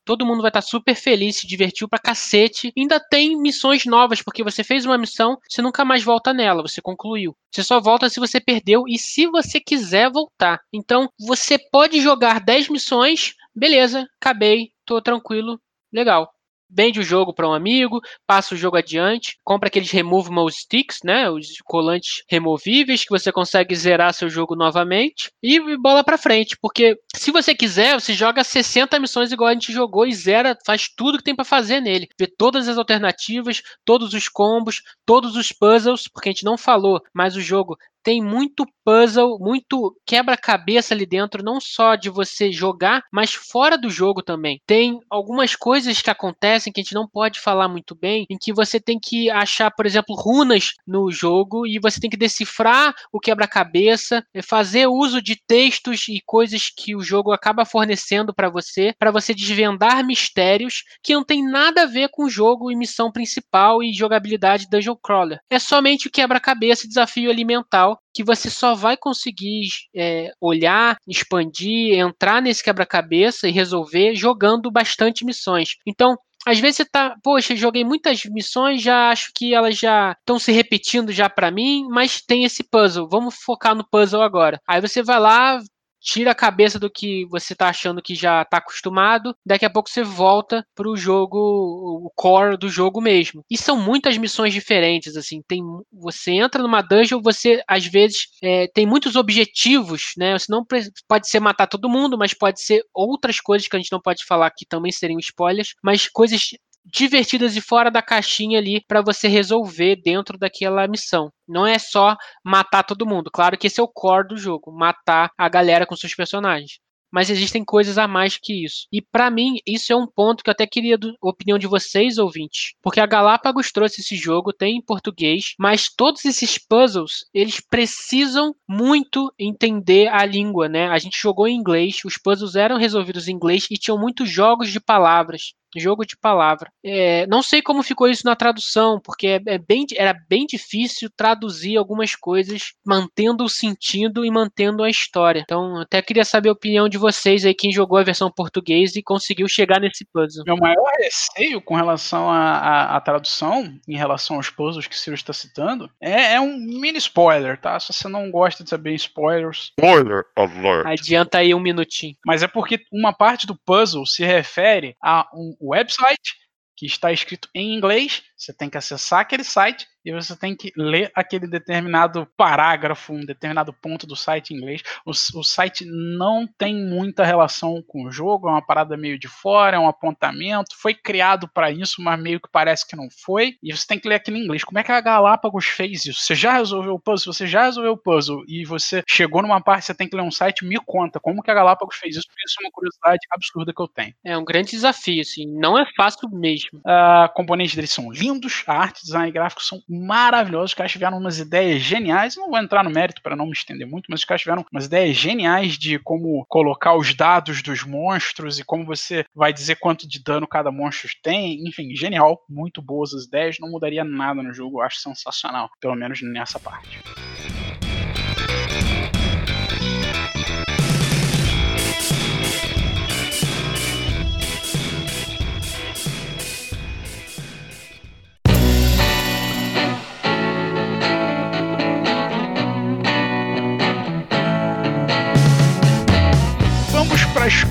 [0.05, 2.73] todo mundo vai estar super feliz, se divertiu pra cacete.
[2.77, 6.81] Ainda tem missões novas, porque você fez uma missão, você nunca mais volta nela, você
[6.81, 7.37] concluiu.
[7.51, 10.61] Você só volta se você perdeu e se você quiser voltar.
[10.73, 15.61] Então, você pode jogar 10 missões, beleza, acabei, tô tranquilo,
[15.93, 16.36] legal.
[16.69, 21.31] Vende o jogo para um amigo, passa o jogo adiante, compra aqueles removable sticks, né,
[21.31, 26.97] os colantes removíveis que você consegue zerar seu jogo novamente e bola para frente, porque
[27.15, 31.19] se você quiser, você joga 60 missões igual a gente jogou e zera, faz tudo
[31.19, 36.09] que tem para fazer nele, vê todas as alternativas, todos os combos, todos os puzzles,
[36.13, 37.77] porque a gente não falou, mas o jogo
[38.07, 43.91] tem muito puzzle, muito quebra-cabeça ali dentro, não só de você jogar, mas fora do
[43.91, 44.61] jogo também.
[44.65, 48.53] Tem algumas coisas que acontecem que a gente não pode falar muito bem, em que
[48.53, 53.19] você tem que achar, por exemplo, runas no jogo e você tem que decifrar o
[53.19, 58.95] quebra-cabeça, eh, fazer uso de textos e coisas que o jogo acaba fornecendo para você,
[59.01, 63.11] para você desvendar mistérios que não tem nada a ver com o jogo e missão
[63.11, 65.41] principal e jogabilidade Dungeon Crawler.
[65.51, 72.41] É somente o quebra-cabeça desafio alimentar que você só vai conseguir é, olhar, expandir, entrar
[72.43, 75.71] nesse quebra-cabeça e resolver jogando bastante missões.
[75.87, 76.17] Então,
[76.47, 80.53] Às vezes você tá, poxa, joguei muitas missões, já acho que elas já estão se
[80.53, 83.09] repetindo já para mim, mas tem esse puzzle.
[83.09, 84.61] Vamos focar no puzzle agora.
[84.69, 85.59] Aí você vai lá,
[86.07, 89.91] tira a cabeça do que você tá achando que já tá acostumado, daqui a pouco
[89.91, 93.45] você volta pro jogo, o core do jogo mesmo.
[93.51, 95.61] E são muitas missões diferentes, assim, tem,
[95.93, 100.65] você entra numa dungeon, você às vezes é, tem muitos objetivos, né, você não
[101.09, 104.25] pode ser matar todo mundo, mas pode ser outras coisas que a gente não pode
[104.25, 106.51] falar que também seriam spoilers, mas coisas
[106.87, 111.31] divertidas e fora da caixinha ali para você resolver dentro daquela missão.
[111.49, 113.31] Não é só matar todo mundo.
[113.31, 116.79] Claro que esse é o core do jogo, matar a galera com seus personagens
[117.17, 118.87] mas existem coisas a mais que isso.
[118.93, 122.19] E para mim, isso é um ponto que eu até queria a opinião de vocês,
[122.19, 127.61] ouvintes, porque a Galápagos trouxe esse jogo, tem em português, mas todos esses puzzles, eles
[127.61, 130.89] precisam muito entender a língua, né?
[130.89, 134.71] A gente jogou em inglês, os puzzles eram resolvidos em inglês e tinham muitos jogos
[134.71, 136.71] de palavras jogo de palavra.
[136.85, 141.11] É, não sei como ficou isso na tradução, porque é, é, bem, era bem difícil
[141.17, 145.41] traduzir algumas coisas, mantendo o sentido e mantendo a história.
[145.41, 149.03] Então, até queria saber a opinião de vocês aí, quem jogou a versão português e
[149.03, 150.45] conseguiu chegar nesse puzzle.
[150.47, 155.33] Meu maior receio com relação à tradução, em relação aos puzzles que o Ciro está
[155.33, 157.79] citando, é, é, um mini spoiler, tá?
[157.79, 159.73] Se você não gosta de saber spoilers.
[159.79, 160.87] Spoiler alert.
[160.87, 162.17] Adianta aí um minutinho.
[162.25, 166.35] Mas é porque uma parte do puzzle se refere a um website
[166.77, 170.73] que está escrito em inglês, você tem que acessar aquele site e você tem que
[170.77, 174.81] ler aquele determinado parágrafo, um determinado ponto do site em inglês.
[175.05, 179.27] O, o, site não tem muita relação com o jogo, é uma parada meio de
[179.27, 180.77] fora, é um apontamento.
[180.77, 183.57] Foi criado para isso, mas meio que parece que não foi.
[183.61, 184.63] E você tem que ler aquilo em inglês.
[184.63, 186.21] Como é que a Galápagos fez isso?
[186.23, 187.33] Você já resolveu o puzzle?
[187.33, 190.31] Você já resolveu o puzzle e você chegou numa parte, você tem que ler um
[190.31, 192.29] site, me conta como que a Galápagos fez isso.
[192.47, 194.15] Isso é uma curiosidade absurda que eu tenho.
[194.25, 195.47] É um grande desafio, assim.
[195.47, 196.79] Não é fácil mesmo.
[196.79, 198.26] Uh, componentes deles são lindos,
[198.67, 200.71] a arte, design gráfico são maravilhosos.
[200.71, 202.37] Os caras tiveram umas ideias geniais.
[202.37, 204.87] Não vou entrar no mérito para não me estender muito, mas os caras tiveram umas
[204.87, 210.09] ideias geniais de como colocar os dados dos monstros e como você vai dizer quanto
[210.09, 211.67] de dano cada monstro tem.
[211.67, 212.45] Enfim, genial.
[212.49, 213.57] Muito boas as ideias.
[213.61, 214.81] Não mudaria nada no jogo.
[214.81, 215.71] Eu acho sensacional.
[215.81, 217.01] Pelo menos nessa parte.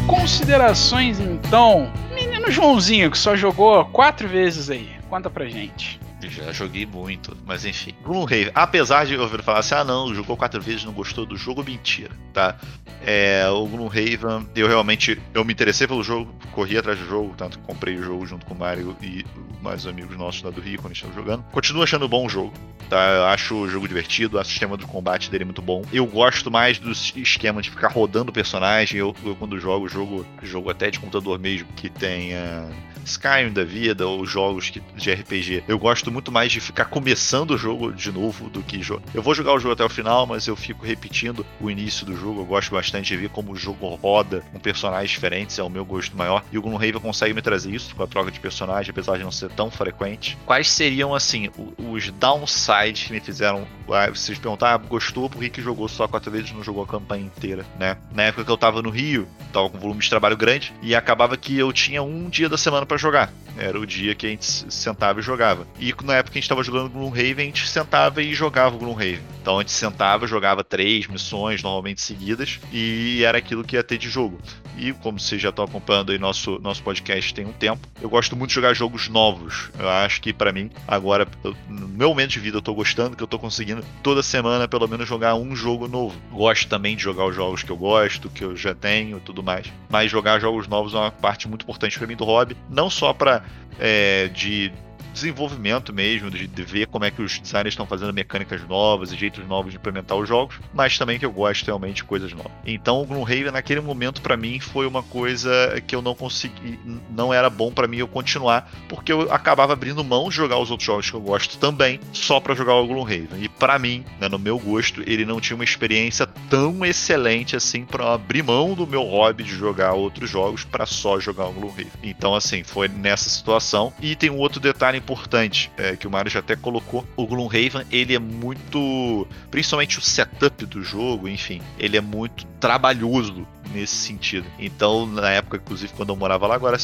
[0.07, 1.91] Considerações então.
[2.13, 4.89] Menino Joãozinho, que só jogou quatro vezes aí.
[5.09, 5.99] Conta pra gente.
[6.21, 7.93] Já joguei muito, mas enfim.
[8.03, 11.63] Gloomhaven, apesar de ouvir falar assim, ah não, jogou quatro vezes não gostou do jogo,
[11.63, 12.57] mentira, tá?
[13.05, 17.59] É, o Gloomhaven, eu realmente, eu me interessei pelo jogo, corri atrás do jogo, tanto
[17.59, 19.25] que comprei o jogo junto com o Mario e
[19.61, 21.43] mais amigos nossos lá do Rio quando estamos jogando.
[21.51, 22.53] Continuo achando bom o jogo,
[22.89, 23.13] tá?
[23.15, 25.83] Eu acho o jogo divertido, o sistema de combate dele é muito bom.
[25.91, 30.25] Eu gosto mais do esquema de ficar rodando o personagem, eu, eu quando jogo, jogo,
[30.41, 32.33] jogo até de computador mesmo, que tem...
[32.33, 35.63] Uh, Skyrim da vida ou jogos de RPG.
[35.67, 39.03] Eu gosto muito mais de ficar começando o jogo de novo do que jogar.
[39.13, 42.15] Eu vou jogar o jogo até o final, mas eu fico repetindo o início do
[42.15, 42.41] jogo.
[42.41, 45.85] Eu gosto bastante de ver como o jogo roda com personagens diferentes, é o meu
[45.85, 46.43] gosto maior.
[46.51, 49.31] E o Gloomhaven consegue me trazer isso com a troca de personagem, apesar de não
[49.31, 50.37] ser tão frequente.
[50.45, 53.67] Quais seriam, assim, os downsides que me fizeram.
[53.89, 57.25] Ah, vocês perguntar, ah, gostou por que jogou só quatro vezes não jogou a campanha
[57.25, 57.97] inteira, né?
[58.13, 61.37] Na época que eu tava no Rio, tava com volume de trabalho grande e acabava
[61.37, 63.31] que eu tinha um dia da semana para jogar.
[63.57, 65.65] Era o dia que a gente sentava e jogava.
[65.79, 69.21] E na época a gente estava jogando Gloomhaven, a gente sentava e jogava Gloomhaven.
[69.41, 73.97] Então a gente sentava, jogava três missões, normalmente seguidas, e era aquilo que ia ter
[73.97, 74.39] de jogo.
[74.77, 78.35] E como vocês já estão acompanhando aí nosso, nosso podcast tem um tempo, eu gosto
[78.35, 79.69] muito de jogar jogos novos.
[79.79, 81.27] Eu acho que para mim, agora,
[81.69, 84.87] no meu momento de vida, eu tô gostando, que eu tô conseguindo toda semana pelo
[84.87, 86.19] menos jogar um jogo novo.
[86.31, 89.41] Gosto também de jogar os jogos que eu gosto, que eu já tenho e tudo
[89.41, 89.71] mais.
[89.89, 93.13] Mas jogar jogos novos é uma parte muito importante para mim do hobby, não só
[93.13, 93.43] para
[93.79, 94.71] é, de
[95.15, 99.15] desenvolvimento mesmo, de, de, ver como é que os designers estão fazendo mecânicas novas e
[99.15, 102.51] jeitos novos de implementar os jogos, mas também que eu gosto realmente de coisas novas.
[102.65, 106.77] Então o Gloomhaven naquele momento para mim foi uma coisa que eu não consegui,
[107.09, 110.69] não era bom para mim eu continuar, porque eu acabava abrindo mão de jogar os
[110.69, 113.41] outros jogos que eu gosto também, só para jogar o Gloomhaven.
[113.41, 117.85] E para mim, né, no meu gosto, ele não tinha uma experiência tão excelente assim
[117.85, 121.87] para abrir mão do meu hobby de jogar outros jogos para só jogar o Gloomhaven.
[122.03, 123.93] Então assim, foi nessa situação.
[124.01, 127.85] E tem um outro detalhe importante, é, que o Mario já até colocou, o Gloomhaven,
[127.91, 134.45] ele é muito, principalmente o setup do jogo, enfim, ele é muito trabalhoso nesse sentido.
[134.59, 136.77] Então, na época, inclusive, quando eu morava lá, agora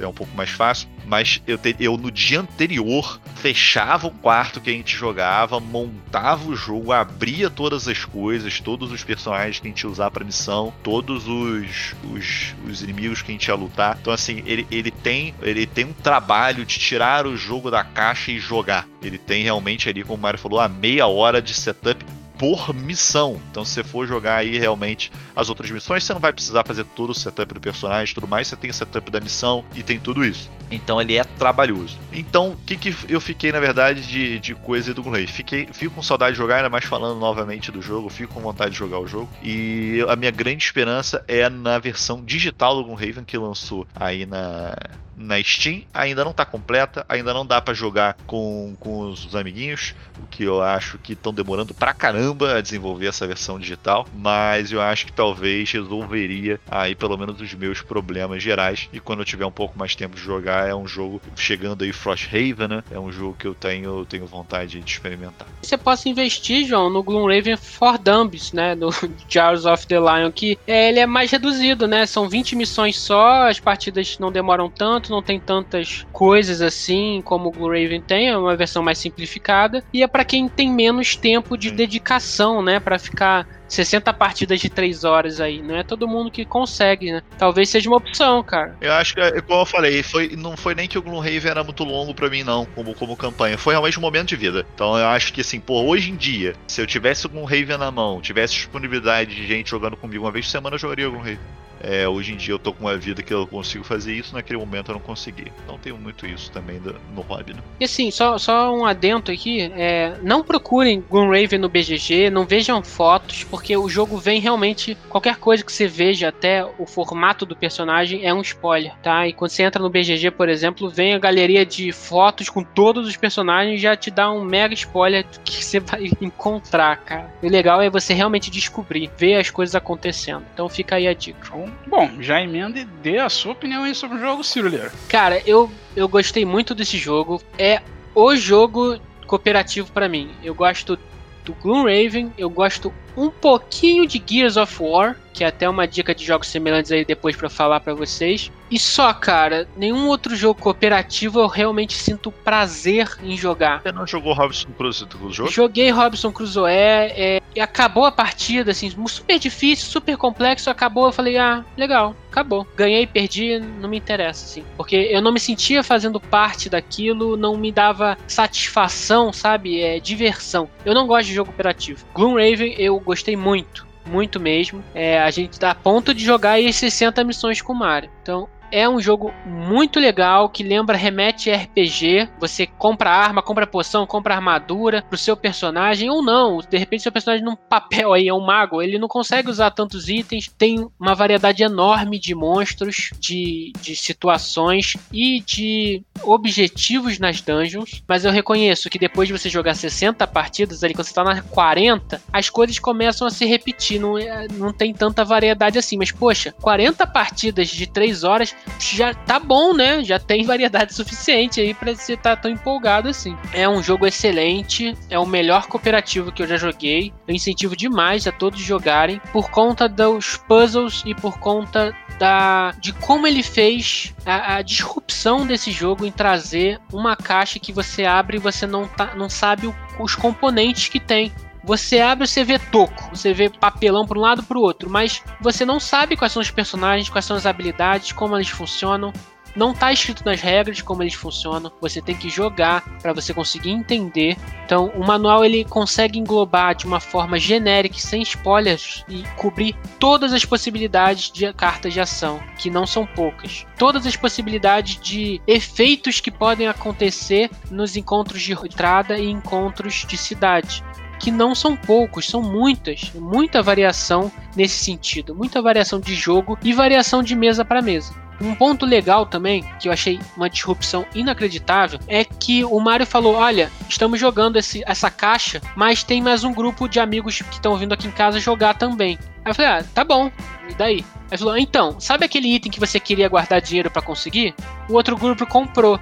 [0.00, 4.60] é um pouco mais fácil, mas eu, te, eu no dia anterior fechava o quarto
[4.60, 9.68] que a gente jogava, montava o jogo, abria todas as coisas, todos os personagens que
[9.68, 13.54] a gente ia usar pra missão, todos os, os, os inimigos que a gente ia
[13.54, 13.98] lutar.
[14.00, 18.32] Então, assim, ele, ele, tem, ele tem um trabalho de tirar o jogo da caixa
[18.32, 18.86] e jogar.
[19.02, 22.04] Ele tem realmente ali, como o Mario falou, a meia hora de setup
[22.38, 23.40] por missão.
[23.50, 26.84] Então, se você for jogar aí realmente as outras missões, você não vai precisar fazer
[26.84, 29.82] todo o setup do personagem e tudo mais, você tem o setup da missão e
[29.82, 30.50] tem tudo isso.
[30.70, 31.96] Então ele é trabalhoso.
[32.12, 35.26] Então, o que, que eu fiquei, na verdade, de, de coisa do Blu-ray?
[35.26, 38.72] Fiquei, fico com saudade de jogar, ainda mais falando novamente do jogo, fico com vontade
[38.72, 39.28] de jogar o jogo.
[39.42, 44.74] E a minha grande esperança é na versão digital do Gloomhaven que lançou aí na,
[45.16, 49.94] na Steam, ainda não está completa, ainda não dá para jogar com, com os, amiguinhos,
[50.22, 54.70] o que eu acho que estão demorando pra caramba a desenvolver essa versão digital, mas
[54.72, 59.24] eu acho que talvez resolveria aí pelo menos os meus problemas gerais e quando eu
[59.24, 62.84] tiver um pouco mais tempo de jogar é um jogo chegando aí Frosthaven, né?
[62.90, 65.46] É um jogo que eu tenho, tenho vontade de experimentar.
[65.62, 68.90] Você pode investir, João, no Gloomraven for Dummies, né, do
[69.28, 72.06] Jars of the Lion, que é, ele é mais reduzido, né?
[72.06, 77.48] São 20 missões só, as partidas não demoram tanto não tem tantas coisas assim como
[77.48, 81.16] o Blue Raven tem, é uma versão mais simplificada e é para quem tem menos
[81.16, 85.62] tempo de dedicação, né, para ficar 60 partidas de 3 horas aí.
[85.62, 87.22] Não é todo mundo que consegue, né?
[87.38, 88.76] Talvez seja uma opção, cara.
[88.80, 91.64] Eu acho que, é, como eu falei, foi, não foi nem que o Gloomhaven era
[91.64, 93.58] muito longo para mim, não, como, como campanha.
[93.58, 94.66] Foi realmente um momento de vida.
[94.74, 97.90] Então eu acho que, assim, pô, hoje em dia, se eu tivesse o Gloomhaven na
[97.90, 101.38] mão, tivesse disponibilidade de gente jogando comigo uma vez por semana, eu jogaria o Gloomhaven.
[101.80, 104.58] É, hoje em dia eu tô com uma vida que eu consigo fazer isso, naquele
[104.58, 105.52] momento eu não consegui.
[105.64, 106.80] Então tenho muito isso também
[107.14, 107.60] no hobby, né?
[107.80, 112.82] E assim, só, só um adento aqui, é, não procurem Gunraven no BGG, não vejam
[112.82, 117.56] fotos, porque o jogo vem realmente, qualquer coisa que você veja, até o formato do
[117.56, 119.26] personagem é um spoiler, tá?
[119.26, 123.06] E quando você entra no BGG, por exemplo, vem a galeria de fotos com todos
[123.06, 127.30] os personagens já te dá um mega spoiler do que você vai encontrar, cara.
[127.42, 130.44] O legal é você realmente descobrir, ver as coisas acontecendo.
[130.52, 131.54] Então fica aí a dica.
[131.86, 134.70] Bom, já emenda e dê a sua opinião aí sobre o jogo, Ciro.
[135.08, 137.42] Cara, eu, eu gostei muito desse jogo.
[137.58, 137.80] É
[138.14, 140.30] o jogo cooperativo para mim.
[140.42, 140.98] Eu gosto
[141.44, 146.14] do Gloomraven, eu gosto um pouquinho de Gears of War, que é até uma dica
[146.14, 148.50] de jogos semelhantes aí depois para falar para vocês.
[148.70, 153.82] E só, cara, nenhum outro jogo cooperativo eu realmente sinto prazer em jogar.
[153.82, 155.50] Você não jogou Robson Crusoe jogo?
[155.50, 161.12] Joguei Robson Crusoe, é, e acabou a partida, assim, super difícil, super complexo, acabou, eu
[161.12, 162.66] falei, ah, legal, acabou.
[162.76, 164.64] Ganhei, perdi, não me interessa, assim.
[164.76, 169.80] Porque eu não me sentia fazendo parte daquilo, não me dava satisfação, sabe?
[169.80, 170.68] É diversão.
[170.84, 172.04] Eu não gosto de jogo cooperativo.
[172.14, 174.82] Gloomraven eu gostei muito muito mesmo.
[174.94, 178.10] É, a gente tá a ponto de jogar aí 60 missões com o Mario.
[178.22, 182.28] Então, é um jogo muito legal que lembra remete RPG.
[182.38, 186.58] Você compra arma, compra poção, compra armadura pro seu personagem ou não.
[186.58, 190.08] De repente seu personagem num papel aí é um mago, ele não consegue usar tantos
[190.08, 190.52] itens.
[190.56, 198.02] Tem uma variedade enorme de monstros, de, de situações e de objetivos nas dungeons.
[198.06, 201.42] Mas eu reconheço que depois de você jogar 60 partidas ali, quando você tá na
[201.42, 204.00] 40, as coisas começam a se repetir.
[204.00, 205.96] Não, é, não tem tanta variedade assim.
[205.96, 210.02] Mas poxa, 40 partidas de 3 horas já tá bom, né?
[210.04, 213.36] Já tem variedade suficiente aí para você estar tá tão empolgado assim.
[213.52, 217.12] É um jogo excelente, é o melhor cooperativo que eu já joguei.
[217.26, 222.92] Eu incentivo demais a todos jogarem por conta dos puzzles e por conta da de
[222.92, 228.38] como ele fez a, a, disrupção desse jogo em trazer uma caixa que você abre
[228.38, 231.30] e você não, tá, não sabe o, os componentes que tem.
[231.66, 235.20] Você abre, você vê toco, você vê papelão para um lado para o outro, mas
[235.40, 239.12] você não sabe quais são os personagens, quais são as habilidades, como eles funcionam.
[239.56, 241.72] Não está escrito nas regras como eles funcionam.
[241.80, 244.36] Você tem que jogar para você conseguir entender.
[244.64, 250.32] Então, o manual ele consegue englobar de uma forma genérica, sem spoilers, e cobrir todas
[250.32, 253.66] as possibilidades de cartas de ação, que não são poucas.
[253.76, 260.16] Todas as possibilidades de efeitos que podem acontecer nos encontros de entrada e encontros de
[260.18, 260.84] cidade
[261.18, 266.72] que não são poucos, são muitas, muita variação nesse sentido, muita variação de jogo e
[266.72, 268.14] variação de mesa para mesa.
[268.40, 273.34] Um ponto legal também, que eu achei uma disrupção inacreditável, é que o Mario falou:
[273.34, 277.76] Olha, estamos jogando esse, essa caixa, mas tem mais um grupo de amigos que estão
[277.76, 279.18] vindo aqui em casa jogar também.
[279.44, 280.30] Aí eu falei: Ah, tá bom,
[280.68, 281.04] e daí?
[281.30, 284.54] Aí falou: Então, sabe aquele item que você queria guardar dinheiro para conseguir?
[284.88, 285.98] O outro grupo comprou.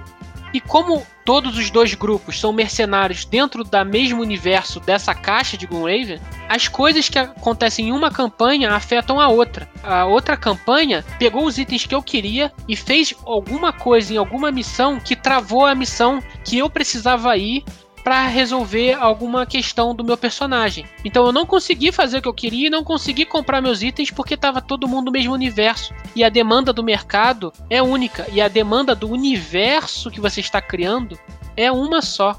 [0.54, 5.66] E como todos os dois grupos são mercenários dentro da mesmo universo dessa caixa de
[5.66, 9.68] Gloomhaven, as coisas que acontecem em uma campanha afetam a outra.
[9.82, 14.52] A outra campanha pegou os itens que eu queria e fez alguma coisa em alguma
[14.52, 17.64] missão que travou a missão que eu precisava ir
[18.04, 20.84] para resolver alguma questão do meu personagem.
[21.02, 24.10] Então eu não consegui fazer o que eu queria e não consegui comprar meus itens
[24.10, 25.94] porque estava todo mundo no mesmo universo.
[26.14, 30.60] E a demanda do mercado é única e a demanda do universo que você está
[30.60, 31.18] criando
[31.56, 32.38] é uma só.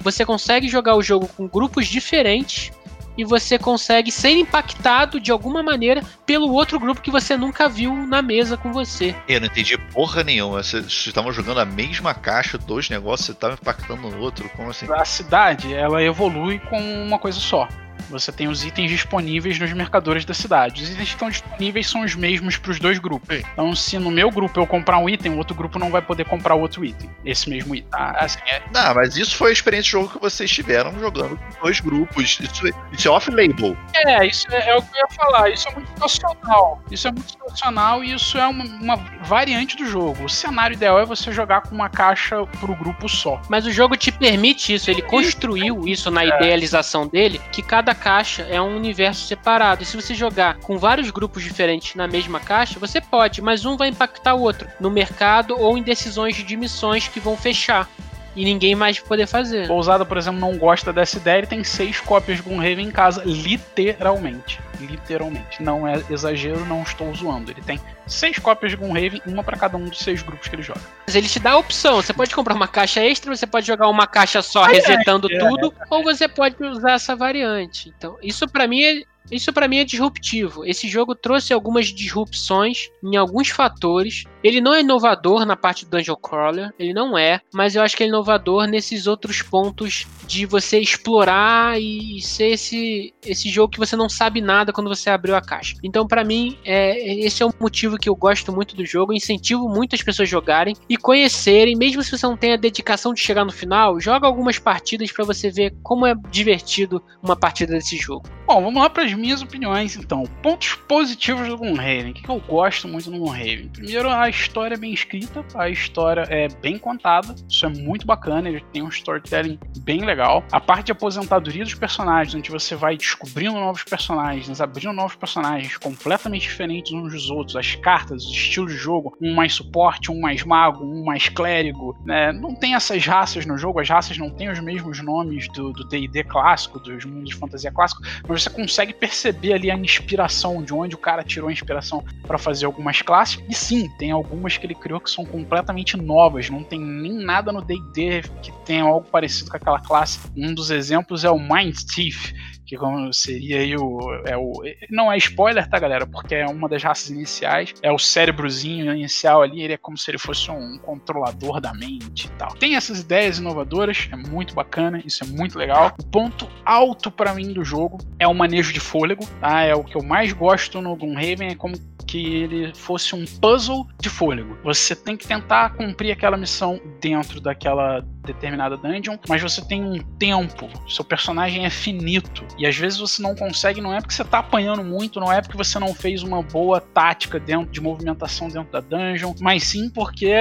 [0.00, 2.72] Você consegue jogar o jogo com grupos diferentes
[3.16, 7.94] e você consegue ser impactado de alguma maneira pelo outro grupo que você nunca viu
[7.94, 9.14] na mesa com você.
[9.28, 10.62] Eu não entendi porra nenhuma.
[10.62, 14.48] Vocês estavam jogando a mesma caixa, dois negócios, você estava impactando no outro?
[14.50, 14.86] Como assim?
[14.92, 17.68] A cidade, ela evolui com uma coisa só.
[18.10, 20.82] Você tem os itens disponíveis nos mercadores da cidade.
[20.82, 23.42] Os itens que estão disponíveis são os mesmos para os dois grupos.
[23.52, 26.24] Então, se no meu grupo eu comprar um item, o outro grupo não vai poder
[26.24, 27.10] comprar outro item.
[27.24, 27.90] Esse mesmo item.
[27.90, 28.16] Tá?
[28.18, 28.62] Assim, é...
[28.72, 32.38] Não, mas isso foi a experiência de jogo que vocês tiveram jogando com dois grupos.
[32.40, 33.76] Isso, é, isso é off-label.
[33.94, 35.50] É, isso é, é, o que eu ia falar.
[35.50, 36.82] Isso é muito situacional.
[36.90, 40.24] Isso é muito situacional e isso é uma, uma variante do jogo.
[40.24, 43.40] O cenário ideal é você jogar com uma caixa pro grupo só.
[43.48, 44.90] Mas o jogo te permite isso.
[44.90, 49.82] Ele construiu isso na idealização dele, que cada caixa é um universo separado.
[49.82, 53.76] E se você jogar com vários grupos diferentes na mesma caixa, você pode, mas um
[53.76, 57.88] vai impactar o outro no mercado ou em decisões de missões que vão fechar
[58.34, 59.66] e ninguém mais poder fazer.
[59.66, 63.22] Pousada, por exemplo, não gosta dessa ideia, ele tem seis cópias de Gloomhaven em casa,
[63.24, 64.60] literalmente.
[64.80, 65.62] Literalmente.
[65.62, 67.50] Não é exagero, não estou zoando.
[67.50, 70.62] Ele tem seis cópias de Gloomhaven, uma para cada um dos seis grupos que ele
[70.62, 70.80] joga.
[71.06, 73.88] Mas ele te dá a opção, você pode comprar uma caixa extra, você pode jogar
[73.88, 75.86] uma caixa só resetando é, tudo, é, é.
[75.90, 77.92] ou você pode usar essa variante.
[77.96, 80.64] Então, isso para mim é isso para mim é disruptivo.
[80.64, 84.24] Esse jogo trouxe algumas disrupções em alguns fatores.
[84.42, 87.96] Ele não é inovador na parte do Dungeon Crawler, ele não é, mas eu acho
[87.96, 93.78] que é inovador nesses outros pontos de você explorar e ser esse, esse jogo que
[93.78, 95.76] você não sabe nada quando você abriu a caixa.
[95.82, 99.68] Então, para mim, é, esse é o motivo que eu gosto muito do jogo, incentivo
[99.68, 103.52] muitas pessoas jogarem e conhecerem, mesmo se você não tem a dedicação de chegar no
[103.52, 108.28] final, joga algumas partidas para você ver como é divertido uma partida desse jogo.
[108.46, 110.24] Bom, vamos lá para as minhas opiniões então.
[110.42, 112.10] Pontos positivos do Gloomhaven.
[112.10, 113.68] O que eu gosto muito do Gloomhaven?
[113.68, 118.48] Primeiro, a história é bem escrita, a história é bem contada, isso é muito bacana,
[118.48, 120.11] ele tem um storytelling bem legal.
[120.50, 125.76] A parte de aposentadoria dos personagens, onde você vai descobrindo novos personagens, abrindo novos personagens
[125.76, 130.20] completamente diferentes uns dos outros, as cartas, os estilos de jogo, um mais suporte, um
[130.20, 132.32] mais mago, um mais clérigo, né?
[132.32, 136.24] Não tem essas raças no jogo, as raças não têm os mesmos nomes do D&D
[136.24, 140.94] clássico, dos mundos de fantasia clássico, mas você consegue perceber ali a inspiração, de onde
[140.94, 143.42] o cara tirou a inspiração para fazer algumas classes.
[143.48, 147.52] E sim, tem algumas que ele criou que são completamente novas, não tem nem nada
[147.52, 150.01] no D&D que tenha algo parecido com aquela classe.
[150.36, 152.32] Um dos exemplos é o Mind Thief,
[152.64, 152.76] que
[153.12, 154.52] seria aí o, é o.
[154.90, 156.06] Não é spoiler, tá, galera?
[156.06, 157.74] Porque é uma das raças iniciais.
[157.82, 162.26] É o cérebrozinho inicial ali, ele é como se ele fosse um controlador da mente
[162.26, 162.54] e tal.
[162.54, 165.94] Tem essas ideias inovadoras, é muito bacana, isso é muito legal.
[165.98, 169.62] O ponto alto para mim do jogo é o manejo de fôlego, tá?
[169.62, 171.74] É o que eu mais gosto no Gloomhaven, é como
[172.12, 174.58] que ele fosse um puzzle de fôlego.
[174.64, 179.98] Você tem que tentar cumprir aquela missão dentro daquela determinada dungeon, mas você tem um
[180.18, 184.24] tempo, seu personagem é finito e às vezes você não consegue, não é porque você
[184.24, 188.48] tá apanhando muito, não é porque você não fez uma boa tática dentro de movimentação
[188.48, 190.32] dentro da dungeon, mas sim porque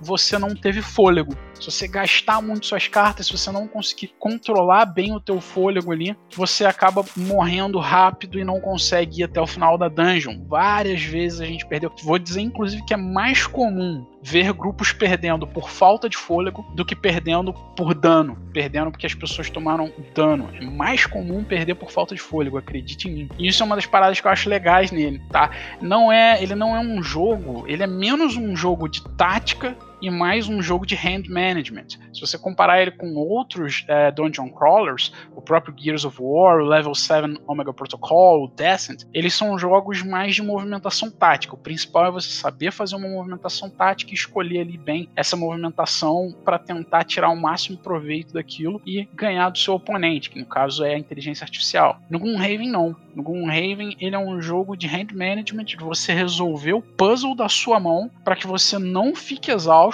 [0.00, 1.36] você não teve fôlego.
[1.60, 5.92] Se você gastar muito suas cartas, se você não conseguir controlar bem o teu fôlego
[5.92, 10.44] ali, você acaba morrendo rápido e não consegue ir até o final da dungeon.
[10.46, 11.92] Várias vezes a gente perdeu.
[12.02, 16.84] Vou dizer, inclusive, que é mais comum ver grupos perdendo por falta de fôlego do
[16.84, 18.38] que perdendo por dano.
[18.52, 20.50] Perdendo porque as pessoas tomaram dano.
[20.54, 23.28] É mais comum perder por falta de fôlego, acredite em mim.
[23.38, 25.50] E isso é uma das paradas que eu acho legais nele, tá?
[25.80, 30.10] Não é, ele não é um jogo, ele é menos um jogo de tática e
[30.10, 31.88] mais um jogo de hand management.
[32.12, 36.64] Se você comparar ele com outros é, dungeon crawlers, o próprio Gears of War, o
[36.64, 41.54] Level 7 Omega Protocol, o Descent, eles são jogos mais de movimentação tática.
[41.54, 46.34] O principal é você saber fazer uma movimentação tática e escolher ali bem essa movimentação
[46.44, 50.84] para tentar tirar o máximo proveito daquilo e ganhar do seu oponente, que no caso
[50.84, 52.00] é a inteligência artificial.
[52.08, 52.96] No Gloomhaven não.
[53.14, 57.48] No Gloomhaven ele é um jogo de hand management, de você resolver o puzzle da
[57.48, 59.87] sua mão para que você não fique exausto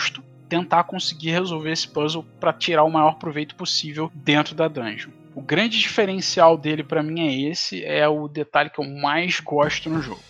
[0.49, 5.11] tentar conseguir resolver esse puzzle para tirar o maior proveito possível dentro da dungeon.
[5.35, 9.91] O grande diferencial dele para mim é esse, é o detalhe que eu mais gosto
[9.91, 10.21] no jogo.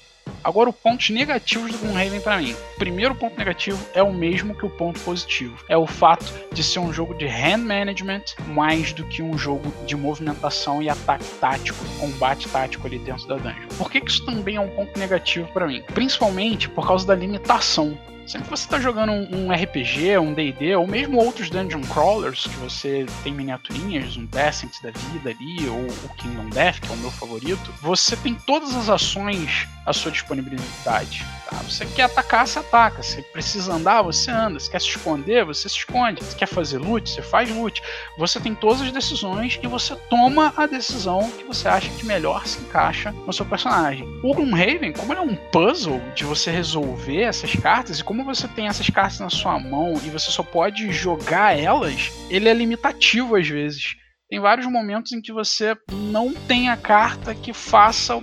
[0.42, 2.52] Agora, os pontos negativos do Gloomhaven para mim.
[2.52, 5.62] O primeiro ponto negativo é o mesmo que o ponto positivo.
[5.68, 9.72] É o fato de ser um jogo de hand management mais do que um jogo
[9.86, 13.68] de movimentação e ataque tático, combate tático ali dentro da dungeon.
[13.76, 15.82] Por que, que isso também é um ponto negativo para mim?
[15.94, 20.74] Principalmente por causa da limitação Sempre que você está jogando um, um RPG, um D&D,
[20.76, 25.86] ou mesmo outros dungeon crawlers, que você tem miniaturinhas, um Descent da vida ali, ou
[25.86, 30.10] o Kingdom Death, que é o meu favorito, você tem todas as ações à sua
[30.10, 31.24] disponibilidade.
[31.48, 31.56] Tá?
[31.58, 33.02] Você quer atacar, você ataca.
[33.02, 34.58] Você precisa andar, você anda.
[34.58, 36.24] Você quer se esconder, você se esconde.
[36.24, 37.82] Você quer fazer loot, você faz loot.
[38.18, 42.46] Você tem todas as decisões e você toma a decisão que você acha que melhor
[42.46, 44.08] se encaixa no seu personagem.
[44.22, 48.22] O Gloomhaven, como ele é um puzzle de você resolver essas cartas e como como
[48.22, 52.54] você tem essas cartas na sua mão e você só pode jogar elas, ele é
[52.54, 53.96] limitativo às vezes.
[54.30, 58.22] Tem vários momentos em que você não tem a carta que faça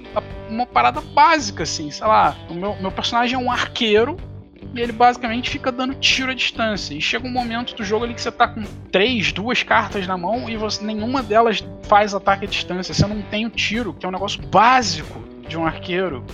[0.49, 1.91] uma parada básica, assim.
[1.91, 4.15] Sei lá, o meu, meu personagem é um arqueiro
[4.73, 6.93] e ele basicamente fica dando tiro à distância.
[6.93, 8.63] E chega um momento do jogo ali que você tá com
[8.93, 12.93] três, duas cartas na mão e você, nenhuma delas faz ataque à distância.
[12.93, 16.25] Você não tem o tiro, que é um negócio básico de um arqueiro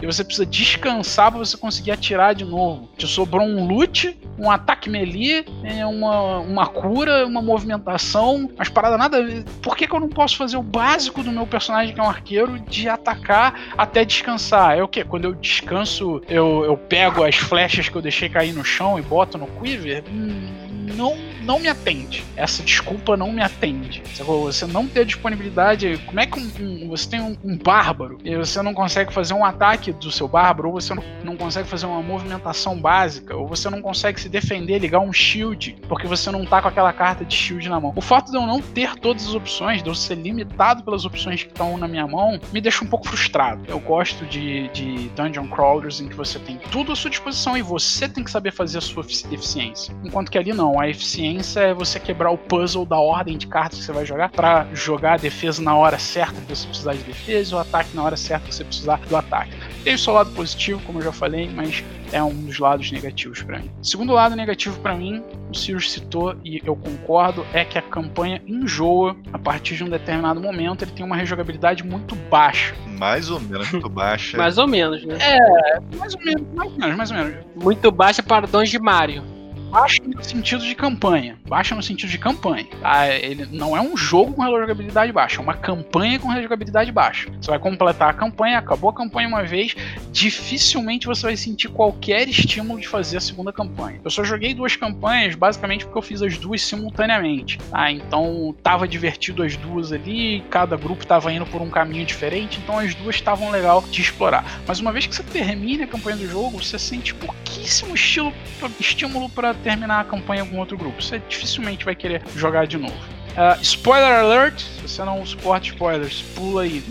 [0.00, 2.88] e você precisa descansar para você conseguir atirar de novo.
[2.96, 8.96] Te sobrou um loot, um ataque melee, é, uma, uma cura, uma movimentação, mas parada
[8.98, 9.44] nada.
[9.62, 12.08] Por que, que eu não posso fazer o básico do meu personagem, que é um
[12.08, 14.76] arqueiro, de atacar até descansar?
[14.76, 15.04] É o que?
[15.04, 19.02] Quando eu descanso, eu, eu pego as flechas que eu deixei cair no chão e
[19.02, 20.04] boto no quiver?
[20.10, 22.24] Hum, não, não me atende.
[22.36, 24.02] Essa desculpa não me atende.
[24.16, 26.00] Você não ter disponibilidade.
[26.06, 29.34] Como é que um, um, você tem um, um, bárbaro e você não consegue fazer
[29.34, 33.46] um ataque do seu bárbaro, ou você não, não consegue fazer uma movimentação básica, ou
[33.46, 37.24] você não consegue se defender, ligar um shield, porque você não tá com aquela carta
[37.24, 37.92] de shield na mão.
[37.96, 41.42] O fato de eu não ter todas as opções, de eu ser limitado pelas opções
[41.42, 43.62] que estão na minha mão, me deixa um pouco frustrado.
[43.68, 47.62] Eu gosto de, de dungeon crawlers em que você tem tudo à sua disposição e
[47.62, 49.94] você tem que saber fazer a sua eficiência.
[50.04, 53.78] Enquanto que ali não, a eficiência é você quebrar o puzzle da ordem de cartas
[53.78, 57.02] que você vai jogar para jogar a defesa na hora certa que você precisar de
[57.02, 59.52] defesa e o ataque na hora certa que você precisar do ataque.
[59.84, 63.42] Tem o seu lado positivo, como eu já falei, mas é um dos lados negativos
[63.42, 63.70] para mim.
[63.82, 68.42] Segundo lado negativo para mim, o Sirius citou e eu concordo, é que a campanha
[68.46, 72.74] enjoa a partir de um determinado momento, ele tem uma rejogabilidade muito baixa.
[72.98, 74.36] Mais ou menos muito baixa.
[74.38, 75.18] mais ou menos, né?
[75.20, 77.34] É, mais ou menos, mais ou menos, mais ou menos.
[77.54, 79.35] Muito baixa para dons de Mario
[79.70, 81.38] baixa no sentido de campanha.
[81.48, 82.66] Baixa no sentido de campanha.
[82.80, 83.08] Tá?
[83.08, 87.28] Ele não é um jogo com jogabilidade baixa, é uma campanha com jogabilidade baixa.
[87.40, 89.74] Você vai completar a campanha, acabou a campanha uma vez,
[90.12, 94.00] dificilmente você vai sentir qualquer estímulo de fazer a segunda campanha.
[94.04, 97.58] Eu só joguei duas campanhas basicamente porque eu fiz as duas simultaneamente.
[97.70, 97.90] Tá?
[97.90, 102.78] Então tava divertido as duas ali, cada grupo tava indo por um caminho diferente, então
[102.78, 104.44] as duas estavam legal de explorar.
[104.66, 108.32] Mas uma vez que você termina a campanha do jogo, você sente pouquíssimo estilo,
[108.78, 111.02] estímulo para terminar a campanha com outro grupo.
[111.02, 112.94] Você dificilmente vai querer jogar de novo.
[113.36, 114.60] Uh, spoiler alert!
[114.60, 116.82] Se você não suporta spoilers, pula aí.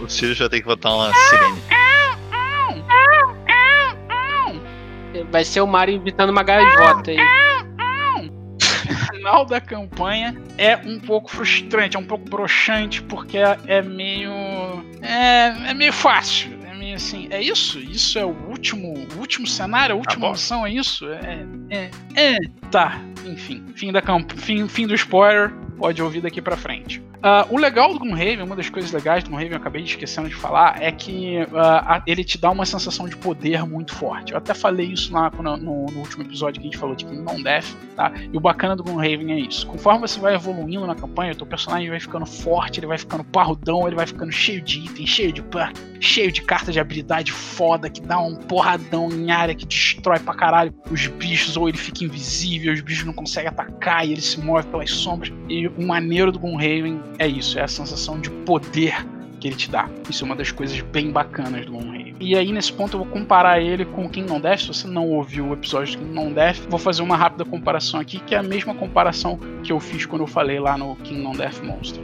[0.00, 1.58] O Ciro já tem que botar uma sirene.
[5.30, 7.18] Vai ser o Mario invitando uma gaivota aí.
[9.10, 14.30] final da campanha é um pouco frustrante, é um pouco broxante, porque é meio.
[15.02, 16.58] É, é meio fácil
[16.98, 17.78] assim, é isso?
[17.78, 18.97] Isso é o último,
[19.28, 21.06] último cenário, a última tá opção, é isso?
[21.12, 22.38] É, é, é,
[22.70, 27.00] tá, enfim, fim da camp fim, fim do spoiler, pode ouvir daqui para frente.
[27.18, 30.34] Uh, o legal do Gloomhaven, uma das coisas legais do Gloomhaven, eu acabei esquecendo de
[30.34, 34.32] falar, é que uh, ele te dá uma sensação de poder muito forte.
[34.32, 37.04] Eu até falei isso lá no, no, no último episódio que a gente falou de
[37.04, 38.12] Kingdom Death, tá?
[38.32, 39.66] E o bacana do Gloomhaven é isso.
[39.66, 43.24] Conforme você vai evoluindo na campanha, o teu personagem vai ficando forte, ele vai ficando
[43.24, 47.32] parrudão, ele vai ficando cheio de itens, cheio de perk, cheio de carta de habilidade
[47.32, 51.78] foda, que dá um porradão em área, que destrói pra caralho os bichos, ou ele
[51.78, 55.32] fica invisível, os bichos não conseguem atacar e ele se move pelas sombras.
[55.48, 58.94] E o maneiro do Gloomhaven é isso, é a sensação de poder
[59.40, 59.88] que ele te dá.
[60.08, 62.07] Isso é uma das coisas bem bacanas do Gloomhaven.
[62.20, 64.60] E aí, nesse ponto, eu vou comparar ele com o Kingdom Death.
[64.60, 68.18] Se você não ouviu o episódio do Kingdom Death, vou fazer uma rápida comparação aqui,
[68.18, 71.62] que é a mesma comparação que eu fiz quando eu falei lá no Kingdom Death
[71.62, 72.02] Monster.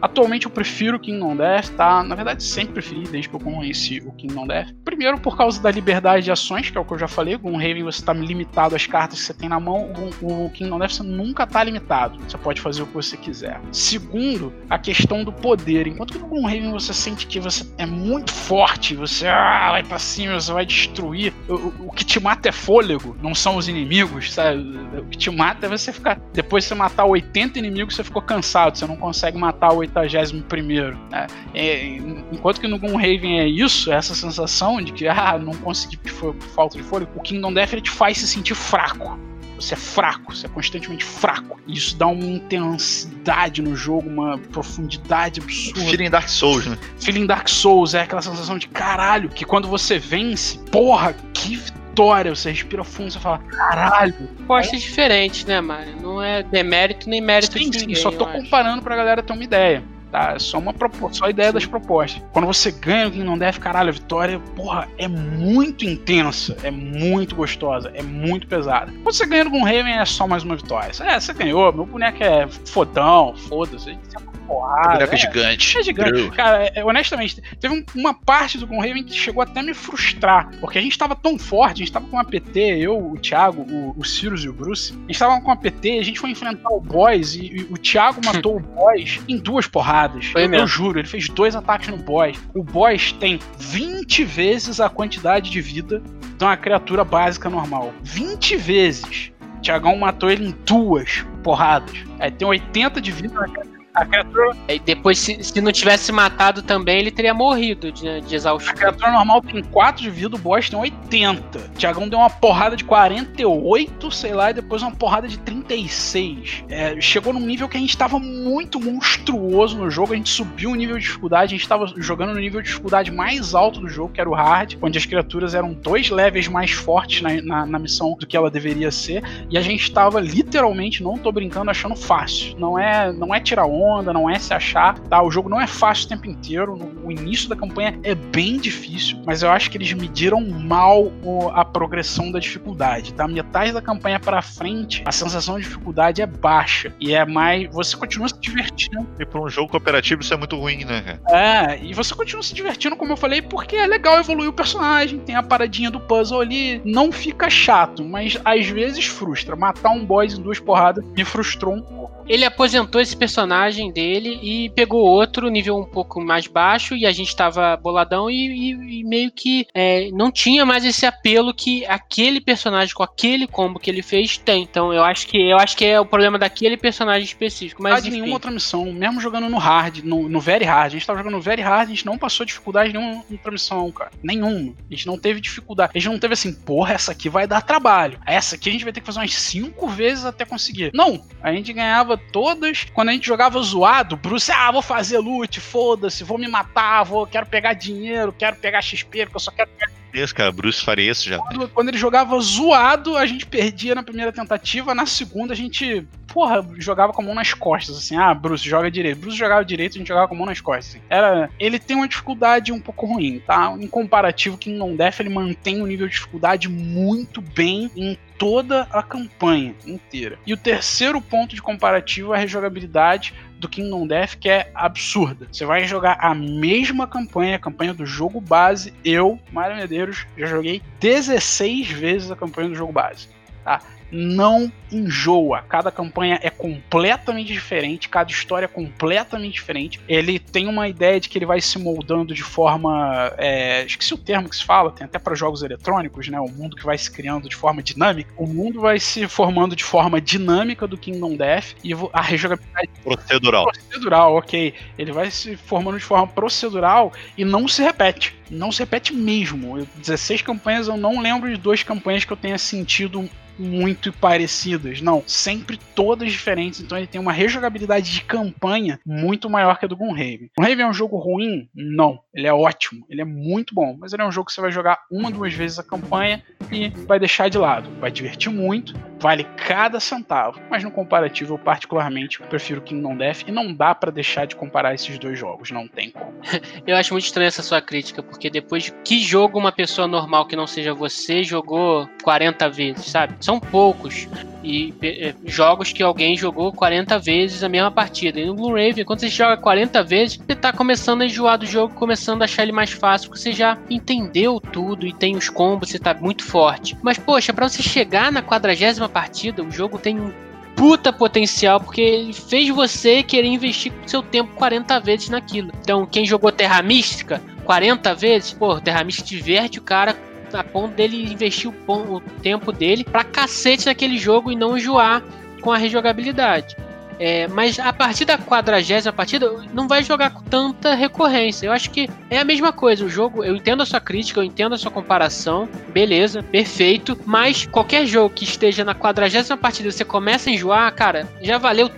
[0.00, 2.02] Atualmente eu prefiro Kingdom Death, tá?
[2.02, 4.68] Na verdade, sempre preferi, desde que eu conheci o Kingdom Death.
[4.84, 7.34] Primeiro, por causa da liberdade de ações, que é o que eu já falei.
[7.34, 9.90] O Gloomhaven você tá limitado às cartas que você tem na mão.
[10.22, 12.18] O, Kingdom Death você nunca tá limitado.
[12.20, 13.60] Você pode fazer o que você quiser.
[13.72, 15.86] Segundo, a questão do poder.
[15.86, 19.26] Enquanto que no Gloomhaven você sente que você é muito forte, você
[19.56, 21.32] ah, vai pra cima, você vai destruir.
[21.48, 24.60] O, o, que te mata é fôlego, não são os inimigos, sabe?
[24.98, 26.20] O que te mata é você ficar.
[26.32, 30.42] Depois de você matar 80 inimigos, você ficou cansado, você não consegue matar 80 81
[30.42, 30.98] primeiro.
[31.10, 31.26] Né?
[31.54, 31.86] É,
[32.32, 36.76] enquanto que no Gloomhaven é isso, essa sensação de que ah, não consegui por falta
[36.76, 39.18] de fôlego, o Kingdom Death ele te faz se sentir fraco.
[39.56, 41.58] Você é fraco, você é constantemente fraco.
[41.66, 45.90] E isso dá uma intensidade no jogo, uma profundidade absurda.
[45.90, 46.78] Feeling Dark Souls, né?
[46.98, 52.34] Feeling Dark Souls é aquela sensação de caralho, que quando você vence, porra, que vitória.
[52.34, 54.28] Você respira fundo, você fala, caralho.
[54.46, 55.96] Posta é diferente, né, Mário?
[56.00, 57.96] Não é demérito nem mérito sim, de ninguém.
[57.96, 59.82] Sim, só tô comparando pra galera ter uma ideia
[60.16, 60.32] tá?
[60.34, 61.54] É só uma proposta, só a ideia Sim.
[61.54, 62.22] das propostas.
[62.32, 66.70] Quando você ganha o que não deve, caralho, a vitória, porra, é muito intensa, é
[66.70, 68.90] muito gostosa, é muito pesada.
[69.02, 70.90] Quando você ganha no Raven é só mais uma vitória.
[71.00, 73.98] É, você ganhou, meu boneco é fodão, foda-se
[74.46, 74.94] porrada.
[74.94, 75.78] Boneco é, gigante.
[75.78, 76.30] É gigante.
[76.30, 80.50] Cara, é, honestamente, teve uma parte do Gloomhaven que chegou até a me frustrar.
[80.60, 83.62] Porque a gente tava tão forte, a gente tava com uma PT, eu, o Thiago,
[83.62, 84.92] o, o e o Bruce.
[84.92, 87.76] A gente tava com uma PT, a gente foi enfrentar o boss e, e o
[87.76, 90.05] Thiago matou o boss em duas porradas.
[90.32, 90.64] Foi eu, mesmo.
[90.64, 92.38] eu juro, ele fez dois ataques no boss.
[92.54, 96.02] O boss tem 20 vezes a quantidade de vida
[96.36, 97.92] de uma criatura básica normal.
[98.02, 99.32] 20 vezes.
[99.58, 101.96] O Tiagão matou ele em duas porradas.
[102.18, 104.56] É, tem 80 de vida na criatura a criatura.
[104.68, 108.72] E depois, se, se não tivesse matado também, ele teria morrido de, de exaustão.
[108.72, 111.58] A criatura normal tem 4 de vida, o boss tem 80.
[111.58, 116.64] O Tiagão deu uma porrada de 48, sei lá, e depois uma porrada de 36.
[116.68, 120.70] É, chegou num nível que a gente tava muito monstruoso no jogo, a gente subiu
[120.70, 123.88] o nível de dificuldade, a gente tava jogando no nível de dificuldade mais alto do
[123.88, 127.66] jogo, que era o hard, onde as criaturas eram dois levels mais fortes na, na,
[127.66, 131.70] na missão do que ela deveria ser, e a gente tava literalmente, não tô brincando,
[131.70, 132.58] achando fácil.
[132.58, 135.22] Não é, não é tirar onda onda, não é se achar, tá?
[135.22, 138.58] O jogo não é fácil o tempo inteiro, no, o início da campanha é bem
[138.58, 143.26] difícil, mas eu acho que eles mediram mal o, a progressão da dificuldade, tá?
[143.26, 147.96] Metade da campanha para frente, a sensação de dificuldade é baixa e é mais, você
[147.96, 149.06] continua se divertindo.
[149.18, 151.18] E para um jogo cooperativo isso é muito ruim, né?
[151.28, 155.18] É, e você continua se divertindo, como eu falei, porque é legal evoluir o personagem,
[155.18, 159.56] tem a paradinha do puzzle ali, não fica chato, mas às vezes frustra.
[159.56, 164.38] Matar um boss em duas porradas me frustrou um pouco ele aposentou esse personagem dele
[164.42, 169.00] e pegou outro nível um pouco mais baixo e a gente tava boladão e, e,
[169.00, 173.78] e meio que é, não tinha mais esse apelo que aquele personagem com aquele combo
[173.78, 174.62] que ele fez tem.
[174.62, 177.82] Então eu acho que eu acho que é o problema daquele personagem específico.
[177.82, 181.06] Mas de nenhuma outra missão, mesmo jogando no hard, no, no very hard, a gente
[181.06, 184.10] tava jogando no very hard, a gente não passou dificuldade nenhuma outra missão, cara.
[184.22, 184.74] Nenhuma.
[184.90, 185.92] A gente não teve dificuldade.
[185.94, 188.18] A gente não teve assim, porra, essa aqui vai dar trabalho.
[188.26, 190.90] Essa aqui a gente vai ter que fazer umas cinco vezes até conseguir.
[190.92, 192.86] Não, a gente ganhava todas.
[192.92, 197.26] Quando a gente jogava zoado, Bruce, ah, vou fazer loot, foda-se, vou me matar, vou,
[197.26, 200.50] quero pegar dinheiro, quero pegar XP, porque eu só quero pegar isso, cara.
[200.50, 201.38] Bruce faria isso já.
[201.38, 204.94] Quando, quando, ele jogava zoado, a gente perdia na primeira tentativa.
[204.94, 208.16] Na segunda, a gente, porra, jogava com a mão nas costas, assim.
[208.16, 209.20] Ah, Bruce, joga direito.
[209.20, 210.96] Bruce jogava direito, a gente jogava com a mão nas costas.
[210.96, 211.02] Assim.
[211.10, 213.74] Era, ele tem uma dificuldade um pouco ruim, tá?
[213.78, 218.82] Em comparativo, que não Death, ele mantém um nível de dificuldade muito bem em toda
[218.90, 220.38] a campanha inteira.
[220.46, 225.48] E o terceiro ponto de comparativo é a rejogabilidade do Kingdom Death que é absurda.
[225.50, 228.92] Você vai jogar a mesma campanha, a campanha do jogo base.
[229.04, 233.28] Eu, Mário Medeiros, já joguei 16 vezes a campanha do jogo base.
[233.64, 233.80] Tá?
[234.10, 235.62] Não enjoa.
[235.62, 240.00] Cada campanha é completamente diferente, cada história é completamente diferente.
[240.08, 243.32] Ele tem uma ideia de que ele vai se moldando de forma.
[243.36, 246.40] É, esqueci o termo que se fala, tem até para jogos eletrônicos, né?
[246.40, 248.30] O mundo que vai se criando de forma dinâmica.
[248.36, 252.88] O mundo vai se formando de forma dinâmica do Kingdom Death e a rejogabilidade.
[253.02, 253.64] Procedural.
[253.64, 254.74] Procedural, ok.
[254.98, 258.34] Ele vai se formando de forma procedural e não se repete.
[258.50, 259.86] Não se repete mesmo.
[259.96, 263.28] 16 campanhas, eu não lembro de duas campanhas que eu tenha sentido
[263.58, 265.00] muito parecidas.
[265.00, 266.80] Não, sempre todas diferentes.
[266.80, 270.50] Então ele tem uma rejogabilidade de campanha muito maior que a do Gloomhaven.
[270.56, 271.68] Gloomhaven é um jogo ruim?
[271.74, 272.20] Não.
[272.36, 273.06] Ele é ótimo.
[273.08, 273.96] Ele é muito bom.
[273.98, 276.90] Mas ele é um jogo que você vai jogar uma, duas vezes a campanha e
[277.06, 277.88] vai deixar de lado.
[277.98, 280.60] Vai divertir muito, vale cada centavo.
[280.70, 284.94] Mas no comparativo, eu particularmente prefiro Kingdom Death e não dá para deixar de comparar
[284.94, 285.70] esses dois jogos.
[285.70, 286.34] Não tem como.
[286.86, 290.46] eu acho muito estranha essa sua crítica, porque depois de que jogo uma pessoa normal
[290.46, 293.34] que não seja você jogou 40 vezes, sabe?
[293.40, 294.28] São poucos.
[294.62, 298.40] E eh, jogos que alguém jogou 40 vezes a mesma partida.
[298.40, 301.66] E no Blue Raven, quando você joga 40 vezes, você tá começando a enjoar do
[301.66, 305.48] jogo, começando a achar ele mais fácil, porque você já entendeu tudo e tem os
[305.48, 306.96] combos, você tá muito forte.
[307.02, 310.32] Mas, poxa, para você chegar na quadragésima partida, o jogo tem um
[310.74, 315.72] puta potencial, porque ele fez você querer investir seu tempo 40 vezes naquilo.
[315.80, 320.14] Então, quem jogou Terra Mística 40 vezes, pô, Terra Mística diverte o cara
[320.52, 325.22] a ponto dele investir o, o tempo dele pra cacete naquele jogo e não enjoar
[325.60, 326.76] com a rejogabilidade.
[327.18, 331.66] É, mas a partir da quadragésima partida, não vai jogar com tanta recorrência.
[331.66, 333.04] Eu acho que é a mesma coisa.
[333.04, 337.18] O jogo, eu entendo a sua crítica, eu entendo a sua comparação, beleza, perfeito.
[337.24, 341.90] Mas qualquer jogo que esteja na quadragésima partida você começa a enjoar, cara, já valeu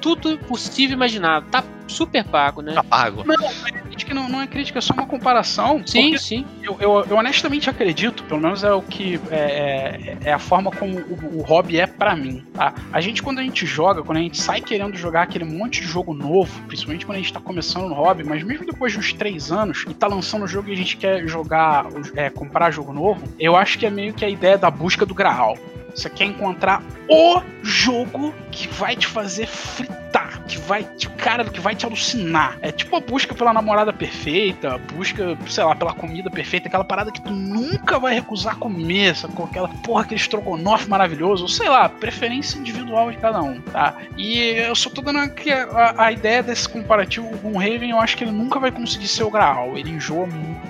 [0.00, 1.48] tudo possível e imaginável.
[1.50, 2.72] Tá super pago, né?
[2.72, 3.24] Tá pago.
[3.24, 3.36] Não,
[3.84, 5.82] crítica não, não é crítica, é só uma comparação.
[5.86, 6.44] Sim, sim.
[6.62, 10.70] Eu, eu, eu, honestamente acredito, pelo menos é o que é, é, é a forma
[10.70, 12.44] como o, o hobby é para mim.
[12.52, 12.74] Tá?
[12.92, 15.86] A gente, quando a gente joga, quando a gente sai querendo jogar aquele monte de
[15.86, 19.12] jogo novo, principalmente quando a gente tá começando no hobby, mas mesmo depois de uns
[19.12, 21.86] três anos e tá lançando o jogo e a gente quer jogar,
[22.16, 25.14] é, comprar jogo novo, eu acho que é meio que a ideia da busca do
[25.14, 25.56] Graal.
[25.94, 31.60] Você quer encontrar o jogo que vai te fazer fritar, que vai te, cara, que
[31.60, 32.58] vai te alucinar.
[32.60, 36.84] É tipo a busca pela namorada perfeita, a busca, sei lá, pela comida perfeita, aquela
[36.84, 41.68] parada que tu nunca vai recusar comer, com aquela porra, aquele estrogonofe maravilhoso, ou sei
[41.68, 43.94] lá, preferência individual de cada um, tá?
[44.16, 47.90] E eu só tô dando aqui a, a, a ideia desse comparativo com o Raven,
[47.90, 49.76] eu acho que ele nunca vai conseguir ser o Graal.
[49.78, 50.26] Ele enjoa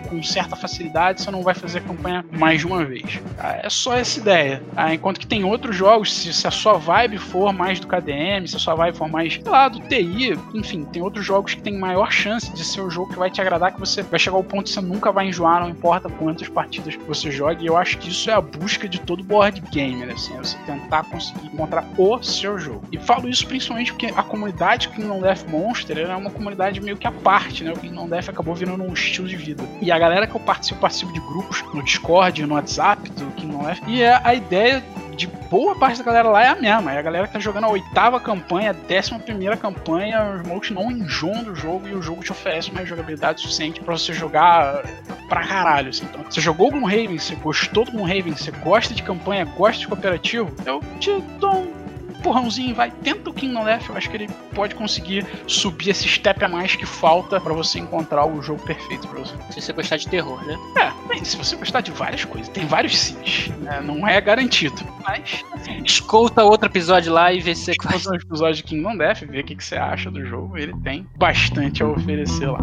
[0.08, 3.20] com certa facilidade, você não vai fazer campanha mais de uma vez.
[3.36, 3.60] Tá?
[3.62, 4.62] É só essa ideia.
[4.74, 4.92] Tá?
[4.92, 8.48] Enquanto Enquanto que tem outros jogos, se, se, a sua vibe for mais do KDM,
[8.48, 11.62] se a sua vibe for mais, sei lá, do TI, enfim, tem outros jogos que
[11.62, 14.36] tem maior chance de ser o jogo que vai te agradar, que você vai chegar
[14.36, 17.64] ao ponto que você nunca vai enjoar, não importa quantas partidas você jogue.
[17.64, 20.56] E eu acho que isso é a busca de todo board gamer, assim, é você
[20.66, 22.84] tentar conseguir encontrar o seu jogo.
[22.92, 27.06] E falo isso principalmente porque a comunidade Kingdom Death Monster é uma comunidade meio que
[27.06, 27.72] à parte, né?
[27.72, 29.62] O Kingdom Death acabou virando um estilo de vida.
[29.80, 33.64] E a galera que eu participo, participo de grupos no Discord, no WhatsApp do Kingdom
[33.64, 34.82] Death, e é a ideia
[35.14, 36.92] de boa parte da galera lá é a mesma.
[36.92, 40.70] É a galera que tá jogando a oitava campanha, a décima primeira campanha, os malucos
[40.70, 44.82] não enjoam do jogo e o jogo te oferece uma jogabilidade suficiente para você jogar
[45.28, 45.90] pra caralho.
[45.90, 46.04] Assim.
[46.04, 50.54] Então, você jogou Gloomhaven, você gostou do Gloomhaven, você gosta de campanha, gosta de cooperativo,
[50.66, 51.83] eu te dou um
[52.24, 56.42] empurrãozinho, vai, tenta o Kingdom Death, eu acho que ele pode conseguir subir esse step
[56.42, 59.34] a mais que falta para você encontrar o jogo perfeito pra você.
[59.50, 60.56] Se você gostar de terror, né?
[60.76, 63.80] É, bem, se você gostar de várias coisas, tem vários sims, né?
[63.82, 68.10] não é garantido, mas assim, escuta outro episódio lá e vê se você gosta.
[68.10, 71.06] um episódio de Kingdom Death, vê o que, que você acha do jogo, ele tem
[71.16, 72.60] bastante a oferecer lá.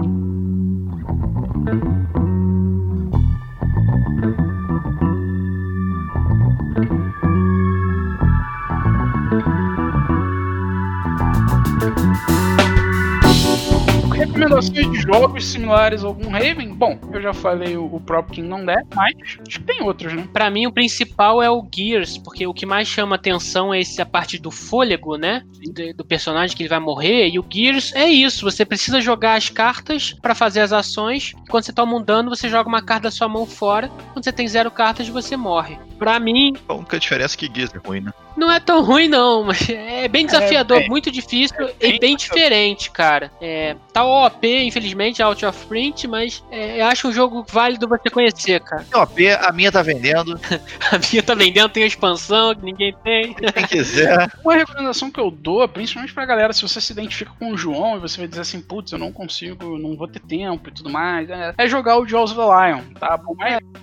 [14.21, 16.73] Recomendações de jogos similares ao Raven?
[16.75, 20.27] Bom, eu já falei o, o próprio Kingdom Death, mas acho que tem outros, né?
[20.31, 24.05] Pra mim, o principal é o Gears, porque o que mais chama atenção é essa
[24.05, 25.43] parte do fôlego, né?
[25.73, 27.29] Do, do personagem que ele vai morrer.
[27.29, 31.33] E o Gears é isso: você precisa jogar as cartas para fazer as ações.
[31.49, 33.89] Quando você toma um dano, você joga uma carta da sua mão fora.
[34.13, 35.77] Quando você tem zero cartas, você morre.
[36.01, 36.55] Pra mim.
[36.67, 38.11] A única diferença é que Gears é ruim, né?
[38.35, 41.99] Não é tão ruim, não, mas é bem desafiador, é, é, muito difícil é, e
[41.99, 43.31] bem diferente, cara.
[43.41, 48.09] É, tá OP, infelizmente, out of print, mas é, eu acho um jogo válido você
[48.09, 48.85] conhecer, cara.
[48.95, 50.39] OP, a minha tá vendendo.
[50.91, 53.33] a minha tá vendendo, tem a expansão que ninguém tem.
[53.33, 54.31] Quem quiser.
[54.43, 57.97] Uma recomendação que eu dou, principalmente pra galera, se você se identifica com o João
[57.97, 60.89] e você vai dizer assim, putz, eu não consigo, não vou ter tempo e tudo
[60.89, 63.19] mais, é, é jogar o Jaws of the Lion, tá?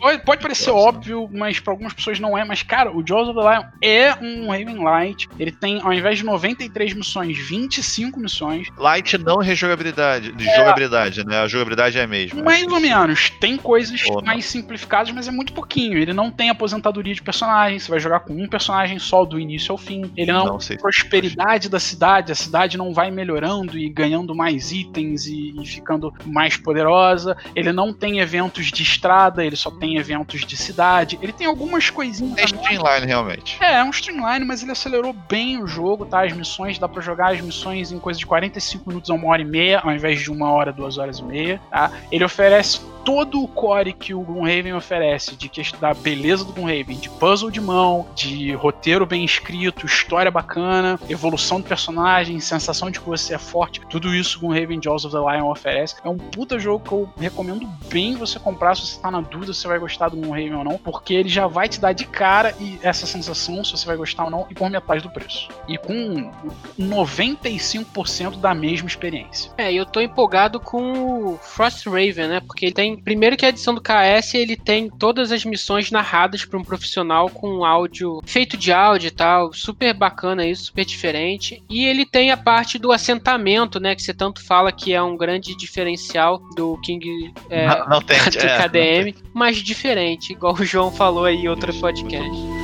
[0.00, 3.38] Pode, pode parecer óbvio, mas pra algumas pessoas não é, mas cara, o Jaws of
[3.38, 8.68] the Lion é um Raven Light, ele tem, ao invés de 93 missões, 25 missões.
[8.76, 11.40] Light não rejogabilidade, de é, jogabilidade, né?
[11.40, 12.42] A jogabilidade é a mesma.
[12.42, 13.30] Mais ou menos.
[13.30, 14.50] Tem coisas ou mais não.
[14.50, 15.98] simplificadas, mas é muito pouquinho.
[15.98, 19.72] Ele não tem aposentadoria de personagem, você vai jogar com um personagem só do início
[19.72, 20.10] ao fim.
[20.16, 24.72] Ele não, não tem prosperidade da cidade, a cidade não vai melhorando e ganhando mais
[24.72, 27.36] itens e, e ficando mais poderosa.
[27.54, 31.18] Ele não tem eventos de estrada, ele só tem eventos de cidade.
[31.22, 32.38] Ele tem algumas coisinhas.
[32.38, 33.56] É streamline, realmente.
[33.60, 36.24] É, é um streamline, mas ele acelerou bem o jogo, tá?
[36.24, 39.42] As missões, dá pra jogar as missões em coisa de 45 minutos a uma hora
[39.42, 41.90] e meia, ao invés de uma hora, duas horas e meia, tá?
[42.10, 46.98] Ele oferece todo o core que o Gloomhaven oferece, de que da beleza do Gloomhaven,
[46.98, 53.00] de puzzle de mão, de roteiro bem escrito, história bacana, evolução do personagem, sensação de
[53.00, 55.94] que você é forte, tudo isso o Gloomhaven Jaws of the Lion oferece.
[56.04, 59.54] É um puta jogo que eu recomendo bem você comprar se você tá na dúvida
[59.54, 62.54] se vai gostar do Gloomhaven ou não, porque ele já vai te dar de cara
[62.60, 65.48] e essa sensação se você vai gostar ou não e por metade do preço.
[65.66, 66.30] E com
[66.78, 69.50] 95% da mesma experiência.
[69.56, 72.40] É, eu tô empolgado com o Frost Raven, né?
[72.40, 76.44] Porque ele tem primeiro que a edição do KS ele tem todas as missões narradas
[76.44, 81.62] por um profissional com áudio feito de áudio e tal, super bacana isso, super diferente.
[81.68, 85.16] E ele tem a parte do assentamento, né, que você tanto fala que é um
[85.16, 90.64] grande diferencial do King é, não, não tem, do é, KDM, mas diferente, igual o
[90.64, 92.57] João falou aí em outro podcast.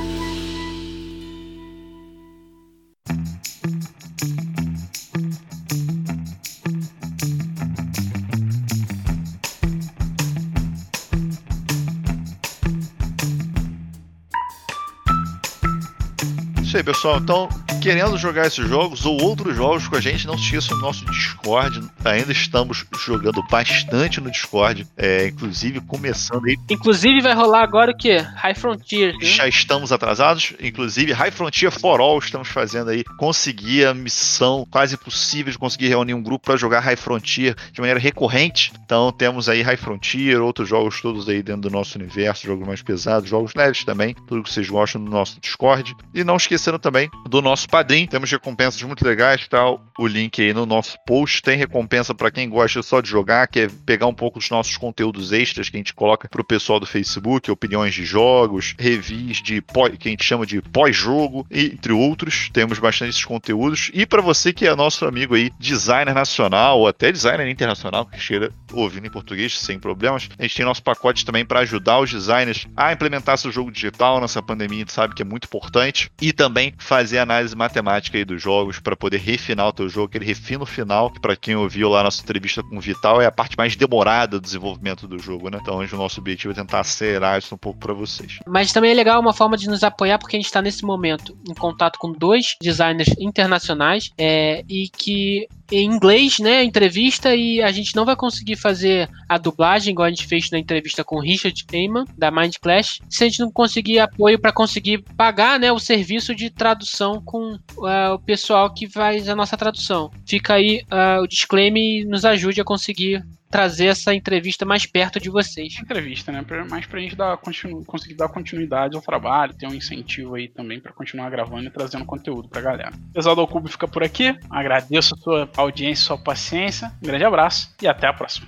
[16.75, 17.17] Isso aí, pessoal.
[17.17, 17.49] Então,
[17.81, 21.05] querendo jogar esses jogos ou outros jogos com a gente, não se esqueça do nosso
[21.05, 21.81] Discord.
[22.03, 24.85] Ainda estamos jogando bastante no Discord.
[24.97, 26.57] É, inclusive, começando aí.
[26.69, 28.17] Inclusive, vai rolar agora o quê?
[28.17, 29.13] High Frontier.
[29.13, 29.25] Né?
[29.25, 30.53] Já estamos atrasados.
[30.59, 33.03] Inclusive, High Frontier for All estamos fazendo aí.
[33.17, 37.79] Conseguir a missão quase possível de conseguir reunir um grupo para jogar High Frontier de
[37.79, 38.73] maneira recorrente.
[38.83, 42.81] Então, temos aí High Frontier, outros jogos todos aí dentro do nosso universo, jogos mais
[42.81, 44.13] pesados, jogos leves também.
[44.27, 45.95] Tudo que vocês gostam no nosso Discord.
[46.13, 46.35] E não
[46.79, 48.07] também do nosso padrinho.
[48.07, 49.63] Temos recompensas muito legais, tá?
[49.97, 51.41] O link aí no nosso post.
[51.41, 55.31] Tem recompensa para quem gosta só de jogar, quer pegar um pouco dos nossos conteúdos
[55.31, 59.63] extras que a gente coloca pro pessoal do Facebook, opiniões de jogos, reviews de
[59.99, 62.49] que a gente chama de pós-jogo, entre outros.
[62.51, 63.91] Temos bastante esses conteúdos.
[63.93, 68.19] E para você que é nosso amigo aí, designer nacional ou até designer internacional, que
[68.19, 72.11] cheira ouvindo em português sem problemas, a gente tem nosso pacote também para ajudar os
[72.11, 76.11] designers a implementar seu jogo digital nessa pandemia, a gente sabe que é muito importante,
[76.21, 80.25] e também fazer análise matemática aí dos jogos para poder refinar o teu jogo, aquele
[80.25, 83.57] refino final, que para quem ouviu lá nossa entrevista com o Vital, é a parte
[83.57, 85.59] mais demorada do desenvolvimento do jogo, né?
[85.61, 88.39] Então o nosso objetivo é tentar acelerar isso um pouco para vocês.
[88.47, 91.37] Mas também é legal uma forma de nos apoiar, porque a gente está nesse momento
[91.47, 97.61] em contato com dois designers internacionais é, e que em inglês, né, a entrevista, e
[97.61, 101.17] a gente não vai conseguir fazer a dublagem, igual a gente fez na entrevista com
[101.17, 105.59] o Richard Heyman, da Mind Clash, se a gente não conseguir apoio para conseguir pagar,
[105.59, 110.11] né, o serviço de tradução com uh, o pessoal que faz a nossa tradução.
[110.25, 115.19] Fica aí uh, o disclaimer e nos ajude a conseguir trazer essa entrevista mais perto
[115.19, 115.77] de vocês.
[115.79, 116.43] Entrevista, né?
[116.69, 120.79] Mais pra gente dar, continu, conseguir dar continuidade ao trabalho, ter um incentivo aí também
[120.79, 122.91] para continuar gravando e trazendo conteúdo pra galera.
[123.09, 124.35] O Pessoal do Cubo fica por aqui.
[124.49, 126.91] Agradeço a sua audiência, sua paciência.
[127.01, 128.47] Um grande abraço e até a próxima.